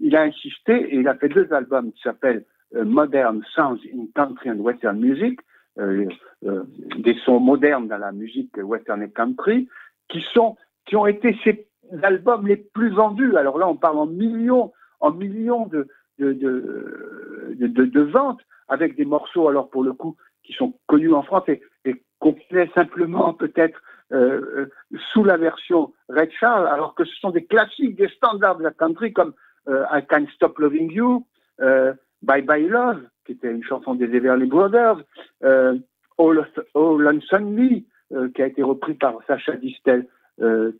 Il 0.00 0.16
a 0.16 0.22
insisté 0.22 0.72
et 0.72 0.96
il 0.96 1.08
a 1.08 1.14
fait 1.14 1.28
deux 1.28 1.52
albums 1.52 1.92
qui 1.92 2.02
s'appellent 2.02 2.44
euh, 2.74 2.84
Modern 2.84 3.42
Sounds 3.54 3.80
in 3.94 4.06
Country 4.14 4.50
and 4.50 4.58
Western 4.58 4.98
Music, 4.98 5.38
euh, 5.78 6.06
des 6.42 7.14
sons 7.24 7.40
modernes 7.40 7.88
dans 7.88 7.98
la 7.98 8.12
musique 8.12 8.56
western 8.56 9.02
et 9.02 9.10
country, 9.10 9.68
qui 10.08 10.20
sont, 10.34 10.56
qui 10.86 10.96
ont 10.96 11.06
été 11.06 11.36
ses 11.44 11.66
albums 12.02 12.46
les 12.46 12.56
plus 12.56 12.90
vendus. 12.90 13.36
Alors 13.36 13.58
là, 13.58 13.68
on 13.68 13.76
parle 13.76 13.98
en 13.98 14.06
millions, 14.06 14.72
en 15.02 15.10
millions 15.10 15.66
de, 15.66 15.88
de, 16.18 16.32
de, 16.32 17.84
de, 17.84 18.00
ventes 18.00 18.40
avec 18.68 18.96
des 18.96 19.04
morceaux, 19.04 19.48
alors 19.48 19.68
pour 19.68 19.82
le 19.82 19.92
coup, 19.92 20.16
qui 20.44 20.52
sont 20.54 20.74
connus 20.86 21.12
en 21.12 21.22
France 21.22 21.44
et, 21.48 21.60
et 21.84 22.02
qu'on 22.18 22.34
connaît 22.34 22.70
simplement 22.74 23.34
peut-être 23.34 23.82
euh, 24.12 24.66
sous 25.12 25.24
la 25.24 25.36
version 25.36 25.92
Red 26.08 26.30
Charles, 26.38 26.68
alors 26.68 26.94
que 26.94 27.04
ce 27.04 27.14
sont 27.16 27.30
des 27.30 27.44
classiques, 27.44 27.96
des 27.96 28.08
standards 28.08 28.58
de 28.58 28.62
la 28.62 28.70
country 28.70 29.12
comme 29.12 29.34
euh, 29.68 29.84
I 29.90 30.04
Can't 30.08 30.26
Stop 30.34 30.58
Loving 30.58 30.92
You, 30.92 31.26
euh, 31.60 31.92
Bye 32.22 32.42
Bye 32.42 32.68
Love, 32.68 33.02
qui 33.26 33.32
était 33.32 33.50
une 33.50 33.64
chanson 33.64 33.94
des 33.94 34.14
Everly 34.14 34.46
Brothers, 34.46 35.02
euh, 35.44 35.76
All, 36.18 36.46
All 36.74 37.00
Lonesome 37.00 37.52
Me, 37.52 37.82
euh, 38.12 38.28
qui 38.34 38.42
a 38.42 38.46
été 38.46 38.62
repris 38.62 38.94
par 38.94 39.14
Sacha 39.26 39.56
Distel, 39.56 40.06
euh, 40.40 40.72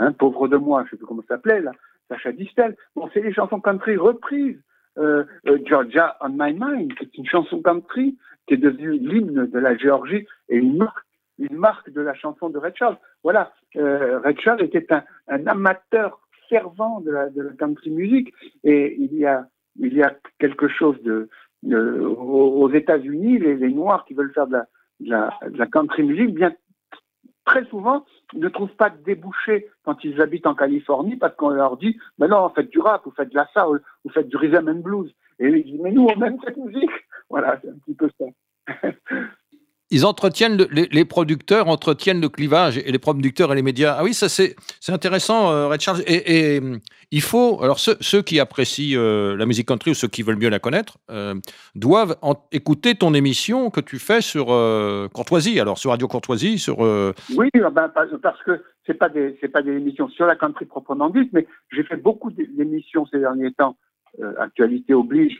hein, 0.00 0.12
pauvre 0.12 0.48
de 0.48 0.56
moi, 0.56 0.80
je 0.80 0.86
ne 0.86 0.90
sais 0.90 0.96
plus 0.96 1.06
comment 1.06 1.22
ça 1.22 1.36
s'appelait 1.36 1.62
Sacha 2.08 2.32
Distel. 2.32 2.76
Bon, 2.96 3.08
c'est 3.14 3.20
des 3.20 3.32
chansons 3.32 3.60
country 3.60 3.96
reprises 3.96 4.60
euh, 4.98 5.24
euh, 5.46 5.58
Georgia 5.66 6.16
on 6.20 6.30
My 6.30 6.52
Mind, 6.52 6.92
qui 6.94 7.04
est 7.04 7.18
une 7.18 7.26
chanson 7.26 7.62
country 7.62 8.18
qui 8.46 8.54
est 8.54 8.58
devenue 8.58 8.98
l'hymne 8.98 9.46
de 9.46 9.58
la 9.58 9.76
Géorgie 9.76 10.26
et 10.48 10.56
une 10.56 10.76
marque, 11.52 11.90
de 11.90 12.00
la 12.00 12.14
chanson 12.14 12.50
de 12.50 12.58
Red 12.58 12.74
Charles. 12.76 12.98
Voilà, 13.22 13.52
euh, 13.76 14.18
Red 14.18 14.40
Charles 14.40 14.62
était 14.62 14.86
un, 14.92 15.46
amateur 15.46 16.20
fervent 16.48 17.00
de 17.00 17.12
la, 17.12 17.28
country 17.58 17.90
music 17.90 18.34
et 18.64 18.96
il 18.98 19.14
y 19.14 19.24
a, 19.24 19.46
quelque 20.38 20.68
chose 20.68 21.00
de, 21.02 21.28
aux 21.64 22.70
États-Unis, 22.70 23.38
les, 23.38 23.70
Noirs 23.70 24.04
qui 24.04 24.14
veulent 24.14 24.32
faire 24.32 24.48
de 24.48 24.58
la, 25.00 25.30
de 25.48 25.56
la 25.56 25.66
country 25.66 26.02
music 26.02 26.34
bien 26.34 26.52
très 27.44 27.64
souvent 27.66 28.04
ne 28.34 28.48
trouvent 28.48 28.74
pas 28.76 28.90
de 28.90 29.02
débouchés 29.02 29.68
quand 29.84 30.04
ils 30.04 30.20
habitent 30.20 30.46
en 30.46 30.54
Californie 30.54 31.16
parce 31.16 31.34
qu'on 31.36 31.50
leur 31.50 31.76
dit 31.76 31.98
mais 32.18 32.28
non, 32.28 32.48
faites 32.50 32.70
du 32.70 32.80
rap, 32.80 33.02
vous 33.04 33.12
faites 33.12 33.30
de 33.30 33.36
la 33.36 33.48
soul, 33.56 33.82
vous 34.04 34.10
faites 34.10 34.28
du 34.28 34.36
rhythm 34.36 34.68
and 34.68 34.80
blues. 34.80 35.12
Et 35.38 35.48
ils 35.48 35.64
disent 35.64 35.80
mais 35.80 35.92
nous 35.92 36.06
on 36.06 36.22
aime 36.22 36.38
cette 36.44 36.56
musique. 36.56 36.90
Voilà, 37.30 37.60
c'est 37.62 37.68
un 37.68 37.78
petit 37.84 37.94
peu 37.94 38.10
ça. 38.18 38.24
ils 39.90 40.06
entretiennent 40.06 40.56
le, 40.56 40.86
les, 40.90 41.04
producteurs 41.04 41.68
entretiennent 41.68 42.20
le 42.20 42.28
clivage 42.28 42.78
et 42.78 42.92
les 42.92 42.98
producteurs 42.98 43.52
et 43.52 43.56
les 43.56 43.62
médias. 43.62 43.96
Ah 43.98 44.04
oui, 44.04 44.14
ça 44.14 44.28
c'est 44.28 44.54
intéressant, 44.88 45.50
euh, 45.50 45.68
Red 45.68 45.80
Charles. 45.80 46.02
Et, 46.06 46.56
et, 46.56 46.60
il 47.12 47.22
faut 47.22 47.60
alors 47.62 47.80
ceux, 47.80 47.96
ceux 48.00 48.22
qui 48.22 48.38
apprécient 48.38 48.96
euh, 48.96 49.36
la 49.36 49.44
musique 49.44 49.66
country 49.66 49.90
ou 49.90 49.94
ceux 49.94 50.06
qui 50.06 50.22
veulent 50.22 50.38
mieux 50.38 50.48
la 50.48 50.60
connaître 50.60 50.98
euh, 51.10 51.34
doivent 51.74 52.16
en, 52.22 52.34
écouter 52.52 52.94
ton 52.94 53.14
émission 53.14 53.70
que 53.70 53.80
tu 53.80 53.98
fais 53.98 54.20
sur 54.20 54.52
euh, 54.52 55.08
Courtoisie. 55.08 55.58
Alors 55.58 55.78
sur 55.78 55.90
Radio 55.90 56.06
Courtoisie, 56.06 56.58
sur 56.58 56.84
euh, 56.84 57.12
oui, 57.36 57.48
ben, 57.54 57.88
parce 57.88 58.42
que 58.44 58.62
c'est 58.86 58.94
pas 58.94 59.08
des 59.08 59.32
pas 59.52 59.62
des 59.62 59.72
émissions 59.72 60.08
sur 60.08 60.26
la 60.26 60.36
country 60.36 60.66
proprement 60.66 61.10
dite, 61.10 61.30
mais 61.32 61.48
j'ai 61.72 61.82
fait 61.82 61.96
beaucoup 61.96 62.30
d'émissions 62.30 63.06
ces 63.06 63.18
derniers 63.18 63.52
temps. 63.52 63.76
euh, 64.22 64.32
actualité 64.38 64.94
oblige 64.94 65.36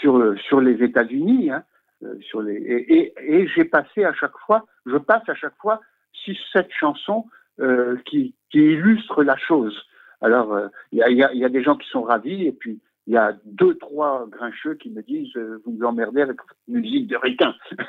sur 0.00 0.34
sur 0.48 0.60
les 0.60 0.82
États-Unis. 0.82 1.50
Hein, 1.50 1.62
les 2.00 3.12
et, 3.18 3.48
j'ai 3.54 3.64
passé 3.64 4.04
à 4.04 4.12
chaque 4.14 4.36
fois, 4.46 4.66
je 4.86 4.96
passe 4.96 5.28
à 5.28 5.34
chaque 5.34 5.56
fois 5.60 5.80
six 6.24 6.36
sept 6.52 6.68
chansons 6.78 7.26
euh, 7.60 7.96
qui, 8.06 8.34
qui 8.50 8.58
illustrent 8.58 9.22
la 9.22 9.36
chose. 9.36 9.76
Alors 10.20 10.58
il 10.92 11.02
euh, 11.02 11.10
y, 11.10 11.22
a, 11.22 11.32
y, 11.32 11.44
a, 11.44 11.48
des 11.48 11.62
gens 11.62 11.76
qui 11.76 11.88
sont 11.88 12.02
ravis 12.02 12.46
et 12.46 12.52
puis 12.52 12.80
il 13.06 13.12
y 13.12 13.16
a 13.16 13.36
deux 13.44 13.76
trois 13.76 14.26
grincheux 14.30 14.74
qui 14.74 14.88
me 14.90 15.02
disent 15.02 15.36
euh, 15.36 15.60
vous 15.64 15.72
nous 15.72 15.86
emmerdez 15.86 16.22
avec 16.22 16.38
votre 16.40 16.56
musique 16.68 17.06
de 17.06 17.16
ricain. 17.16 17.54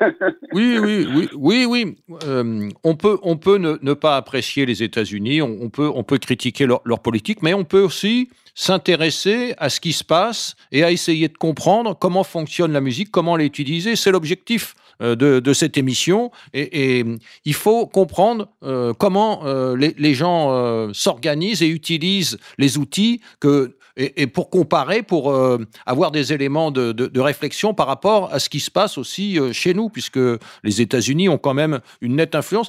oui 0.52 0.78
oui 0.78 1.06
oui 1.14 1.28
oui 1.34 1.66
oui 1.66 1.96
euh, 2.26 2.68
on 2.84 2.96
peut 2.96 3.18
on 3.22 3.36
peut 3.36 3.56
ne, 3.56 3.94
pas 3.94 4.16
apprécier 4.16 4.66
les 4.66 4.82
États-Unis 4.82 5.40
on, 5.40 5.70
peut 5.70 5.90
on 5.94 6.04
peut 6.04 6.18
critiquer 6.18 6.66
leur 6.66 7.00
politique 7.00 7.42
mais 7.42 7.54
on 7.54 7.64
peut 7.64 7.80
aussi 7.80 8.28
s'intéresser 8.56 9.54
à 9.58 9.68
ce 9.68 9.78
qui 9.78 9.92
se 9.92 10.02
passe 10.02 10.56
et 10.72 10.82
à 10.82 10.90
essayer 10.90 11.28
de 11.28 11.36
comprendre 11.36 11.96
comment 11.96 12.24
fonctionne 12.24 12.72
la 12.72 12.80
musique 12.80 13.12
comment 13.12 13.36
l'utiliser 13.36 13.94
c'est 13.94 14.10
l'objectif 14.10 14.74
de, 14.98 15.14
de, 15.14 15.52
cette 15.52 15.76
émission. 15.76 16.30
Et, 16.54 17.00
et, 17.00 17.04
il 17.44 17.52
faut 17.52 17.86
comprendre 17.86 18.48
euh, 18.62 18.94
comment 18.94 19.44
euh, 19.44 19.76
les, 19.76 20.14
gens 20.14 20.50
euh, 20.52 20.90
s'organisent 20.94 21.62
et 21.62 21.68
utilisent 21.68 22.38
les 22.56 22.78
outils 22.78 23.20
que 23.38 23.76
et, 23.96 24.26
pour 24.26 24.50
comparer 24.50 25.02
pour 25.02 25.30
euh, 25.30 25.58
avoir 25.86 26.10
des 26.10 26.32
éléments 26.32 26.70
de, 26.70 27.20
réflexion 27.20 27.74
par 27.74 27.86
rapport 27.86 28.32
à 28.32 28.38
ce 28.38 28.48
qui 28.48 28.60
se 28.60 28.70
passe 28.70 28.98
aussi 28.98 29.38
euh, 29.38 29.52
chez 29.52 29.74
nous 29.74 29.88
puisque 29.88 30.18
les 30.62 30.80
États-Unis 30.80 31.28
ont 31.28 31.38
quand 31.38 31.54
même 31.54 31.80
une 32.00 32.16
nette 32.16 32.34
influence. 32.34 32.68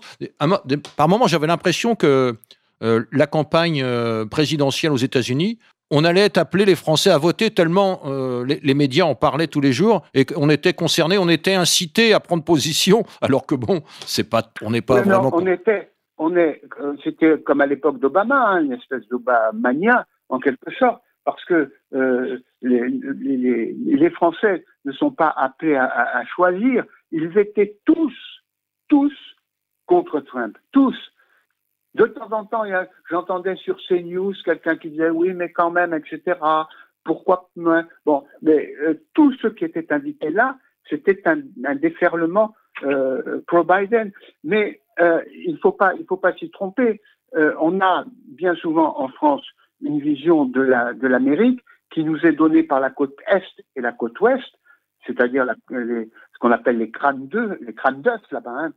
Par 0.96 1.10
moment 1.10 1.28
j'avais 1.28 1.48
l'impression 1.48 1.96
que 1.96 2.38
euh, 2.84 3.04
la 3.12 3.28
campagne 3.28 3.84
présidentielle 4.30 4.92
aux 4.92 4.98
États-Unis 4.98 5.60
on 5.92 6.04
allait 6.04 6.38
appeler 6.38 6.66
les 6.66 6.76
Français 6.76 7.10
à 7.10 7.18
voter 7.18 7.52
tellement 7.52 8.02
euh, 8.06 8.46
les, 8.46 8.60
les, 8.62 8.74
médias 8.74 9.06
en 9.06 9.16
parlaient 9.16 9.48
tous 9.48 9.62
les 9.62 9.72
jours 9.72 10.06
et 10.14 10.26
qu'on 10.26 10.50
était 10.50 10.74
concerné, 10.74 11.18
on 11.18 11.30
était 11.30 11.54
incité 11.54 12.14
à 12.14 12.20
prendre 12.20 12.44
position, 12.44 13.04
alors 13.22 13.46
que 13.46 13.56
bon, 13.56 13.82
c'est 14.06 14.30
pas, 14.30 14.44
on 14.62 14.72
n'est 14.72 14.82
pas 14.82 14.96
oui, 14.96 15.08
vraiment. 15.08 15.32
on 15.34 15.48
était, 15.48 15.92
on 16.18 16.36
est, 16.36 16.62
c'était 17.04 17.40
comme 17.42 17.62
à 17.62 17.66
l'époque 17.66 18.00
d'Obama, 18.00 18.36
hein, 18.36 18.64
une 18.64 18.74
espèce 18.74 19.08
d'Obamania 19.10 20.06
en 20.30 20.40
quelque 20.40 20.72
sorte, 20.78 21.02
parce 21.24 21.44
que 21.46 21.72
euh, 21.94 22.40
les, 22.62 22.90
les, 22.90 23.76
les, 23.86 24.10
Français 24.10 24.66
ne 24.86 24.92
sont 24.92 25.12
pas 25.12 25.34
appelés 25.38 25.76
à, 25.76 25.86
à, 25.86 26.20
à 26.20 26.26
choisir, 26.26 26.86
ils 27.12 27.38
étaient 27.38 27.78
tous, 27.86 28.14
tous 28.90 29.14
contre 29.86 30.20
Trump, 30.20 30.58
tous 30.72 30.96
de 31.98 32.06
temps 32.06 32.32
en 32.32 32.46
temps, 32.46 32.64
j'entendais 33.10 33.56
sur 33.56 33.78
CNews 33.88 34.34
quelqu'un 34.46 34.78
qui 34.78 34.92
disait 34.92 35.10
oui, 35.10 35.34
mais 35.34 35.52
quand 35.52 35.72
même, 35.72 35.94
etc. 35.94 36.38
Pourquoi 37.04 37.50
Bon, 38.06 38.24
mais 38.42 38.72
euh, 38.82 38.94
tous 39.14 39.34
ceux 39.42 39.52
qui 39.52 39.66
étaient 39.66 39.92
invités 39.92 40.30
là, 40.30 40.58
c'était 40.90 41.22
un, 41.26 41.42
déferlement 41.76 42.54
euh, 42.84 43.42
pro-Biden. 43.48 44.12
Mais 44.44 44.82
euh, 45.00 45.22
il 45.34 45.54
ne 45.54 45.58
faut 45.58 45.72
pas, 45.72 45.94
il 45.96 46.06
faut 46.06 46.18
pas 46.18 46.34
s'y 46.34 46.50
tromper. 46.52 47.02
On 47.60 47.82
a 47.82 48.06
bien 48.26 48.56
souvent 48.56 49.00
en 49.02 49.10
France 49.10 49.46
une 49.82 50.00
vision 50.00 50.46
de 50.46 51.08
l'Amérique 51.08 51.60
qui 51.92 52.04
nous 52.04 52.26
est 52.26 52.32
donnée 52.32 52.64
par 52.64 52.80
la 52.80 52.90
côte 52.90 53.16
est 53.28 53.64
et 53.76 53.82
la 53.82 53.92
côte 53.92 54.20
ouest, 54.22 54.48
c'est-à-dire 55.08 55.46
ce 55.70 56.40
qu'on 56.40 56.52
appelle 56.52 56.78
les 56.78 56.92
crânes 56.92 57.28
d'œufs, 57.28 57.58
les 57.62 57.74
crânes 57.74 58.02
d'œufs 58.02 58.22
là-bas, 58.32 58.52
hein, 58.52 58.72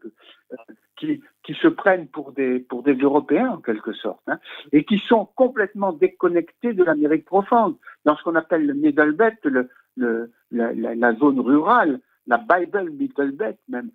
qui, 0.97 1.21
qui 1.43 1.55
se 1.55 1.69
prennent 1.69 2.09
pour 2.09 2.33
des, 2.33 2.61
pour 2.61 2.83
des 2.83 2.95
Européens 2.95 3.51
en 3.51 3.59
quelque 3.59 3.93
sorte, 3.93 4.23
hein, 4.29 4.39
et 4.73 4.85
qui 4.85 4.99
sont 4.99 5.27
complètement 5.35 5.93
déconnectés 5.93 6.73
de 6.73 6.85
l'Amérique 6.85 7.25
profonde, 7.25 7.77
dans 8.05 8.17
ce 8.17 8.23
qu'on 8.23 8.37
appelle 8.37 8.67
le 8.67 8.75
Middle 8.75 9.13
Belt, 9.13 9.39
le, 9.45 10.31
la, 10.51 11.15
zone 11.15 11.41
rurale, 11.41 12.01
la 12.27 12.39
Bible 12.39 12.91
Middle 12.91 13.33
Belt 13.33 13.59
même. 13.69 13.91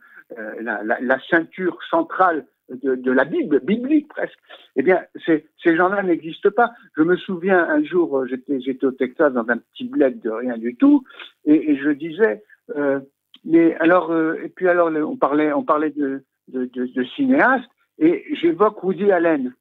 la, 0.59 0.83
la, 0.83 1.19
ceinture 1.29 1.77
centrale 1.89 2.45
de, 2.69 2.95
de, 2.95 3.11
la 3.11 3.25
Bible, 3.25 3.59
biblique 3.61 4.07
presque. 4.07 4.37
Eh 4.75 4.83
bien, 4.83 5.03
ces, 5.25 5.45
ces 5.63 5.75
gens-là 5.75 6.03
n'existent 6.03 6.51
pas. 6.55 6.71
Je 6.97 7.03
me 7.03 7.15
souviens 7.17 7.59
un 7.59 7.83
jour, 7.83 8.25
j'étais, 8.27 8.59
j'étais 8.61 8.85
au 8.85 8.91
Texas 8.91 9.33
dans 9.33 9.47
un 9.49 9.57
petit 9.57 9.85
bled 9.85 10.19
de 10.21 10.29
rien 10.29 10.57
du 10.57 10.75
tout, 10.75 11.03
et, 11.45 11.71
et 11.71 11.77
je 11.77 11.89
disais, 11.89 12.43
euh, 12.75 12.99
mais 13.43 13.75
alors, 13.75 14.11
euh, 14.11 14.35
et 14.43 14.49
puis 14.49 14.67
alors, 14.67 14.89
on 14.91 15.17
parlait, 15.17 15.53
on 15.53 15.63
parlait 15.63 15.91
de, 15.91 16.23
de, 16.47 16.65
de, 16.73 16.85
de 16.85 17.03
cinéastes, 17.15 17.69
et 17.99 18.25
j'évoque 18.41 18.83
Woody 18.83 19.11
Allen. 19.11 19.53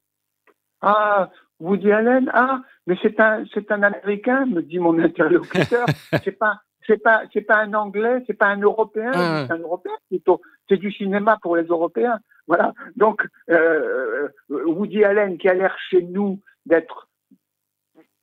Ah, 0.80 1.30
Woody 1.60 1.92
Allen, 1.92 2.30
ah, 2.34 2.62
mais 2.86 2.96
c'est 3.02 3.20
un, 3.20 3.44
c'est 3.52 3.70
un 3.70 3.82
Américain, 3.82 4.46
me 4.46 4.62
dit 4.62 4.78
mon 4.78 4.98
interlocuteur. 5.02 5.86
c'est 6.24 6.38
pas, 6.38 6.60
c'est 6.86 7.02
pas, 7.02 7.22
c'est 7.32 7.42
pas 7.42 7.58
un 7.58 7.74
Anglais, 7.74 8.22
c'est 8.26 8.34
pas 8.38 8.48
un 8.48 8.60
Européen, 8.60 9.12
Ah. 9.14 9.44
c'est 9.46 9.52
un 9.52 9.58
Européen 9.58 9.92
plutôt. 10.08 10.40
C'est 10.68 10.78
du 10.78 10.92
cinéma 10.92 11.38
pour 11.42 11.56
les 11.56 11.64
Européens. 11.64 12.18
Voilà. 12.46 12.72
Donc, 12.96 13.26
euh, 13.50 14.28
Woody 14.48 15.04
Allen, 15.04 15.38
qui 15.38 15.48
a 15.48 15.54
l'air 15.54 15.76
chez 15.90 16.02
nous 16.02 16.40
d'être 16.66 17.08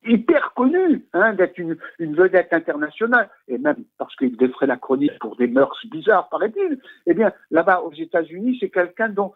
hyper 0.03 0.53
connu, 0.53 1.05
hein, 1.13 1.33
d'être 1.33 1.57
une, 1.57 1.77
vedette 1.99 2.53
internationale, 2.53 3.29
et 3.47 3.57
même 3.57 3.83
parce 3.97 4.15
qu'il 4.15 4.35
défrait 4.35 4.67
la 4.67 4.77
chronique 4.77 5.17
pour 5.19 5.35
des 5.35 5.47
mœurs 5.47 5.77
bizarres, 5.91 6.29
paraît-il. 6.29 6.79
Eh 7.05 7.13
bien, 7.13 7.31
là-bas, 7.51 7.81
aux 7.81 7.93
États-Unis, 7.93 8.57
c'est 8.59 8.69
quelqu'un 8.69 9.09
dont 9.09 9.33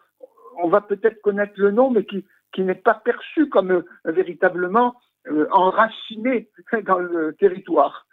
on 0.58 0.68
va 0.68 0.80
peut-être 0.80 1.20
connaître 1.22 1.54
le 1.56 1.70
nom, 1.70 1.90
mais 1.90 2.04
qui, 2.04 2.24
n'est 2.58 2.74
pas 2.74 2.94
perçu 2.94 3.50
comme 3.50 3.70
euh, 3.70 3.84
véritablement 4.06 4.96
euh, 5.28 5.46
enraciné 5.50 6.48
dans 6.86 6.98
le 6.98 7.34
territoire. 7.34 8.06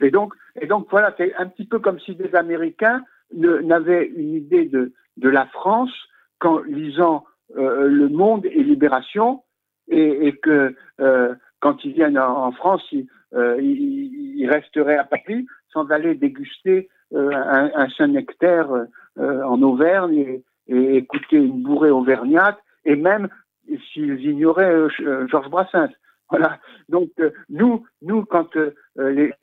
Et 0.00 0.10
donc, 0.10 0.34
et 0.60 0.66
donc 0.66 0.88
voilà, 0.90 1.14
c'est 1.16 1.34
un 1.36 1.46
petit 1.46 1.64
peu 1.64 1.78
comme 1.78 2.00
si 2.00 2.16
des 2.16 2.34
Américains 2.34 3.04
n'avaient 3.32 4.06
une 4.06 4.34
idée 4.34 4.66
de, 4.66 4.92
la 5.16 5.46
France 5.46 5.92
qu'en 6.38 6.60
lisant 6.60 7.24
euh, 7.56 7.88
Le 7.88 8.08
Monde 8.08 8.46
et 8.46 8.62
Libération, 8.62 9.42
et, 9.90 10.32
que 10.42 10.74
euh, 11.00 11.34
quand 11.60 11.84
ils 11.84 11.92
viennent 11.92 12.18
en, 12.18 12.52
France, 12.52 12.82
ils, 12.92 13.06
euh, 13.34 13.60
ils, 13.60 14.48
resteraient 14.48 14.96
à 14.96 15.04
Paris 15.04 15.46
sans 15.72 15.90
aller 15.90 16.14
déguster 16.14 16.88
un, 17.14 17.88
Saint-Nectaire 17.96 18.70
euh, 19.18 19.42
en 19.42 19.60
Auvergne 19.62 20.40
et, 20.68 20.96
écouter 20.96 21.36
une 21.36 21.62
bourrée 21.62 21.90
auvergnate, 21.90 22.58
et 22.84 22.94
même 22.96 23.28
s'ils 23.92 24.20
ignoraient 24.20 24.88
Georges 25.30 25.48
Brassens. 25.48 25.92
Voilà. 26.30 26.58
Donc 26.90 27.10
nous, 27.48 27.86
nous 28.02 28.26
quand 28.26 28.50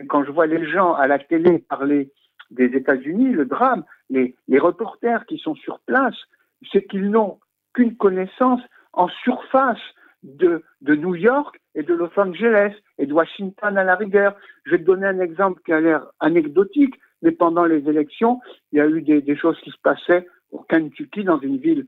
quand 0.07 0.23
je 0.23 0.31
vois 0.31 0.45
les 0.45 0.69
gens 0.69 0.93
à 0.93 1.07
la 1.07 1.17
télé 1.17 1.57
parler 1.67 2.11
des 2.51 2.65
États-Unis, 2.65 3.31
le 3.31 3.45
drame, 3.45 3.83
les, 4.09 4.35
reporters 4.59 5.25
qui 5.25 5.37
sont 5.37 5.55
sur 5.55 5.79
place, 5.81 6.15
c'est 6.71 6.85
qu'ils 6.85 7.09
n'ont 7.09 7.39
qu'une 7.73 7.95
connaissance 7.95 8.61
en 8.93 9.07
surface 9.23 9.81
de, 10.23 10.63
New 10.81 11.15
York 11.15 11.59
et 11.75 11.83
de 11.83 11.93
Los 11.93 12.11
Angeles 12.17 12.73
et 12.97 13.05
de 13.05 13.13
Washington 13.13 13.77
à 13.77 13.83
la 13.83 13.95
rigueur. 13.95 14.35
Je 14.65 14.71
vais 14.71 14.79
te 14.79 14.83
donner 14.83 15.07
un 15.07 15.19
exemple 15.19 15.61
qui 15.65 15.73
a 15.73 15.81
l'air 15.81 16.05
anecdotique, 16.19 16.95
mais 17.21 17.31
pendant 17.31 17.65
les 17.65 17.87
élections, 17.89 18.39
il 18.71 18.77
y 18.77 18.81
a 18.81 18.87
eu 18.87 19.01
des, 19.01 19.21
des 19.21 19.35
choses 19.35 19.59
qui 19.61 19.71
se 19.71 19.79
passaient 19.83 20.27
au 20.51 20.59
Kentucky, 20.59 21.23
dans 21.23 21.39
une 21.39 21.57
ville, 21.57 21.85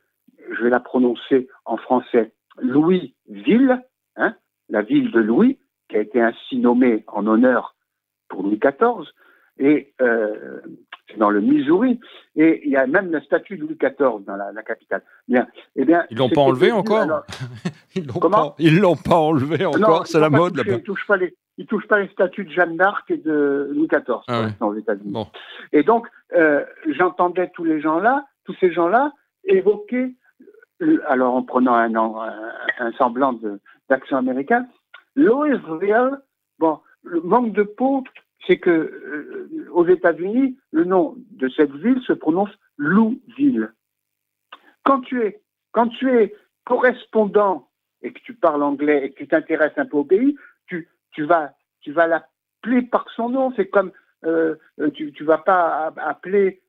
je 0.52 0.64
vais 0.64 0.70
la 0.70 0.80
prononcer 0.80 1.48
en 1.66 1.78
français, 1.78 2.34
Louisville, 2.60 3.82
hein, 4.16 4.36
la 4.70 4.82
ville 4.82 5.12
de 5.12 5.20
Louis, 5.20 5.60
qui 5.90 5.98
a 5.98 6.02
été 6.02 6.22
ainsi 6.22 6.58
nommée 6.58 7.04
en 7.08 7.28
honneur 7.28 7.76
pour 8.28 8.44
Louis 8.44 8.60
XIV, 8.60 9.08
et 9.60 9.94
euh, 10.02 10.62
c'est 11.10 11.18
dans 11.18 11.30
le 11.30 11.40
Missouri, 11.42 12.00
et 12.36 12.62
il 12.66 12.72
y 12.72 12.76
a 12.78 12.86
même 12.88 13.12
la 13.12 13.22
statue 13.22 13.58
de 13.58 13.62
Louis 13.64 13.78
XIV 13.82 14.24
dans 14.26 14.36
la, 14.36 14.52
la 14.52 14.64
capitale. 14.64 15.02
Bien, 15.28 15.48
eh 15.76 15.86
bien, 15.86 16.06
Ils 16.10 16.18
l'ont 16.18 16.30
pas 16.30 16.42
enlevé 16.42 16.72
encore 16.72 17.00
alors- 17.00 17.26
Ils 17.96 18.06
l'ont 18.06 18.20
Comment 18.20 18.50
pas, 18.50 18.56
ils 18.60 18.80
l'ont 18.80 18.96
pas 18.96 19.16
enlevé 19.16 19.66
encore, 19.66 20.06
c'est 20.08 20.20
la 20.20 20.30
mode 20.30 20.54
toucher, 20.54 20.66
là-bas. 20.70 20.78
Ils 20.80 20.84
touchent 20.84 21.08
pas 21.08 21.18
les, 21.18 21.36
ils 21.58 21.66
touchent 21.66 21.88
pas 21.88 22.00
les 22.00 22.08
statues 22.10 22.44
de 22.46 22.52
Jeanne 22.52 22.78
d'Arc 22.78 23.10
et 23.10 23.18
de 23.18 23.70
Louis 23.74 23.88
XIV 23.88 24.18
Ah 24.28 24.42
ouais. 24.42 24.48
aux 24.60 24.76
États-Unis. 24.76 25.12
Bon. 25.12 25.28
Et 25.74 25.84
donc, 25.84 26.08
euh, 26.36 26.64
j'entendais 26.90 27.50
tous 27.56 27.64
les 27.64 27.80
gens-là, 27.82 28.26
tous 28.46 28.56
ces 28.60 28.72
gens-là, 28.72 29.14
évoquer, 29.46 30.14
euh, 30.82 31.00
alors 31.08 31.34
en 31.36 31.42
prenant 31.44 31.74
un, 31.74 31.96
un, 31.96 32.52
un 32.80 32.92
semblant 32.94 33.34
de- 33.34 33.60
d'accent 33.90 34.18
américain, 34.18 34.68
Louisville, 35.16 36.20
bon, 36.60 36.80
le 37.04 37.22
manque 37.22 37.54
de 37.54 37.64
peau, 37.64 38.04
c'est 38.46 38.58
que 38.58 38.70
euh, 38.70 39.68
aux 39.72 39.88
États-Unis, 39.88 40.58
le 40.72 40.84
nom 40.84 41.16
de 41.32 41.50
cette 41.50 41.72
ville 41.72 42.02
se 42.02 42.14
prononce 42.14 42.52
Louisville. 42.78 43.74
Quand 44.84 45.02
tu 45.02 45.22
es, 45.22 45.42
quand 45.72 45.88
tu 45.90 46.10
es 46.12 46.34
correspondant 46.64 47.70
et 48.02 48.14
que 48.14 48.20
tu 48.20 48.34
parles 48.34 48.64
anglais 48.64 49.06
et 49.06 49.10
que 49.12 49.18
tu 49.18 49.28
t'intéresses 49.28 49.78
un 49.78 49.86
peu 49.86 49.98
au 49.98 50.06
pays, 50.06 50.36
tu, 50.68 50.88
tu 51.12 51.24
vas, 51.24 51.54
tu 51.82 51.92
vas 51.92 52.08
l'appeler 52.08 52.84
par 52.84 53.10
son 53.16 53.30
nom. 53.30 53.52
C'est 53.56 53.68
comme 53.68 53.92
euh, 54.26 54.56
euh, 54.80 54.90
tu, 54.92 55.12
tu 55.14 55.24
vas 55.24 55.40
pas 55.40 55.94
appeler 55.98 56.62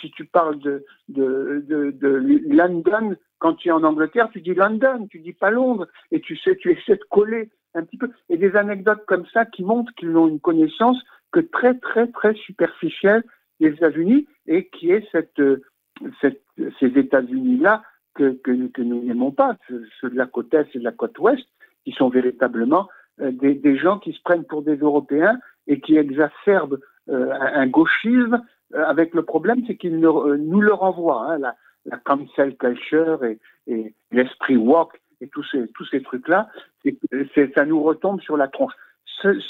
si 0.00 0.12
tu 0.12 0.24
parles 0.26 0.60
de, 0.60 0.84
de, 1.08 1.64
de, 1.66 1.90
de 1.90 2.08
London 2.54 3.16
quand 3.38 3.54
tu 3.54 3.68
es 3.68 3.72
en 3.72 3.84
Angleterre, 3.84 4.28
tu 4.32 4.40
dis 4.40 4.54
London, 4.54 5.06
tu 5.10 5.18
dis 5.18 5.32
pas 5.32 5.50
Londres, 5.50 5.86
et 6.10 6.20
tu 6.20 6.36
sais, 6.36 6.56
tu 6.56 6.72
essaies 6.72 6.96
de 6.96 7.04
coller 7.10 7.50
un 7.74 7.84
petit 7.84 7.98
peu. 7.98 8.10
Et 8.28 8.38
des 8.38 8.56
anecdotes 8.56 9.04
comme 9.06 9.26
ça 9.26 9.44
qui 9.44 9.62
montrent 9.62 9.92
qu'ils 9.94 10.10
n'ont 10.10 10.28
une 10.28 10.40
connaissance 10.40 10.98
très 11.40 11.74
très 11.78 12.06
très 12.08 12.34
superficielle 12.34 13.22
des 13.60 13.68
États-Unis 13.68 14.26
et 14.46 14.68
qui 14.68 14.90
est 14.90 15.06
euh, 15.38 15.62
ces 16.20 16.86
États-Unis-là 16.86 17.82
que, 18.14 18.38
nous 18.50 19.02
n'aimons 19.02 19.30
pas, 19.30 19.56
ceux 19.68 20.10
de 20.10 20.16
la 20.16 20.26
côte 20.26 20.52
est 20.54 20.74
et 20.74 20.78
de 20.78 20.84
la 20.84 20.92
côte 20.92 21.18
ouest, 21.18 21.46
qui 21.84 21.92
sont 21.92 22.08
véritablement 22.08 22.88
euh, 23.20 23.30
des, 23.30 23.76
gens 23.76 23.98
qui 23.98 24.12
se 24.12 24.22
prennent 24.22 24.44
pour 24.44 24.62
des 24.62 24.76
Européens 24.76 25.38
et 25.66 25.80
qui 25.80 25.96
exacerbent 25.96 26.78
euh, 27.10 27.32
un, 27.32 27.66
gauchisme 27.66 28.42
avec 28.74 29.14
le 29.14 29.22
problème, 29.22 29.62
c'est 29.66 29.76
qu'ils 29.76 30.00
nous 30.00 30.60
le 30.60 30.72
renvoient, 30.72 31.32
hein, 31.32 31.38
la, 31.38 31.54
cancel 32.04 32.56
culture 32.56 33.22
et, 33.24 33.38
l'esprit 34.10 34.56
woke 34.56 35.00
et 35.20 35.28
tous 35.28 35.44
ces, 35.44 36.02
trucs-là, 36.02 36.48
ça 37.54 37.64
nous 37.64 37.82
retombe 37.82 38.20
sur 38.20 38.36
la 38.36 38.48
tronche. 38.48 38.72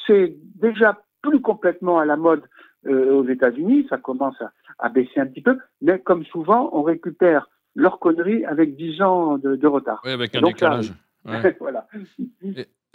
C'est 0.06 0.36
déjà 0.56 1.02
plus 1.28 1.40
complètement 1.40 1.98
à 1.98 2.04
la 2.04 2.16
mode 2.16 2.42
euh, 2.86 3.12
aux 3.12 3.28
États-Unis, 3.28 3.86
ça 3.90 3.98
commence 3.98 4.40
à, 4.40 4.52
à 4.78 4.88
baisser 4.88 5.20
un 5.20 5.26
petit 5.26 5.42
peu, 5.42 5.58
mais 5.82 5.98
comme 5.98 6.24
souvent, 6.24 6.70
on 6.72 6.82
récupère 6.82 7.48
leurs 7.74 7.98
conneries 7.98 8.44
avec 8.44 8.76
10 8.76 9.02
ans 9.02 9.38
de, 9.38 9.56
de 9.56 9.66
retard. 9.66 10.00
Oui, 10.04 10.12
avec 10.12 10.34
un 10.34 10.40
Donc, 10.40 10.58
ça 10.58 10.78
décalage. 10.78 10.92
Ouais. 11.24 11.56
voilà. 11.60 11.86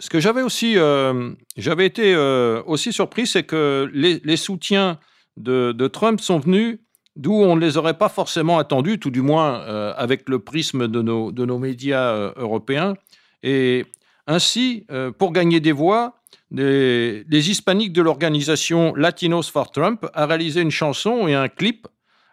Ce 0.00 0.10
que 0.10 0.18
j'avais 0.18 0.42
aussi, 0.42 0.74
euh, 0.76 1.32
j'avais 1.56 1.86
été 1.86 2.14
euh, 2.14 2.62
aussi 2.66 2.92
surpris, 2.92 3.26
c'est 3.26 3.44
que 3.44 3.88
les, 3.92 4.20
les 4.24 4.36
soutiens 4.36 4.98
de, 5.36 5.72
de 5.72 5.86
Trump 5.86 6.20
sont 6.20 6.38
venus 6.38 6.78
d'où 7.14 7.34
on 7.34 7.56
ne 7.56 7.60
les 7.60 7.76
aurait 7.76 7.98
pas 7.98 8.08
forcément 8.08 8.58
attendus, 8.58 8.98
tout 8.98 9.10
du 9.10 9.20
moins 9.20 9.60
euh, 9.60 9.92
avec 9.96 10.28
le 10.28 10.38
prisme 10.38 10.88
de 10.88 11.02
nos, 11.02 11.30
de 11.30 11.44
nos 11.44 11.58
médias 11.58 12.32
européens. 12.36 12.94
Et 13.42 13.84
ainsi, 14.26 14.86
pour 15.18 15.32
gagner 15.32 15.60
des 15.60 15.72
voix, 15.72 16.21
les, 16.50 17.24
les 17.28 17.50
hispaniques 17.50 17.92
de 17.92 18.02
l'organisation 18.02 18.94
Latinos 18.94 19.50
for 19.50 19.70
Trump 19.70 20.06
a 20.14 20.26
réalisé 20.26 20.60
une 20.60 20.70
chanson 20.70 21.26
et 21.28 21.34
un 21.34 21.48
clip, 21.48 21.86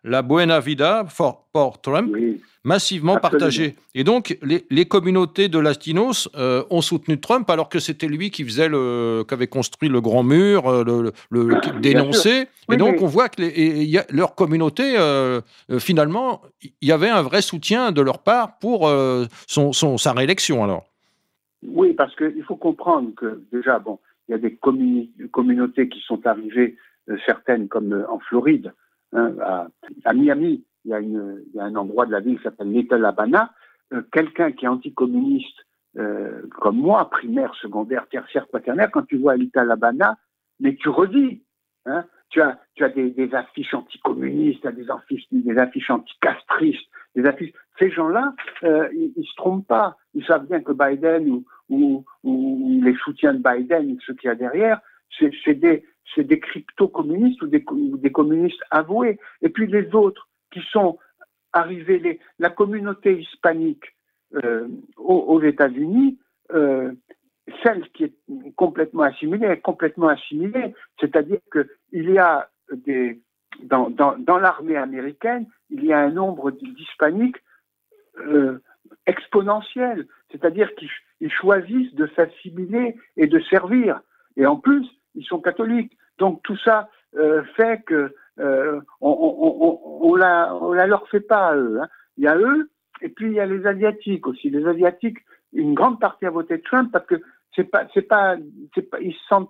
La 0.03 0.21
Buena 0.21 0.59
Vida 0.59 1.05
for, 1.09 1.47
for 1.53 1.79
Trump, 1.81 2.11
Oui. 2.13 2.41
massivement 2.63 3.15
Absolument. 3.15 3.39
partagé. 3.39 3.75
Et 3.95 4.03
donc, 4.03 4.37
les, 4.43 4.65
les 4.69 4.85
communautés 4.85 5.47
de 5.49 5.59
latinos 5.59 6.29
euh, 6.35 6.63
ont 6.69 6.81
soutenu 6.81 7.19
Trump 7.19 7.49
alors 7.49 7.69
que 7.69 7.79
c'était 7.79 8.07
lui 8.07 8.29
qui 8.31 8.43
faisait 8.43 8.67
le, 8.69 9.23
qui 9.27 9.33
avait 9.33 9.47
construit 9.47 9.89
le 9.89 9.99
grand 10.01 10.23
mur, 10.23 10.67
euh, 10.67 10.83
le, 10.85 11.11
le- 11.31 11.47
le- 11.49 11.59
qui 11.61 11.71
dénonçait. 11.81 12.47
Oui, 12.67 12.75
et 12.75 12.77
donc, 12.77 13.01
on 13.01 13.07
voit 13.07 13.29
que 13.29 13.41
les- 13.41 13.47
et 13.47 13.81
il 13.81 13.89
y 13.89 13.97
a- 13.97 14.05
leur 14.09 14.35
communauté, 14.35 14.95
euh, 14.97 15.41
euh, 15.71 15.79
finalement, 15.79 16.41
il 16.61 16.87
y 16.87 16.91
avait 16.91 17.09
un 17.09 17.21
vrai 17.21 17.41
soutien 17.41 17.91
de 17.91 18.01
leur 18.01 18.19
part 18.19 18.57
pour 18.59 18.89
son, 19.47 19.73
son- 19.73 19.97
sa 19.97 20.13
réélection. 20.13 20.63
Alors, 20.63 20.85
Oui, 21.63 21.93
parce 21.93 22.15
qu'il 22.15 22.43
faut 22.43 22.55
comprendre 22.55 23.13
que 23.15 23.43
déjà, 23.51 23.79
bon, 23.79 23.99
il 24.27 24.31
y 24.31 24.35
a 24.35 24.37
des 24.37 24.57
communautés 25.31 25.89
qui 25.89 25.99
sont 26.01 26.25
arrivées, 26.25 26.77
euh, 27.09 27.17
certaines 27.25 27.67
comme 27.67 27.93
euh, 27.93 28.09
en 28.09 28.19
Floride, 28.19 28.73
hein, 29.13 29.35
à, 30.05 30.13
Miami, 30.13 30.63
il 30.85 30.91
y, 30.91 31.59
a 31.59 31.63
un 31.63 31.75
endroit 31.75 32.05
de 32.05 32.11
la 32.11 32.19
ville 32.19 32.37
qui 32.37 32.43
s'appelle 32.43 32.71
Little 32.71 33.03
Havana. 33.03 33.51
Euh, 33.93 34.01
Quelqu'un 34.11 34.51
qui 34.51 34.65
est 34.65 34.69
anticommuniste, 34.69 35.65
comme 36.51 36.77
moi, 36.77 37.09
primaire, 37.09 37.53
secondaire, 37.55 38.07
tertiaire, 38.07 38.47
quaternaire, 38.47 38.89
quand 38.91 39.01
tu 39.03 39.17
vois 39.17 39.35
Little 39.35 39.69
Havana, 39.69 40.17
mais 40.59 40.75
tu 40.75 40.87
redis, 40.87 41.43
hein, 41.85 42.05
tu 42.29 42.41
as, 42.41 42.89
des, 42.89 43.33
affiches 43.33 43.73
anticommunistes, 43.73 44.65
des 44.67 44.89
affiches, 44.89 45.25
des 45.31 45.57
affiches 45.57 45.89
anticastristes, 45.89 46.87
des 47.15 47.25
affiches. 47.25 47.53
Ces 47.79 47.89
gens-là, 47.91 48.33
euh, 48.63 48.89
ils, 48.93 49.13
ils 49.15 49.25
se 49.25 49.35
trompent 49.35 49.67
pas. 49.67 49.97
Ils 50.13 50.25
savent 50.25 50.45
bien 50.47 50.61
que 50.61 50.73
Biden 50.73 51.43
ou, 51.69 52.05
les 52.23 52.95
soutiens 52.95 53.33
de 53.33 53.43
Biden, 53.43 53.97
ceux 54.05 54.13
qu'il 54.15 54.27
y 54.27 54.31
a 54.31 54.35
derrière, 54.35 54.81
c'est 55.17 55.53
des, 55.53 56.39
crypto-communistes 56.39 57.41
ou 57.41 57.47
des, 57.47 58.11
communistes 58.11 58.61
avoués. 58.71 59.19
Et 59.41 59.49
puis 59.49 59.67
les 59.67 59.93
autres 59.93 60.27
qui 60.51 60.61
sont 60.71 60.97
arrivés, 61.53 62.19
la 62.39 62.49
communauté 62.49 63.19
hispanique 63.19 63.85
euh, 64.43 64.67
aux, 64.97 65.41
États-Unis, 65.41 66.19
euh, 66.53 66.91
celle 67.63 67.87
qui 67.89 68.05
est 68.05 68.15
complètement 68.55 69.03
assimilée 69.03 69.47
est 69.47 69.61
complètement 69.61 70.09
assimilée. 70.09 70.73
C'est-à-dire 70.99 71.39
qu'il 71.51 72.11
y 72.11 72.17
a 72.17 72.49
des 72.71 73.21
dans, 73.63 73.89
dans 73.89 74.37
l'armée 74.37 74.77
américaine, 74.77 75.45
il 75.69 75.83
y 75.83 75.91
a 75.91 75.99
un 75.99 76.11
nombre 76.11 76.51
d'hispaniques 76.51 77.37
euh, 78.19 78.61
exponentiel, 79.05 80.07
c'est-à-dire 80.31 80.69
qu'ils 80.75 81.31
choisissent 81.31 81.93
de 81.95 82.07
s'assimiler 82.15 82.95
et 83.17 83.27
de 83.27 83.39
servir. 83.41 84.01
Et 84.37 84.45
en 84.45 84.57
plus, 84.57 84.85
ils 85.15 85.25
sont 85.25 85.41
catholiques. 85.41 85.97
Donc 86.17 86.41
tout 86.43 86.57
ça 86.57 86.89
euh, 87.17 87.43
fait 87.55 87.81
que 87.85 88.13
euh, 88.39 88.79
on, 89.01 89.99
on, 90.01 90.15
la, 90.15 90.55
on 90.55 90.73
la 90.73 90.87
leur 90.87 91.07
fait 91.09 91.21
pas 91.21 91.49
à 91.49 91.55
eux. 91.55 91.79
Hein. 91.81 91.87
Il 92.17 92.23
y 92.23 92.27
a 92.27 92.37
eux, 92.37 92.69
et 93.01 93.09
puis 93.09 93.27
il 93.27 93.33
y 93.33 93.39
a 93.39 93.45
les 93.45 93.65
asiatiques 93.65 94.27
aussi. 94.27 94.49
Les 94.49 94.65
asiatiques, 94.65 95.17
une 95.53 95.73
grande 95.73 95.99
partie 95.99 96.25
a 96.25 96.29
voté 96.29 96.61
Trump 96.61 96.91
parce 96.91 97.05
que 97.05 97.15
c'est 97.55 97.63
pas, 97.63 97.87
c'est 97.93 98.03
pas, 98.03 98.37
c'est 98.75 98.89
pas, 98.89 98.99
ils 98.99 99.15
sont, 99.27 99.49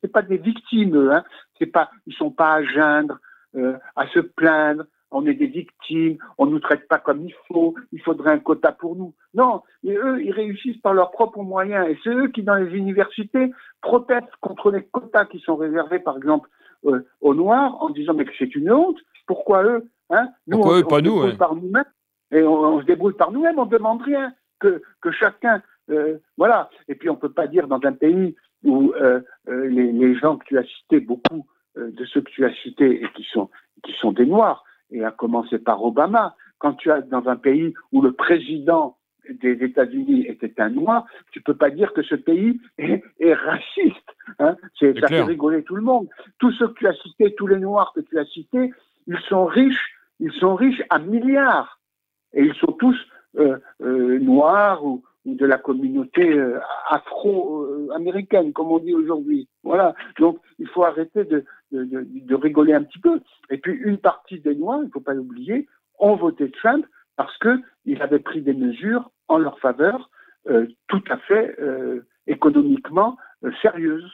c'est 0.00 0.12
pas 0.12 0.22
des 0.22 0.38
victimes. 0.38 0.96
Eux, 0.96 1.12
hein. 1.12 1.24
C'est 1.58 1.66
pas, 1.66 1.90
ils 2.06 2.14
sont 2.14 2.30
pas 2.30 2.54
à 2.54 2.62
geindre, 2.62 3.18
euh, 3.56 3.76
à 3.96 4.06
se 4.08 4.20
plaindre 4.20 4.84
on 5.14 5.24
est 5.26 5.34
des 5.34 5.46
victimes, 5.46 6.18
on 6.38 6.46
ne 6.46 6.50
nous 6.50 6.58
traite 6.58 6.88
pas 6.88 6.98
comme 6.98 7.24
il 7.24 7.34
faut, 7.46 7.74
il 7.92 8.00
faudrait 8.02 8.32
un 8.32 8.38
quota 8.40 8.72
pour 8.72 8.96
nous. 8.96 9.14
Non, 9.32 9.62
et 9.84 9.94
eux, 9.96 10.22
ils 10.22 10.32
réussissent 10.32 10.80
par 10.80 10.92
leurs 10.92 11.12
propres 11.12 11.42
moyens. 11.42 11.88
Et 11.88 11.98
c'est 12.02 12.10
eux 12.10 12.28
qui, 12.28 12.42
dans 12.42 12.56
les 12.56 12.76
universités, 12.76 13.52
protestent 13.80 14.36
contre 14.40 14.72
les 14.72 14.82
quotas 14.82 15.26
qui 15.26 15.38
sont 15.38 15.56
réservés, 15.56 16.00
par 16.00 16.16
exemple, 16.16 16.50
euh, 16.86 17.06
aux 17.20 17.34
Noirs, 17.34 17.80
en 17.80 17.90
disant 17.90 18.14
mais 18.14 18.24
que 18.24 18.32
c'est 18.38 18.54
une 18.56 18.70
honte. 18.72 18.98
Pourquoi 19.26 19.62
eux 19.62 19.88
hein? 20.10 20.28
Nous, 20.48 20.58
Pourquoi 20.58 20.74
on, 20.74 20.80
eux, 20.80 20.84
pas 20.84 21.00
nous 21.00 21.36
par 21.36 21.54
nous-mêmes 21.54 21.84
et 22.32 22.42
on, 22.42 22.80
se 22.80 22.86
débrouille 22.86 23.14
par 23.14 23.30
nous-mêmes, 23.30 23.58
on 23.58 23.66
ne 23.66 23.70
demande 23.70 24.02
rien 24.02 24.32
que, 24.58 24.82
que 25.00 25.12
chacun. 25.12 25.62
Euh, 25.90 26.18
voilà. 26.36 26.68
Et 26.88 26.96
puis 26.96 27.08
on 27.08 27.14
ne 27.14 27.18
peut 27.18 27.32
pas 27.32 27.46
dire 27.46 27.68
dans 27.68 27.78
un 27.84 27.92
pays 27.92 28.34
où 28.64 28.92
euh, 28.94 29.20
les, 29.46 29.92
les, 29.92 30.16
gens 30.16 30.38
que 30.38 30.44
tu 30.46 30.58
as 30.58 30.64
cités, 30.64 30.98
beaucoup 30.98 31.46
de 31.76 32.04
ceux 32.06 32.22
que 32.22 32.30
tu 32.30 32.44
as 32.44 32.54
cités 32.62 33.02
et 33.02 33.08
qui 33.14 33.24
sont, 33.24 33.50
qui 33.84 33.92
sont 34.00 34.12
des 34.12 34.26
Noirs, 34.26 34.64
et 34.94 35.04
à 35.04 35.10
commencer 35.10 35.58
par 35.58 35.84
Obama. 35.84 36.34
Quand 36.58 36.74
tu 36.74 36.90
es 36.90 37.02
dans 37.02 37.28
un 37.28 37.36
pays 37.36 37.74
où 37.92 38.00
le 38.00 38.12
président 38.12 38.96
des 39.28 39.52
États-Unis 39.64 40.26
était 40.28 40.60
un 40.60 40.70
noir, 40.70 41.04
tu 41.32 41.40
peux 41.40 41.56
pas 41.56 41.70
dire 41.70 41.92
que 41.92 42.02
ce 42.02 42.14
pays 42.14 42.60
est, 42.78 43.34
raciste. 43.34 44.10
Hein 44.38 44.56
c'est, 44.78 44.98
ça 45.00 45.08
fait 45.08 45.22
rigoler 45.22 45.62
tout 45.64 45.76
le 45.76 45.82
monde. 45.82 46.08
Tous 46.38 46.52
ceux 46.52 46.68
que 46.68 46.78
tu 46.78 46.86
as 46.86 46.94
cités, 46.94 47.34
tous 47.34 47.46
les 47.46 47.58
noirs 47.58 47.92
que 47.94 48.00
tu 48.00 48.18
as 48.18 48.26
cités, 48.26 48.72
ils 49.06 49.20
sont 49.28 49.46
riches, 49.46 49.94
ils 50.20 50.32
sont 50.32 50.54
riches 50.54 50.82
à 50.90 50.98
milliards. 50.98 51.80
Et 52.32 52.42
ils 52.44 52.54
sont 52.54 52.72
tous 52.72 52.96
euh, 53.38 53.58
euh, 53.82 54.18
noirs 54.20 54.84
ou, 54.84 55.02
de 55.24 55.46
la 55.46 55.58
communauté 55.58 56.32
euh, 56.32 56.60
afro-américaine, 56.88 58.52
comme 58.52 58.70
on 58.70 58.78
dit 58.78 58.94
aujourd'hui. 58.94 59.48
Voilà. 59.62 59.94
Donc, 60.18 60.38
il 60.58 60.68
faut 60.68 60.84
arrêter 60.84 61.24
de, 61.24 61.44
rigoler 62.34 62.74
un 62.74 62.82
petit 62.82 62.98
peu. 62.98 63.20
Et 63.50 63.58
puis, 63.58 63.72
une 63.72 63.98
partie 63.98 64.40
des 64.40 64.54
Noirs, 64.54 64.80
il 64.82 64.86
ne 64.86 64.90
faut 64.90 65.00
pas 65.00 65.14
l'oublier, 65.14 65.66
ont 65.98 66.16
voté 66.16 66.50
Trump 66.50 66.84
parce 67.16 67.36
qu'il 67.38 68.02
avait 68.02 68.18
pris 68.18 68.42
des 68.42 68.54
mesures 68.54 69.10
en 69.28 69.38
leur 69.38 69.58
faveur 69.60 70.10
euh, 70.48 70.66
tout 70.88 71.02
à 71.08 71.16
fait 71.18 71.56
euh, 71.58 72.06
économiquement 72.26 73.16
sérieuses. 73.62 74.10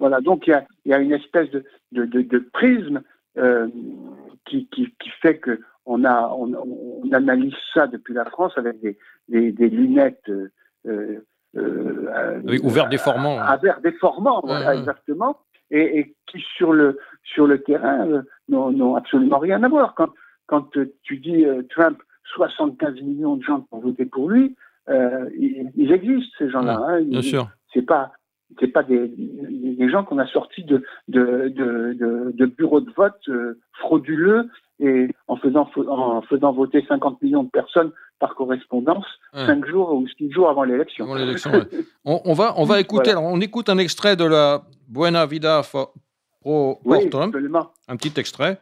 Voilà. 0.00 0.20
Donc, 0.20 0.46
il 0.46 0.64
y 0.86 0.92
a, 0.92 0.98
une 0.98 1.12
espèce 1.12 1.50
de, 1.92 2.38
prisme 2.52 3.02
qui, 4.44 4.68
fait 5.22 5.38
que 5.38 5.60
on, 5.86 6.04
a, 6.04 6.28
on, 6.36 7.12
analyse 7.12 7.54
ça 7.72 7.86
depuis 7.86 8.12
la 8.12 8.24
France 8.24 8.52
avec 8.56 8.80
des, 8.80 9.52
des, 9.52 9.68
lunettes 9.68 10.28
euh, 10.86 11.20
euh, 11.56 12.40
oui, 12.44 12.60
ouvert 12.62 12.88
déformant. 12.88 13.38
À, 13.38 13.56
verre 13.56 13.80
déformant, 13.80 14.42
exactement, 14.72 15.38
et, 15.70 16.14
qui 16.26 16.44
sur 16.56 16.72
le, 16.72 16.98
sur 17.22 17.46
le 17.46 17.62
terrain 17.62 18.06
euh, 18.08 18.22
n'ont 18.48 18.96
absolument 18.96 19.38
rien 19.38 19.62
à 19.62 19.68
voir. 19.68 19.94
Quand, 19.94 20.10
quand 20.46 20.68
tu 21.02 21.16
dis 21.18 21.46
Trump, 21.70 21.98
75 22.34 23.00
millions 23.02 23.36
de 23.36 23.42
gens 23.42 23.60
qui 23.60 23.68
ont 23.70 23.80
voté 23.80 24.04
pour 24.04 24.28
lui, 24.28 24.56
ils, 24.88 25.92
existent, 25.92 26.34
ces 26.38 26.50
gens-là. 26.50 26.78
Hein. 26.86 27.02
bien 27.02 27.22
sûr. 27.22 27.48
C'est 27.72 27.82
pas, 27.82 28.12
c'est 28.60 28.68
pas 28.68 28.82
des, 28.82 29.08
des 29.08 29.90
gens 29.90 30.04
qu'on 30.04 30.18
a 30.18 30.26
sortis 30.26 30.64
de, 30.64 30.84
de, 31.08 31.52
de, 31.54 32.32
de, 32.32 32.46
bureaux 32.46 32.80
de 32.80 32.90
vote 32.96 33.28
frauduleux 33.80 34.48
et 34.78 35.08
en 35.26 35.36
faisant, 35.36 35.68
en 35.88 36.22
faisant 36.22 36.52
voter 36.52 36.84
50 36.88 37.22
millions 37.22 37.44
de 37.44 37.50
personnes 37.50 37.92
par 38.18 38.34
correspondance, 38.34 39.06
5 39.34 39.66
jours 39.66 39.92
ou 39.92 40.06
6 40.18 40.30
jours 40.30 40.48
avant 40.48 40.64
l'élection. 40.64 41.06
on, 42.04 42.34
va, 42.34 42.54
on 42.56 42.64
va 42.64 42.80
écouter, 42.80 43.14
on 43.16 43.40
écoute 43.40 43.68
un 43.68 43.78
extrait 43.78 44.16
de 44.16 44.24
la 44.24 44.62
Buena 44.88 45.26
Vida 45.26 45.62
Pro 46.40 46.80
oui, 46.84 47.10
Un 47.88 47.96
petit 47.96 48.12
extrait. 48.20 48.60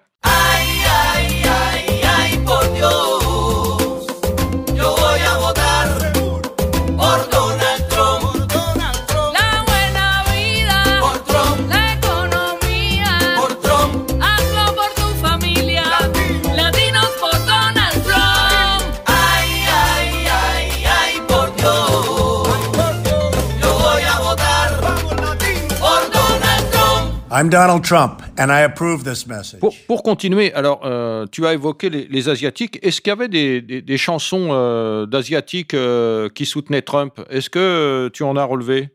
I'm 27.36 27.48
Donald 27.48 27.82
Trump, 27.82 28.22
and 28.38 28.52
I 28.52 28.60
approve 28.60 29.02
this 29.02 29.26
message. 29.26 29.58
Pour, 29.58 30.04
continuer, 30.04 30.52
alors, 30.52 30.82
euh, 30.84 31.26
tu 31.26 31.44
as 31.46 31.54
évoqué 31.54 31.90
les, 31.90 32.28
Asiatiques. 32.28 32.78
Est-ce 32.80 33.00
qu'il 33.00 33.10
y 33.10 33.12
avait 33.12 33.26
des, 33.26 33.96
chansons 33.96 34.50
euh, 34.52 35.04
d'Asiatiques 35.06 35.74
euh, 35.74 36.28
qui 36.28 36.46
soutenaient 36.46 36.82
Trump? 36.82 37.20
Est-ce 37.30 37.50
que 37.50 38.08
tu 38.12 38.22
en 38.22 38.36
as 38.36 38.44
relevé? 38.44 38.90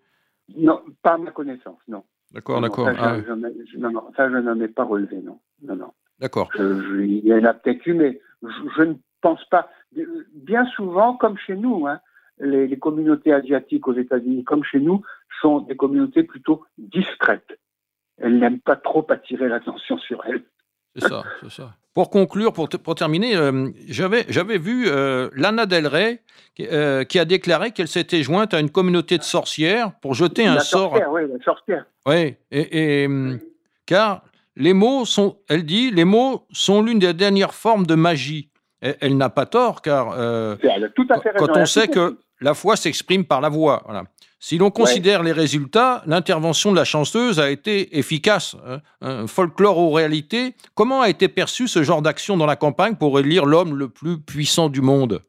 Non, 0.55 0.79
pas 1.03 1.15
à 1.15 1.17
ma 1.17 1.31
connaissance, 1.31 1.79
non. 1.89 2.05
D'accord, 2.31 2.61
d'accord. 2.61 2.85
Ça, 2.85 2.93
ah 2.97 3.17
ça, 4.15 4.29
je 4.29 4.37
n'en 4.37 4.61
ai 4.61 4.69
pas 4.69 4.85
relevé, 4.85 5.17
non. 5.17 5.41
non, 5.63 5.75
non. 5.75 5.91
D'accord. 6.21 6.49
Il 6.55 7.25
y 7.25 7.33
en 7.33 7.43
a 7.43 7.53
peut-être 7.53 7.85
eu, 7.87 7.93
mais 7.93 8.21
je, 8.77 8.83
ne 8.83 8.93
pense 9.19 9.43
pas. 9.49 9.67
Bien 10.33 10.65
souvent, 10.77 11.17
comme 11.17 11.37
chez 11.45 11.57
nous, 11.57 11.87
hein, 11.87 11.99
les, 12.39 12.67
les 12.67 12.79
communautés 12.79 13.33
asiatiques 13.33 13.85
aux 13.89 13.95
États-Unis, 13.95 14.45
comme 14.45 14.63
chez 14.63 14.79
nous, 14.79 15.01
sont 15.41 15.59
des 15.59 15.75
communautés 15.75 16.23
plutôt 16.23 16.63
discrètes 16.77 17.59
elle 18.21 18.39
n'aime 18.39 18.59
pas 18.59 18.75
trop 18.75 19.05
attirer 19.09 19.47
l'attention 19.47 19.97
sur 19.97 20.21
elle. 20.25 20.43
C'est 20.95 21.07
ça, 21.07 21.23
c'est 21.41 21.51
ça. 21.51 21.73
Pour 21.93 22.09
conclure, 22.09 22.53
pour, 22.53 22.69
pour 22.69 22.95
terminer, 22.95 23.35
euh, 23.35 23.69
j'avais, 23.87 24.25
j'avais 24.29 24.57
vu 24.57 24.85
euh, 24.87 25.29
Lana 25.35 25.65
Del 25.65 25.87
Rey 25.87 26.21
euh, 26.59 27.03
qui 27.03 27.19
a 27.19 27.25
déclaré 27.25 27.71
qu'elle 27.71 27.87
s'était 27.87 28.23
jointe 28.23 28.53
à 28.53 28.59
une 28.59 28.69
communauté 28.69 29.17
de 29.17 29.23
sorcières 29.23 29.91
pour 30.01 30.13
jeter 30.13 30.45
un 30.45 30.59
sort. 30.59 30.93
Oui, 31.11 31.21
la 31.29 31.43
sorcière. 31.43 31.85
Oui, 32.05 32.35
et, 32.51 33.07
car 33.85 34.23
les 34.55 34.73
mots 34.73 35.05
sont, 35.05 35.37
elle 35.49 35.65
dit, 35.65 35.91
les 35.91 36.05
mots 36.05 36.45
sont 36.51 36.81
l'une 36.81 36.99
des 36.99 37.13
dernières 37.13 37.53
formes 37.53 37.85
de 37.85 37.95
magie. 37.95 38.49
Elle, 38.81 39.17
n'a 39.17 39.29
pas 39.29 39.45
tort, 39.45 39.81
car 39.81 40.15
tout 40.15 41.07
à 41.09 41.19
fait 41.19 41.31
quand 41.37 41.57
on 41.57 41.65
sait 41.65 41.89
que 41.89 42.17
la 42.41 42.53
foi 42.53 42.75
s'exprime 42.75 43.25
par 43.25 43.41
la 43.41 43.49
voix. 43.49 43.83
Voilà. 43.85 44.03
Si 44.41 44.57
l'on 44.57 44.71
considère 44.71 45.21
les 45.21 45.33
résultats, 45.33 46.01
l'intervention 46.05 46.71
de 46.71 46.77
la 46.77 46.85
chanteuse 46.85 47.41
a 47.41 47.49
été 47.49 47.97
efficace. 47.99 48.55
Hein. 48.65 48.79
Un 49.01 49.27
folklore 49.27 49.77
aux 49.77 49.91
réalités, 49.91 50.55
comment 50.75 51.01
a 51.01 51.09
été 51.09 51.27
perçu 51.27 51.67
ce 51.67 51.83
genre 51.83 52.01
d'action 52.01 52.37
dans 52.37 52.45
la 52.45 52.55
campagne 52.55 52.95
pour 52.95 53.19
élire 53.19 53.45
l'homme 53.45 53.77
le 53.77 53.89
plus 53.89 54.17
puissant 54.17 54.69
du 54.69 54.79
monde? 54.81 55.21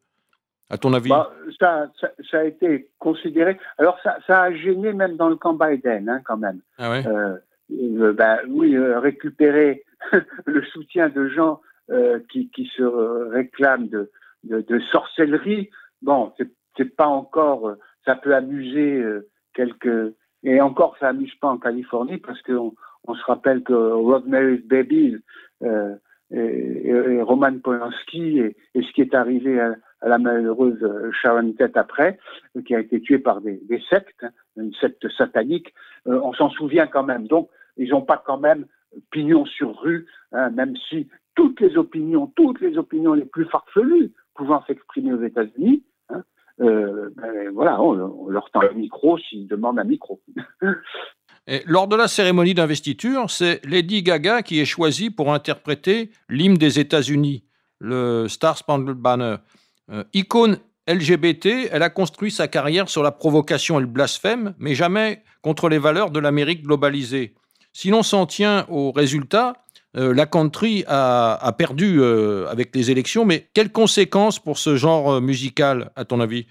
À 0.70 0.78
ton 0.78 0.92
avis? 0.92 1.10
Bah, 1.10 1.28
ça, 1.58 1.90
a 2.32 2.44
été 2.44 2.88
considéré. 3.00 3.58
Alors, 3.78 3.98
ça, 4.26 4.42
a 4.42 4.52
gêné 4.52 4.92
même 4.92 5.16
dans 5.16 5.28
le 5.28 5.34
camp 5.34 5.54
Biden, 5.54 6.08
hein, 6.08 6.20
quand 6.24 6.36
même. 6.36 6.60
Ah 6.78 6.90
ouais? 6.92 7.04
Euh, 7.08 7.36
euh, 7.72 8.12
bah, 8.12 8.38
oui, 8.48 8.76
euh, 8.76 9.00
récupérer 9.00 9.82
le 10.46 10.64
soutien 10.66 11.08
de 11.08 11.28
gens 11.28 11.60
qui, 12.30 12.70
se 12.76 12.84
réclament 13.32 13.88
de, 13.88 14.10
de 14.44 14.78
sorcellerie. 14.92 15.68
Bon, 16.02 16.32
c'est 16.38 16.48
pas 16.96 17.06
encore 17.06 17.76
ça 18.04 18.16
peut 18.16 18.34
amuser 18.34 18.96
euh, 18.96 19.28
quelques. 19.54 20.14
Et 20.42 20.60
encore, 20.60 20.96
ça 20.98 21.08
amuse 21.08 21.34
pas 21.36 21.48
en 21.48 21.58
Californie 21.58 22.18
parce 22.18 22.40
qu'on 22.42 22.74
on 23.06 23.14
se 23.14 23.24
rappelle 23.24 23.62
que 23.62 23.74
Rosemary's 23.74 24.64
Baby 24.64 25.16
euh, 25.62 25.94
et, 26.30 27.20
Roman 27.22 27.58
Polanski 27.58 28.38
et, 28.38 28.56
ce 28.74 28.92
qui 28.92 29.02
est 29.02 29.14
arrivé 29.14 29.60
à, 29.60 29.76
la 30.02 30.16
malheureuse 30.16 30.82
Sharon 31.12 31.52
Tate 31.52 31.76
après, 31.76 32.18
qui 32.64 32.74
a 32.74 32.80
été 32.80 33.02
tuée 33.02 33.18
par 33.18 33.42
des, 33.42 33.60
sectes, 33.90 34.24
hein, 34.24 34.30
une 34.56 34.72
secte 34.72 35.06
satanique, 35.10 35.74
euh, 36.06 36.18
on 36.22 36.32
s'en 36.32 36.48
souvient 36.48 36.86
quand 36.86 37.02
même. 37.02 37.26
Donc, 37.26 37.50
ils 37.76 37.90
n'ont 37.90 38.00
pas 38.00 38.22
quand 38.24 38.38
même 38.38 38.64
pignon 39.10 39.44
sur 39.44 39.78
rue, 39.78 40.06
hein, 40.32 40.48
même 40.50 40.74
si 40.88 41.08
toutes 41.34 41.60
les 41.60 41.76
opinions, 41.76 42.32
toutes 42.34 42.62
les 42.62 42.78
opinions 42.78 43.12
les 43.12 43.26
plus 43.26 43.44
farfelues 43.44 44.10
pouvant 44.34 44.64
s'exprimer 44.64 45.12
aux 45.12 45.22
États-Unis, 45.22 45.82
euh, 46.60 47.10
ben, 47.16 47.50
voilà, 47.54 47.80
on, 47.80 48.28
leur 48.28 48.50
tend 48.50 48.60
le 48.60 48.74
micro 48.74 49.18
s'ils 49.18 49.46
demandent 49.46 49.78
un 49.78 49.84
micro. 49.84 50.20
Lors 51.66 51.88
de 51.88 51.96
la 51.96 52.06
cérémonie 52.06 52.54
d'investiture, 52.54 53.30
c'est 53.30 53.64
Lady 53.66 54.02
Gaga 54.02 54.42
qui 54.42 54.60
est 54.60 54.64
choisie 54.64 55.10
pour 55.10 55.32
interpréter 55.32 56.10
l'hymne 56.28 56.56
des 56.56 56.78
États-Unis, 56.78 57.44
le 57.80 58.28
Star 58.28 58.56
Spangled 58.58 58.96
Banner. 58.96 59.36
Euh, 59.90 60.04
icône 60.12 60.58
LGBT, 60.86 61.68
elle 61.72 61.82
a 61.82 61.90
construit 61.90 62.30
sa 62.30 62.46
carrière 62.46 62.88
sur 62.88 63.02
la 63.02 63.10
provocation 63.10 63.78
et 63.78 63.80
le 63.80 63.88
blasphème, 63.88 64.54
mais 64.58 64.74
jamais 64.74 65.22
contre 65.42 65.68
les 65.68 65.78
valeurs 65.78 66.10
de 66.10 66.20
l'Amérique 66.20 66.62
globalisée. 66.62 67.34
Si 67.72 67.90
l'on 67.90 68.02
s'en 68.02 68.26
tient 68.26 68.66
aux 68.68 68.92
résultats, 68.92 69.54
euh, 69.96 70.14
la 70.14 70.26
country 70.26 70.84
a, 70.86 71.52
perdu 71.58 72.00
euh, 72.00 72.46
avec 72.48 72.74
les 72.74 72.90
élections, 72.90 73.24
mais 73.24 73.48
quelles 73.54 73.72
conséquences 73.72 74.38
pour 74.38 74.58
ce 74.58 74.76
genre 74.76 75.14
euh, 75.14 75.20
musical, 75.20 75.90
à 75.96 76.04
ton 76.04 76.20
avis? 76.20 76.46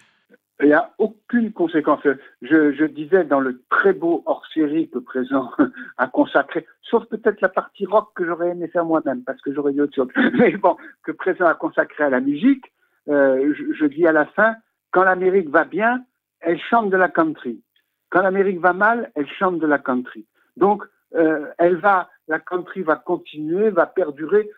Il 0.61 0.67
n'y 0.67 0.73
a 0.73 0.91
aucune 0.97 1.53
conséquence. 1.53 2.01
Je, 2.41 2.85
disais 2.85 3.23
dans 3.23 3.39
le 3.39 3.63
très 3.69 3.93
beau 3.93 4.23
hors-série 4.25 4.89
que 4.89 4.99
Présent 4.99 5.51
a 5.97 6.07
consacré, 6.07 6.65
sauf 6.81 7.05
peut-être 7.05 7.39
la 7.39 7.47
partie 7.47 7.85
rock 7.85 8.09
que 8.13 8.25
j'aurais 8.25 8.49
aimé 8.49 8.67
faire 8.67 8.83
moi-même, 8.83 9.23
parce 9.23 9.41
que 9.41 9.53
j'aurais 9.53 9.71
dit 9.71 9.79
autre 9.79 9.95
chose, 9.95 10.09
mais 10.33 10.57
bon, 10.57 10.75
que 11.03 11.13
Présent 11.13 11.45
a 11.45 11.53
consacré 11.53 12.03
à 12.03 12.09
la 12.09 12.19
musique, 12.19 12.65
je, 13.07 13.73
je 13.73 13.85
dis 13.85 14.05
à 14.05 14.11
la 14.11 14.25
fin, 14.25 14.55
quand 14.91 15.03
l'Amérique 15.03 15.49
va 15.49 15.63
bien, 15.63 16.03
elle 16.41 16.59
chante 16.59 16.89
de 16.89 16.97
la 16.97 17.07
country. 17.07 17.61
Quand 18.09 18.21
l'Amérique 18.21 18.59
va 18.59 18.73
mal, 18.73 19.11
elle 19.15 19.27
chante 19.27 19.59
de 19.59 19.67
la 19.67 19.77
country. 19.77 20.25
Donc, 20.57 20.83
euh, 21.15 21.47
elle 21.57 21.77
va, 21.77 22.09
la 22.27 22.39
country 22.39 22.81
va 22.83 22.95
continuer, 22.95 23.69
va 23.69 23.85
perdurer. 23.85 24.49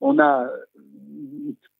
On 0.00 0.18
a 0.18 0.48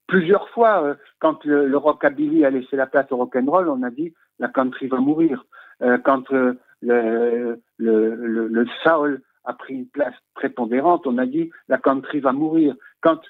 plusieurs 0.07 0.49
fois, 0.51 0.85
euh, 0.85 0.95
quand 1.19 1.45
le, 1.45 1.77
rockabilly 1.77 2.45
a 2.45 2.51
laissé 2.51 2.77
la 2.77 2.87
place 2.87 3.11
au 3.11 3.17
rock'n'roll, 3.17 3.69
on 3.69 3.83
a 3.83 3.91
dit 3.91 4.15
la 4.39 4.49
country 4.49 4.89
va 4.89 4.99
mourir. 4.99 5.45
Euh, 5.83 5.99
quand 5.99 6.31
le, 6.31 7.61
le, 7.79 8.67
soul 8.83 9.23
a 9.45 9.53
pris 9.55 9.75
une 9.75 9.89
place 9.89 10.15
prépondérante, 10.35 11.07
on 11.07 11.19
a 11.19 11.27
dit 11.27 11.51
la 11.69 11.79
country 11.79 12.21
va 12.21 12.33
mourir. 12.33 12.75
Quand 13.01 13.21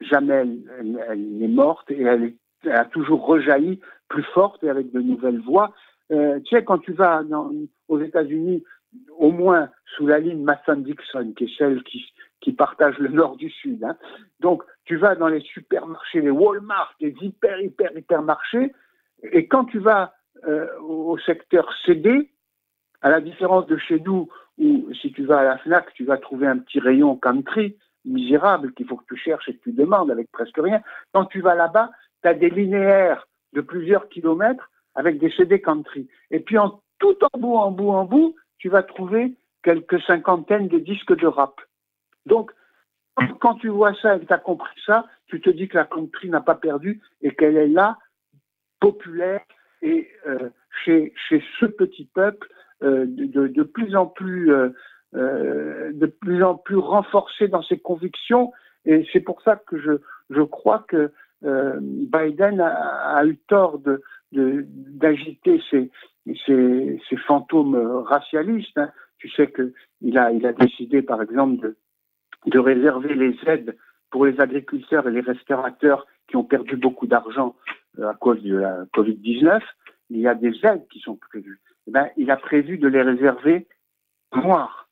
jamais 0.00 0.34
elle, 0.34 1.04
elle, 1.08 1.42
est 1.42 1.48
morte 1.48 1.90
et 1.90 2.02
elle, 2.02 2.34
a 2.70 2.84
toujours 2.84 3.26
rejailli 3.26 3.80
plus 4.08 4.22
forte 4.34 4.62
et 4.62 4.70
avec 4.70 4.92
de 4.92 5.00
nouvelles 5.00 5.40
voix. 5.40 5.72
Euh, 6.10 6.40
tu 6.40 6.56
sais, 6.56 6.64
quand 6.64 6.78
tu 6.78 6.92
vas 6.92 7.22
aux 7.88 8.00
États-Unis, 8.00 8.64
au 9.18 9.30
moins 9.30 9.70
sous 9.96 10.06
la 10.06 10.18
ligne 10.18 10.42
Mason-Dixon, 10.42 11.32
qui 11.36 11.44
est 11.44 11.58
celle 11.58 11.82
qui, 11.84 12.04
qui 12.40 12.52
partage 12.52 12.98
le 12.98 13.08
nord 13.08 13.36
du 13.36 13.50
sud. 13.50 13.84
Hein. 13.84 13.96
Donc, 14.40 14.62
tu 14.84 14.96
vas 14.96 15.14
dans 15.14 15.28
les 15.28 15.40
supermarchés, 15.40 16.20
les 16.20 16.30
Walmart, 16.30 16.94
les 17.00 17.14
hyper, 17.20 17.60
hyper, 17.60 17.96
hyper 17.96 18.22
marchés, 18.22 18.72
et 19.22 19.46
quand 19.46 19.64
tu 19.66 19.78
vas 19.78 20.14
euh, 20.46 20.66
au 20.80 21.18
secteur 21.18 21.68
CD, 21.84 22.30
à 23.02 23.10
la 23.10 23.20
différence 23.20 23.66
de 23.66 23.76
chez 23.76 24.00
nous, 24.00 24.28
où 24.58 24.92
si 25.00 25.12
tu 25.12 25.24
vas 25.24 25.40
à 25.40 25.44
la 25.44 25.58
FNAC, 25.58 25.92
tu 25.94 26.04
vas 26.04 26.18
trouver 26.18 26.46
un 26.46 26.58
petit 26.58 26.80
rayon 26.80 27.16
country 27.16 27.76
misérable 28.04 28.72
qu'il 28.72 28.86
faut 28.86 28.96
que 28.96 29.04
tu 29.08 29.16
cherches 29.16 29.48
et 29.48 29.56
que 29.56 29.62
tu 29.62 29.72
demandes 29.72 30.10
avec 30.10 30.30
presque 30.30 30.58
rien. 30.58 30.80
Quand 31.12 31.26
tu 31.26 31.40
vas 31.40 31.54
là-bas, 31.54 31.90
tu 32.22 32.28
as 32.28 32.34
des 32.34 32.50
linéaires 32.50 33.26
de 33.52 33.60
plusieurs 33.60 34.08
kilomètres 34.08 34.70
avec 34.94 35.18
des 35.18 35.30
CD 35.30 35.60
country. 35.60 36.08
Et 36.30 36.40
puis 36.40 36.58
en 36.58 36.80
tout 36.98 37.16
en 37.32 37.38
bout, 37.38 37.56
en 37.56 37.70
bout, 37.70 37.90
en 37.90 38.04
bout, 38.04 38.34
tu 38.60 38.68
vas 38.68 38.82
trouver 38.82 39.34
quelques 39.62 40.00
cinquantaines 40.02 40.68
de 40.68 40.78
disques 40.78 41.16
de 41.16 41.26
rap. 41.26 41.60
Donc, 42.26 42.52
quand 43.40 43.54
tu 43.54 43.68
vois 43.68 43.94
ça 43.94 44.16
et 44.16 44.20
que 44.20 44.26
tu 44.26 44.32
as 44.32 44.38
compris 44.38 44.80
ça, 44.86 45.06
tu 45.26 45.40
te 45.40 45.50
dis 45.50 45.68
que 45.68 45.76
la 45.76 45.84
country 45.84 46.28
n'a 46.28 46.40
pas 46.40 46.54
perdu 46.54 47.00
et 47.22 47.34
qu'elle 47.34 47.56
est 47.56 47.68
là, 47.68 47.98
populaire, 48.80 49.40
et 49.82 50.08
euh, 50.26 50.50
chez, 50.84 51.12
ce 51.58 51.66
petit 51.66 52.06
peuple, 52.14 52.48
euh, 52.82 53.06
de, 53.08 53.48
de, 53.48 53.62
plus 53.62 53.96
en 53.96 54.06
plus, 54.06 54.52
euh, 54.52 54.70
de 55.92 56.06
plus 56.06 56.42
en 56.42 56.54
plus 56.54 56.76
renforcé 56.76 57.48
dans 57.48 57.62
ses 57.62 57.78
convictions. 57.78 58.52
Et 58.84 59.06
c'est 59.12 59.20
pour 59.20 59.42
ça 59.42 59.56
que 59.56 59.78
je, 59.78 59.92
je 60.30 60.42
crois 60.42 60.84
que 60.88 61.10
Biden 61.42 62.60
a, 62.60 63.16
a, 63.16 63.24
eu 63.24 63.38
tort 63.48 63.78
de, 63.78 64.02
d'agiter 64.32 65.62
ces, 65.70 65.90
ces, 66.46 67.16
fantômes 67.26 67.76
racialistes. 67.76 68.78
Hein. 68.78 68.90
Tu 69.18 69.28
sais 69.30 69.52
qu'il 69.52 70.18
a, 70.18 70.32
il 70.32 70.46
a 70.46 70.52
décidé, 70.52 71.02
par 71.02 71.22
exemple, 71.22 71.60
de, 71.60 71.76
de 72.46 72.58
réserver 72.58 73.14
les 73.14 73.36
aides 73.46 73.76
pour 74.10 74.26
les 74.26 74.40
agriculteurs 74.40 75.06
et 75.08 75.12
les 75.12 75.20
restaurateurs 75.20 76.06
qui 76.28 76.36
ont 76.36 76.44
perdu 76.44 76.76
beaucoup 76.76 77.06
d'argent 77.06 77.56
euh, 77.98 78.08
à 78.08 78.14
cause 78.14 78.42
de 78.42 78.56
la 78.56 78.84
Covid-19. 78.94 79.60
Il 80.10 80.20
y 80.20 80.26
a 80.26 80.34
des 80.34 80.54
aides 80.64 80.86
qui 80.90 81.00
sont 81.00 81.16
prévues. 81.16 81.60
Eh 81.86 81.90
ben, 81.90 82.08
il 82.16 82.30
a 82.30 82.36
prévu 82.36 82.78
de 82.78 82.88
les 82.88 83.02
réserver 83.02 83.68
noirs. 84.34 84.88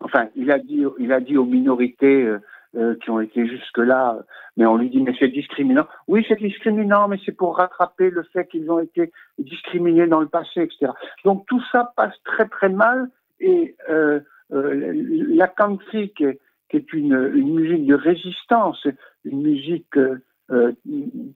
Enfin, 0.00 0.28
il 0.36 0.50
a 0.50 0.58
dit, 0.58 0.84
il 0.98 1.12
a 1.12 1.20
dit 1.20 1.36
aux 1.36 1.44
minorités 1.44 2.36
euh, 2.76 2.96
qui 2.96 3.08
ont 3.08 3.18
été 3.18 3.46
jusque-là, 3.46 4.18
mais 4.58 4.66
on 4.66 4.76
lui 4.76 4.90
dit 4.90 5.00
mais 5.00 5.14
c'est 5.18 5.28
discriminant. 5.28 5.86
Oui, 6.06 6.22
c'est 6.28 6.38
discriminant, 6.38 7.08
mais 7.08 7.16
c'est 7.24 7.32
pour 7.32 7.56
rattraper 7.56 8.10
le 8.10 8.22
fait 8.24 8.46
qu'ils 8.46 8.70
ont 8.70 8.78
été 8.78 9.10
discriminés 9.38 10.06
dans 10.06 10.20
le 10.20 10.28
passé, 10.28 10.64
etc. 10.64 10.92
Donc 11.24 11.46
tout 11.46 11.62
ça 11.72 11.94
passe 11.96 12.14
très 12.24 12.46
très 12.46 12.68
mal 12.68 13.08
et 13.40 13.74
euh, 13.88 14.20
euh, 14.52 14.92
la 15.30 15.48
country 15.48 16.12
qui 16.12 16.24
est, 16.24 16.92
une, 16.92 17.30
musique 17.30 17.86
de 17.86 17.94
résistance, 17.94 18.86
une 19.24 19.40
musique 19.40 19.98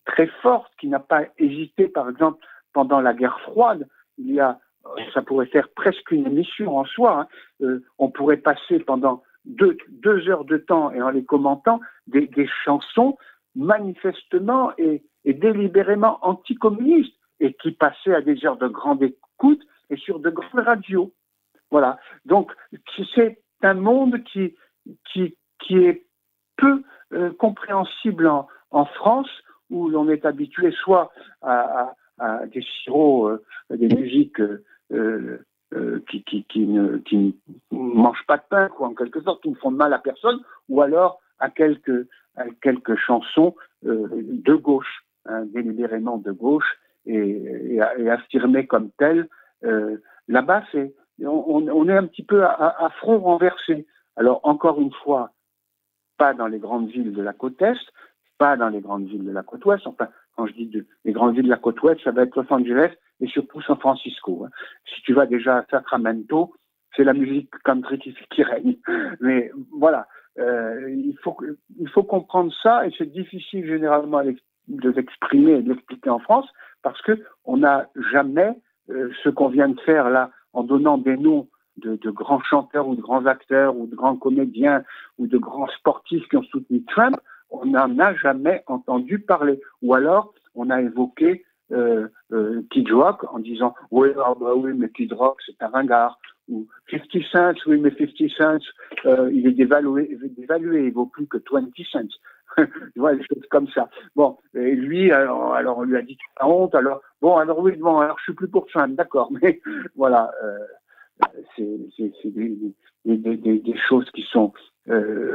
très 0.04 0.26
forte 0.42 0.70
qui 0.78 0.88
n'a 0.88 1.00
pas 1.00 1.22
hésité, 1.38 1.88
par 1.88 2.10
exemple, 2.10 2.44
pendant 2.74 3.00
la 3.00 3.14
guerre 3.14 3.40
froide, 3.40 3.88
il 4.18 4.34
y 4.34 4.40
a 4.40 4.58
ça 5.14 5.22
pourrait 5.22 5.46
faire 5.46 5.68
presque 5.70 6.10
une 6.10 6.26
émission 6.26 6.76
en 6.76 6.84
soi. 6.84 7.26
Hein. 7.62 7.78
on 7.98 8.10
pourrait 8.10 8.36
passer 8.36 8.80
pendant 8.80 9.22
deux, 9.44 9.76
deux, 9.88 10.28
heures 10.28 10.44
de 10.44 10.56
temps 10.56 10.92
et 10.92 11.02
en 11.02 11.10
les 11.10 11.24
commentant 11.24 11.80
des, 12.06 12.26
des 12.28 12.48
chansons 12.64 13.16
manifestement 13.54 14.72
et, 14.78 15.02
et, 15.24 15.34
délibérément 15.34 16.18
anticommunistes 16.22 17.14
et 17.40 17.52
qui 17.54 17.72
passaient 17.72 18.14
à 18.14 18.22
des 18.22 18.44
heures 18.46 18.56
de 18.56 18.68
grande 18.68 19.02
écoute 19.02 19.62
et 19.90 19.96
sur 19.96 20.20
de 20.20 20.30
grandes 20.30 20.64
radios. 20.64 21.12
Voilà. 21.70 21.98
Donc 22.24 22.52
c'est 23.14 23.42
un 23.62 23.74
monde 23.74 24.22
qui, 24.24 24.54
qui, 25.12 25.36
qui 25.58 25.76
est 25.78 26.06
peu 26.56 26.82
euh, 27.12 27.32
compréhensible 27.32 28.26
en, 28.26 28.48
en, 28.70 28.84
France 28.84 29.30
où 29.70 29.88
l'on 29.88 30.08
est 30.08 30.24
habitué 30.24 30.70
soit 30.70 31.10
à, 31.40 31.94
à, 32.18 32.36
à 32.40 32.46
des 32.46 32.62
sirops, 32.62 33.28
euh, 33.28 33.76
des 33.76 33.88
musiques 33.88 34.40
euh, 34.92 35.44
euh, 35.72 36.02
qui, 36.08 36.22
qui, 36.24 36.44
qui, 36.44 36.66
ne, 36.66 36.98
qui 36.98 37.36
mangent 37.70 38.26
pas 38.26 38.36
de 38.36 38.42
pain, 38.48 38.70
en 38.78 38.94
quelque 38.94 39.20
sorte, 39.22 39.42
qui 39.42 39.50
ne 39.50 39.54
font 39.54 39.72
de 39.72 39.76
mal 39.76 39.92
à 39.92 39.98
personne, 39.98 40.40
ou 40.68 40.82
alors 40.82 41.20
à 41.38 41.50
quelques, 41.50 42.06
à 42.36 42.44
quelques 42.60 42.96
chansons 42.96 43.54
euh, 43.86 44.08
de 44.12 44.54
gauche, 44.54 45.04
hein, 45.26 45.44
délibérément 45.46 46.18
de 46.18 46.32
gauche, 46.32 46.78
et, 47.06 47.80
affirmées 47.80 48.66
comme 48.66 48.90
telles. 48.98 49.28
Euh, 49.64 49.96
Là-bas, 50.28 50.62
on, 51.20 51.68
on, 51.68 51.88
est 51.88 51.96
un 51.96 52.06
petit 52.06 52.22
peu 52.22 52.44
à, 52.44 52.84
à, 52.84 52.90
front 52.90 53.18
renversé. 53.18 53.86
Alors, 54.16 54.40
encore 54.44 54.80
une 54.80 54.92
fois, 54.92 55.32
pas 56.16 56.32
dans 56.32 56.46
les 56.46 56.58
grandes 56.58 56.88
villes 56.88 57.12
de 57.12 57.22
la 57.22 57.32
côte 57.32 57.60
Est, 57.60 57.80
pas 58.38 58.56
dans 58.56 58.68
les 58.68 58.80
grandes 58.80 59.06
villes 59.06 59.24
de 59.24 59.32
la 59.32 59.42
côte 59.42 59.64
Ouest. 59.64 59.86
Enfin, 59.86 60.08
quand 60.36 60.46
je 60.46 60.52
dis 60.52 60.66
de, 60.66 60.86
les 61.04 61.12
grandes 61.12 61.34
villes 61.34 61.44
de 61.44 61.50
la 61.50 61.56
côte 61.56 61.80
Ouest, 61.82 62.02
ça 62.02 62.10
va 62.10 62.22
être 62.22 62.36
Los 62.36 62.52
Angeles 62.52 62.92
et 63.20 63.26
surtout 63.26 63.60
San 63.62 63.78
Francisco. 63.78 64.44
Hein. 64.44 64.50
Si 64.86 65.02
tu 65.02 65.12
vas 65.12 65.26
déjà 65.26 65.58
à 65.58 65.64
Sacramento, 65.70 66.54
c'est 66.96 67.04
la 67.04 67.14
musique 67.14 67.50
country 67.64 67.98
qui, 67.98 68.42
règne. 68.42 68.76
Mais 69.20 69.50
voilà, 69.70 70.06
euh, 70.38 70.90
il, 70.90 71.16
faut, 71.22 72.02
comprendre 72.02 72.52
ça 72.62 72.86
et 72.86 72.92
c'est 72.96 73.10
difficile 73.10 73.66
généralement 73.66 74.22
de 74.68 74.90
l'exprimer 74.90 75.52
et 75.52 75.62
de 75.62 75.70
l'expliquer 75.70 76.10
en 76.10 76.18
France 76.18 76.48
parce 76.82 77.00
que 77.02 77.12
on 77.44 77.58
n'a 77.58 77.88
jamais 78.12 78.54
euh, 78.90 79.10
ce 79.22 79.28
qu'on 79.28 79.48
vient 79.48 79.68
de 79.68 79.80
faire 79.80 80.10
là 80.10 80.30
en 80.52 80.64
donnant 80.64 80.98
des 80.98 81.16
noms 81.16 81.48
de, 81.76 82.10
grands 82.10 82.42
chanteurs 82.42 82.86
ou 82.86 82.94
de 82.94 83.00
grands 83.00 83.26
acteurs 83.26 83.76
ou 83.76 83.86
de 83.86 83.94
grands 83.94 84.16
comédiens 84.16 84.84
ou 85.18 85.26
de 85.26 85.38
grands 85.38 85.68
sportifs 85.68 86.26
qui 86.28 86.36
ont 86.36 86.42
soutenu 86.44 86.84
Trump, 86.84 87.16
on 87.52 87.66
n'en 87.66 87.98
a 87.98 88.14
jamais 88.14 88.62
entendu 88.66 89.20
parler. 89.20 89.60
Ou 89.82 89.94
alors, 89.94 90.34
on 90.54 90.70
a 90.70 90.80
évoqué 90.80 91.44
euh, 91.72 92.08
euh, 92.32 92.62
Kid 92.70 92.90
Rock 92.90 93.24
en 93.32 93.38
disant 93.38 93.74
oui, 93.90 94.08
ah 94.18 94.34
bah 94.38 94.54
oui, 94.54 94.72
mais 94.74 94.90
Kid 94.90 95.12
Rock 95.12 95.40
c'est 95.46 95.62
un 95.62 95.68
ringard. 95.68 96.18
Ou 96.48 96.66
50 96.90 97.22
cents, 97.30 97.54
oui, 97.66 97.78
mais 97.80 97.90
50 97.90 98.28
cents, 98.36 98.58
euh, 99.06 99.30
il 99.32 99.46
est 99.46 99.52
dévalué, 99.52 100.18
dévalué, 100.36 100.86
il 100.86 100.92
vaut 100.92 101.06
plus 101.06 101.26
que 101.26 101.38
20 101.50 101.68
cents. 101.90 102.00
tu 102.58 103.00
vois, 103.00 103.14
des 103.14 103.22
choses 103.22 103.46
comme 103.48 103.68
ça. 103.68 103.88
Bon, 104.16 104.36
et 104.54 104.74
lui, 104.74 105.12
alors, 105.12 105.78
on 105.78 105.82
lui 105.84 105.96
a 105.96 106.02
dit 106.02 106.16
tu 106.16 106.26
as 106.36 106.48
honte, 106.48 106.74
alors 106.74 107.00
bon, 107.22 107.36
alors 107.36 107.60
oui, 107.60 107.76
bon, 107.76 108.00
alors 108.00 108.18
je 108.18 108.24
suis 108.24 108.34
plus 108.34 108.48
pour 108.48 108.66
Trump, 108.66 108.96
d'accord, 108.96 109.30
mais 109.42 109.60
voilà. 109.96 110.30
C'est 111.56 111.64
des, 113.04 113.74
choses 113.88 114.10
qui 114.10 114.22
sont 114.22 114.52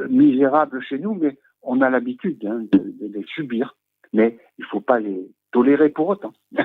misérables 0.09 0.82
chez 0.84 0.99
nous, 0.99 1.15
mais 1.15 1.38
on 1.61 1.81
a 1.81 1.89
l'habitude 1.89 2.43
hein, 2.45 2.65
de, 2.71 2.93
les 2.99 3.25
subir. 3.35 3.75
Mais 4.13 4.37
il 4.57 4.61
ne 4.61 4.67
faut 4.67 4.81
pas 4.81 4.99
les 4.99 5.29
tolérer 5.51 5.89
pour 5.89 6.07
autant. 6.07 6.33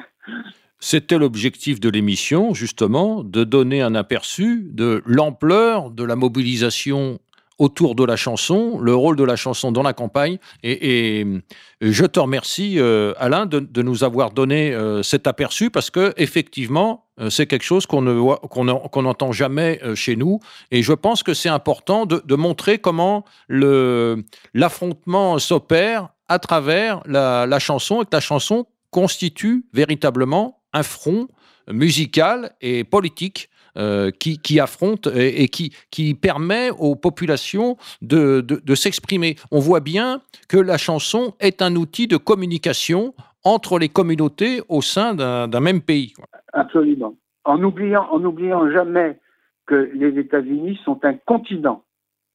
C'était 0.78 1.18
l'objectif 1.18 1.78
de 1.78 1.88
l'émission, 1.88 2.54
justement, 2.54 3.22
de 3.22 3.44
donner 3.44 3.82
un 3.82 3.94
aperçu 3.94 4.68
de 4.72 5.02
l'ampleur 5.06 5.90
de 5.90 6.02
la 6.02 6.16
mobilisation 6.16 7.20
autour 7.58 7.94
de 7.94 8.04
la 8.04 8.16
chanson, 8.16 8.80
le 8.80 8.94
rôle 8.94 9.14
de 9.14 9.22
la 9.22 9.36
chanson 9.36 9.70
dans 9.70 9.84
la 9.84 9.92
campagne. 9.92 10.38
Et, 10.64 11.24
je 11.80 12.04
te 12.04 12.18
remercie, 12.18 12.78
euh, 12.78 13.12
Alain, 13.18 13.46
de, 13.46 13.82
nous 13.82 14.02
avoir 14.02 14.32
donné 14.32 14.72
euh, 14.74 15.02
cet 15.02 15.26
aperçu 15.26 15.70
parce 15.70 15.90
que 15.90 16.12
effectivement, 16.16 17.06
euh, 17.11 17.11
c'est 17.30 17.46
quelque 17.46 17.64
chose 17.64 17.86
qu'on 17.86 18.02
ne 18.02 18.36
qu'on 18.46 19.02
n'entend 19.02 19.32
jamais 19.32 19.80
chez 19.94 20.16
nous. 20.16 20.40
Et 20.70 20.82
je 20.82 20.92
pense 20.92 21.22
que 21.22 21.34
c'est 21.34 21.48
important 21.48 22.06
de, 22.06 22.34
montrer 22.34 22.78
comment 22.78 23.24
l'affrontement 23.48 25.38
s'opère 25.38 26.08
à 26.28 26.38
travers 26.38 27.02
la, 27.06 27.58
chanson 27.58 28.02
et 28.02 28.04
que 28.04 28.10
la 28.12 28.20
chanson 28.20 28.66
constitue 28.90 29.66
véritablement 29.72 30.62
un 30.72 30.82
front 30.82 31.28
musical 31.70 32.54
et 32.60 32.84
politique 32.84 33.48
euh, 33.78 34.10
qui, 34.10 34.60
affronte 34.60 35.06
et, 35.06 35.48
qui, 35.48 36.14
permet 36.14 36.68
aux 36.70 36.94
populations 36.94 37.78
de, 38.02 38.74
s'exprimer. 38.74 39.36
On 39.50 39.60
voit 39.60 39.80
bien 39.80 40.20
que 40.48 40.58
la 40.58 40.76
chanson 40.76 41.34
est 41.40 41.62
un 41.62 41.74
outil 41.76 42.06
de 42.06 42.18
communication 42.18 43.14
entre 43.44 43.78
les 43.78 43.88
communautés 43.88 44.60
au 44.68 44.82
sein 44.82 45.14
d'un 45.14 45.60
même 45.60 45.80
pays. 45.80 46.12
Absolument. 46.52 47.14
En 47.44 47.62
oubliant, 47.62 48.08
en 48.10 48.24
oubliant 48.24 48.70
jamais 48.70 49.18
que 49.66 49.90
les 49.94 50.18
États-Unis 50.18 50.78
sont 50.84 51.04
un 51.04 51.14
continent. 51.14 51.84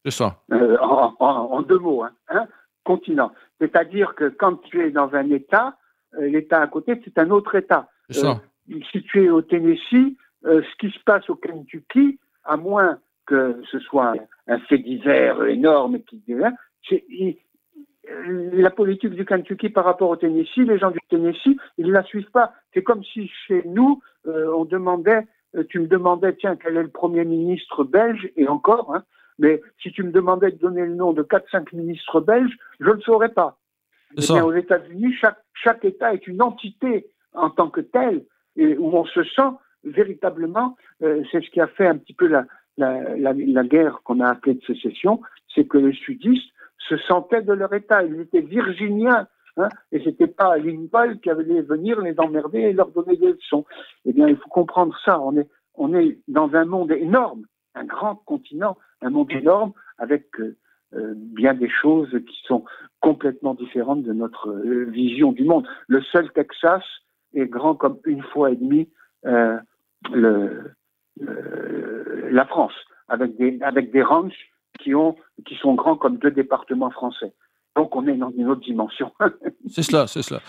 C'est 0.05 0.11
ça. 0.11 0.41
Euh, 0.51 0.77
en, 0.79 1.61
deux 1.61 1.79
mots, 1.79 2.03
hein, 2.03 2.11
hein 2.29 2.47
continent. 2.83 3.31
C'est-à-dire 3.59 4.15
que 4.15 4.29
quand 4.29 4.55
tu 4.63 4.81
es 4.81 4.91
dans 4.91 5.13
un 5.13 5.29
État, 5.29 5.77
euh, 6.17 6.27
l'État 6.27 6.61
à 6.61 6.67
côté, 6.67 6.99
c'est 7.03 7.19
un 7.19 7.29
autre 7.31 7.55
État. 7.55 7.89
Ça. 8.09 8.41
si 8.91 9.03
tu 9.03 9.25
es 9.25 9.29
au 9.29 9.41
Tennessee, 9.41 10.15
euh, 10.45 10.61
ce 10.61 10.75
qui 10.79 10.93
se 10.93 11.03
passe 11.03 11.29
au 11.29 11.35
Kentucky, 11.35 12.19
à 12.45 12.55
moins 12.55 12.99
que 13.25 13.61
ce 13.69 13.79
soit 13.79 14.13
un 14.47 14.59
fait 14.59 14.77
divers 14.77 15.43
énorme 15.45 15.99
qui 15.99 16.23
la 18.27 18.69
politique 18.69 19.13
du 19.13 19.25
Kentucky 19.25 19.69
par 19.69 19.85
rapport 19.85 20.09
au 20.09 20.15
Tennessee, 20.15 20.57
les 20.57 20.77
gens 20.77 20.91
du 20.91 20.99
Tennessee, 21.09 21.57
ils 21.77 21.87
ne 21.87 21.91
la 21.91 22.03
suivent 22.03 22.31
pas. 22.31 22.53
C'est 22.73 22.83
comme 22.83 23.03
si 23.03 23.29
chez 23.47 23.63
nous, 23.65 24.01
euh, 24.27 24.51
on 24.53 24.65
demandait, 24.65 25.27
euh, 25.55 25.63
tu 25.69 25.79
me 25.79 25.87
demandais, 25.87 26.35
tiens, 26.35 26.55
quel 26.55 26.77
est 26.77 26.83
le 26.83 26.89
premier 26.89 27.25
ministre 27.25 27.83
belge, 27.83 28.29
et 28.35 28.47
encore, 28.47 28.93
hein, 28.95 29.03
mais 29.39 29.61
si 29.81 29.91
tu 29.91 30.03
me 30.03 30.11
demandais 30.11 30.51
de 30.51 30.57
donner 30.57 30.85
le 30.85 30.95
nom 30.95 31.13
de 31.13 31.23
4-5 31.23 31.75
ministres 31.75 32.21
belges, 32.21 32.57
je 32.79 32.89
ne 32.89 32.93
le 32.93 33.01
saurais 33.01 33.33
pas. 33.33 33.57
Eh 34.17 34.41
aux 34.41 34.53
États-Unis, 34.53 35.13
chaque, 35.19 35.39
chaque 35.53 35.83
État 35.83 36.13
est 36.13 36.27
une 36.27 36.41
entité 36.41 37.07
en 37.33 37.49
tant 37.49 37.69
que 37.69 37.81
telle, 37.81 38.23
et 38.55 38.77
où 38.77 38.95
on 38.95 39.05
se 39.05 39.23
sent 39.23 39.51
véritablement, 39.83 40.75
euh, 41.03 41.23
c'est 41.31 41.43
ce 41.43 41.49
qui 41.49 41.61
a 41.61 41.67
fait 41.67 41.87
un 41.87 41.97
petit 41.97 42.13
peu 42.13 42.27
la, 42.27 42.45
la, 42.77 43.63
guerre 43.63 44.01
qu'on 44.03 44.19
a 44.19 44.29
appelée 44.29 44.55
de 44.55 44.63
sécession, 44.63 45.21
c'est 45.53 45.65
que 45.65 45.77
les 45.77 45.93
sudistes 45.93 46.51
se 46.77 46.97
sentaient 46.97 47.41
de 47.41 47.53
leur 47.53 47.73
État. 47.73 48.03
Ils 48.03 48.19
étaient 48.21 48.41
virginiens. 48.41 49.27
Hein, 49.57 49.69
et 49.91 50.03
c'était 50.03 50.27
pas 50.27 50.57
Lincoln 50.57 51.17
qui 51.21 51.31
allait 51.31 51.61
venir 51.63 51.99
les 52.01 52.19
emmerder 52.19 52.59
et 52.59 52.73
leur 52.73 52.91
donner 52.91 53.17
des 53.17 53.33
leçons. 53.33 53.65
Eh 54.05 54.13
bien, 54.13 54.27
il 54.27 54.37
faut 54.37 54.49
comprendre 54.49 54.95
ça. 55.03 55.19
On 55.19 55.35
est, 55.35 55.47
on 55.73 55.95
est 55.95 56.19
dans 56.27 56.53
un 56.53 56.65
monde 56.65 56.91
énorme, 56.91 57.43
un 57.73 57.85
grand 57.85 58.15
continent, 58.15 58.77
un 59.01 59.09
monde 59.09 59.31
énorme 59.31 59.73
avec 59.97 60.27
euh, 60.39 60.55
euh, 60.93 61.13
bien 61.15 61.53
des 61.53 61.69
choses 61.69 62.11
qui 62.11 62.39
sont 62.45 62.63
complètement 62.99 63.55
différentes 63.55 64.03
de 64.03 64.13
notre 64.13 64.53
vision 64.89 65.31
du 65.31 65.43
monde. 65.43 65.67
Le 65.87 66.01
seul 66.01 66.31
Texas 66.33 66.83
est 67.33 67.47
grand 67.47 67.75
comme 67.75 67.97
une 68.05 68.23
fois 68.23 68.51
et 68.51 68.55
demie 68.55 68.89
euh, 69.25 69.59
la 72.29 72.45
France, 72.45 72.73
avec 73.07 73.35
des, 73.37 73.57
avec 73.61 73.91
des 73.91 74.03
ranchs 74.03 74.51
qui, 74.77 74.95
ont, 74.95 75.15
qui 75.45 75.55
sont 75.55 75.73
grands 75.73 75.95
comme 75.95 76.17
deux 76.17 76.31
départements 76.31 76.91
français. 76.91 77.33
Donc 77.75 77.95
on 77.95 78.07
est 78.07 78.17
dans 78.17 78.31
une 78.35 78.49
autre 78.49 78.61
dimension. 78.61 79.11
c'est 79.69 79.83
cela, 79.83 80.07
c'est 80.07 80.23
cela. 80.23 80.41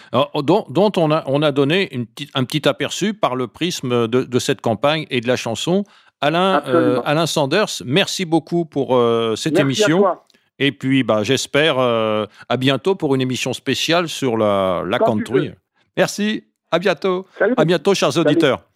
dont, 0.43 0.65
dont, 0.71 0.93
on, 0.97 1.11
a, 1.11 1.25
on 1.27 1.43
a 1.43 1.53
donné 1.53 1.95
une 1.95 2.07
petite, 2.07 2.31
un 2.35 2.45
petit 2.45 2.67
aperçu 2.67 3.13
par 3.13 3.37
le 3.37 3.47
prisme 3.49 4.09
de, 4.09 4.23
de, 4.25 4.39
cette 4.39 4.63
campagne 4.63 5.07
et 5.11 5.21
de 5.21 5.29
la 5.29 5.37
chanson. 5.37 5.85
Alain, 6.21 6.63
euh, 6.67 7.03
Alain 7.05 7.27
Sanders, 7.27 7.83
merci 7.85 8.25
beaucoup 8.25 8.65
pour 8.65 8.97
euh, 8.97 9.37
cette 9.37 9.59
émission. 9.59 10.05
Et 10.59 10.73
puis, 10.73 11.05
bah, 11.05 11.23
j'espère 11.23 11.79
à 11.79 12.57
bientôt 12.57 12.97
pour 12.97 13.15
une 13.15 13.21
émission 13.21 13.53
spéciale 13.53 14.09
sur 14.09 14.37
la, 14.37 14.83
la 14.87 14.99
country. 14.99 15.53
Merci. 15.97 16.45
À 16.71 16.79
bientôt. 16.79 17.27
À 17.57 17.65
bientôt, 17.65 17.95
chers 17.95 18.17
auditeurs. 18.19 18.68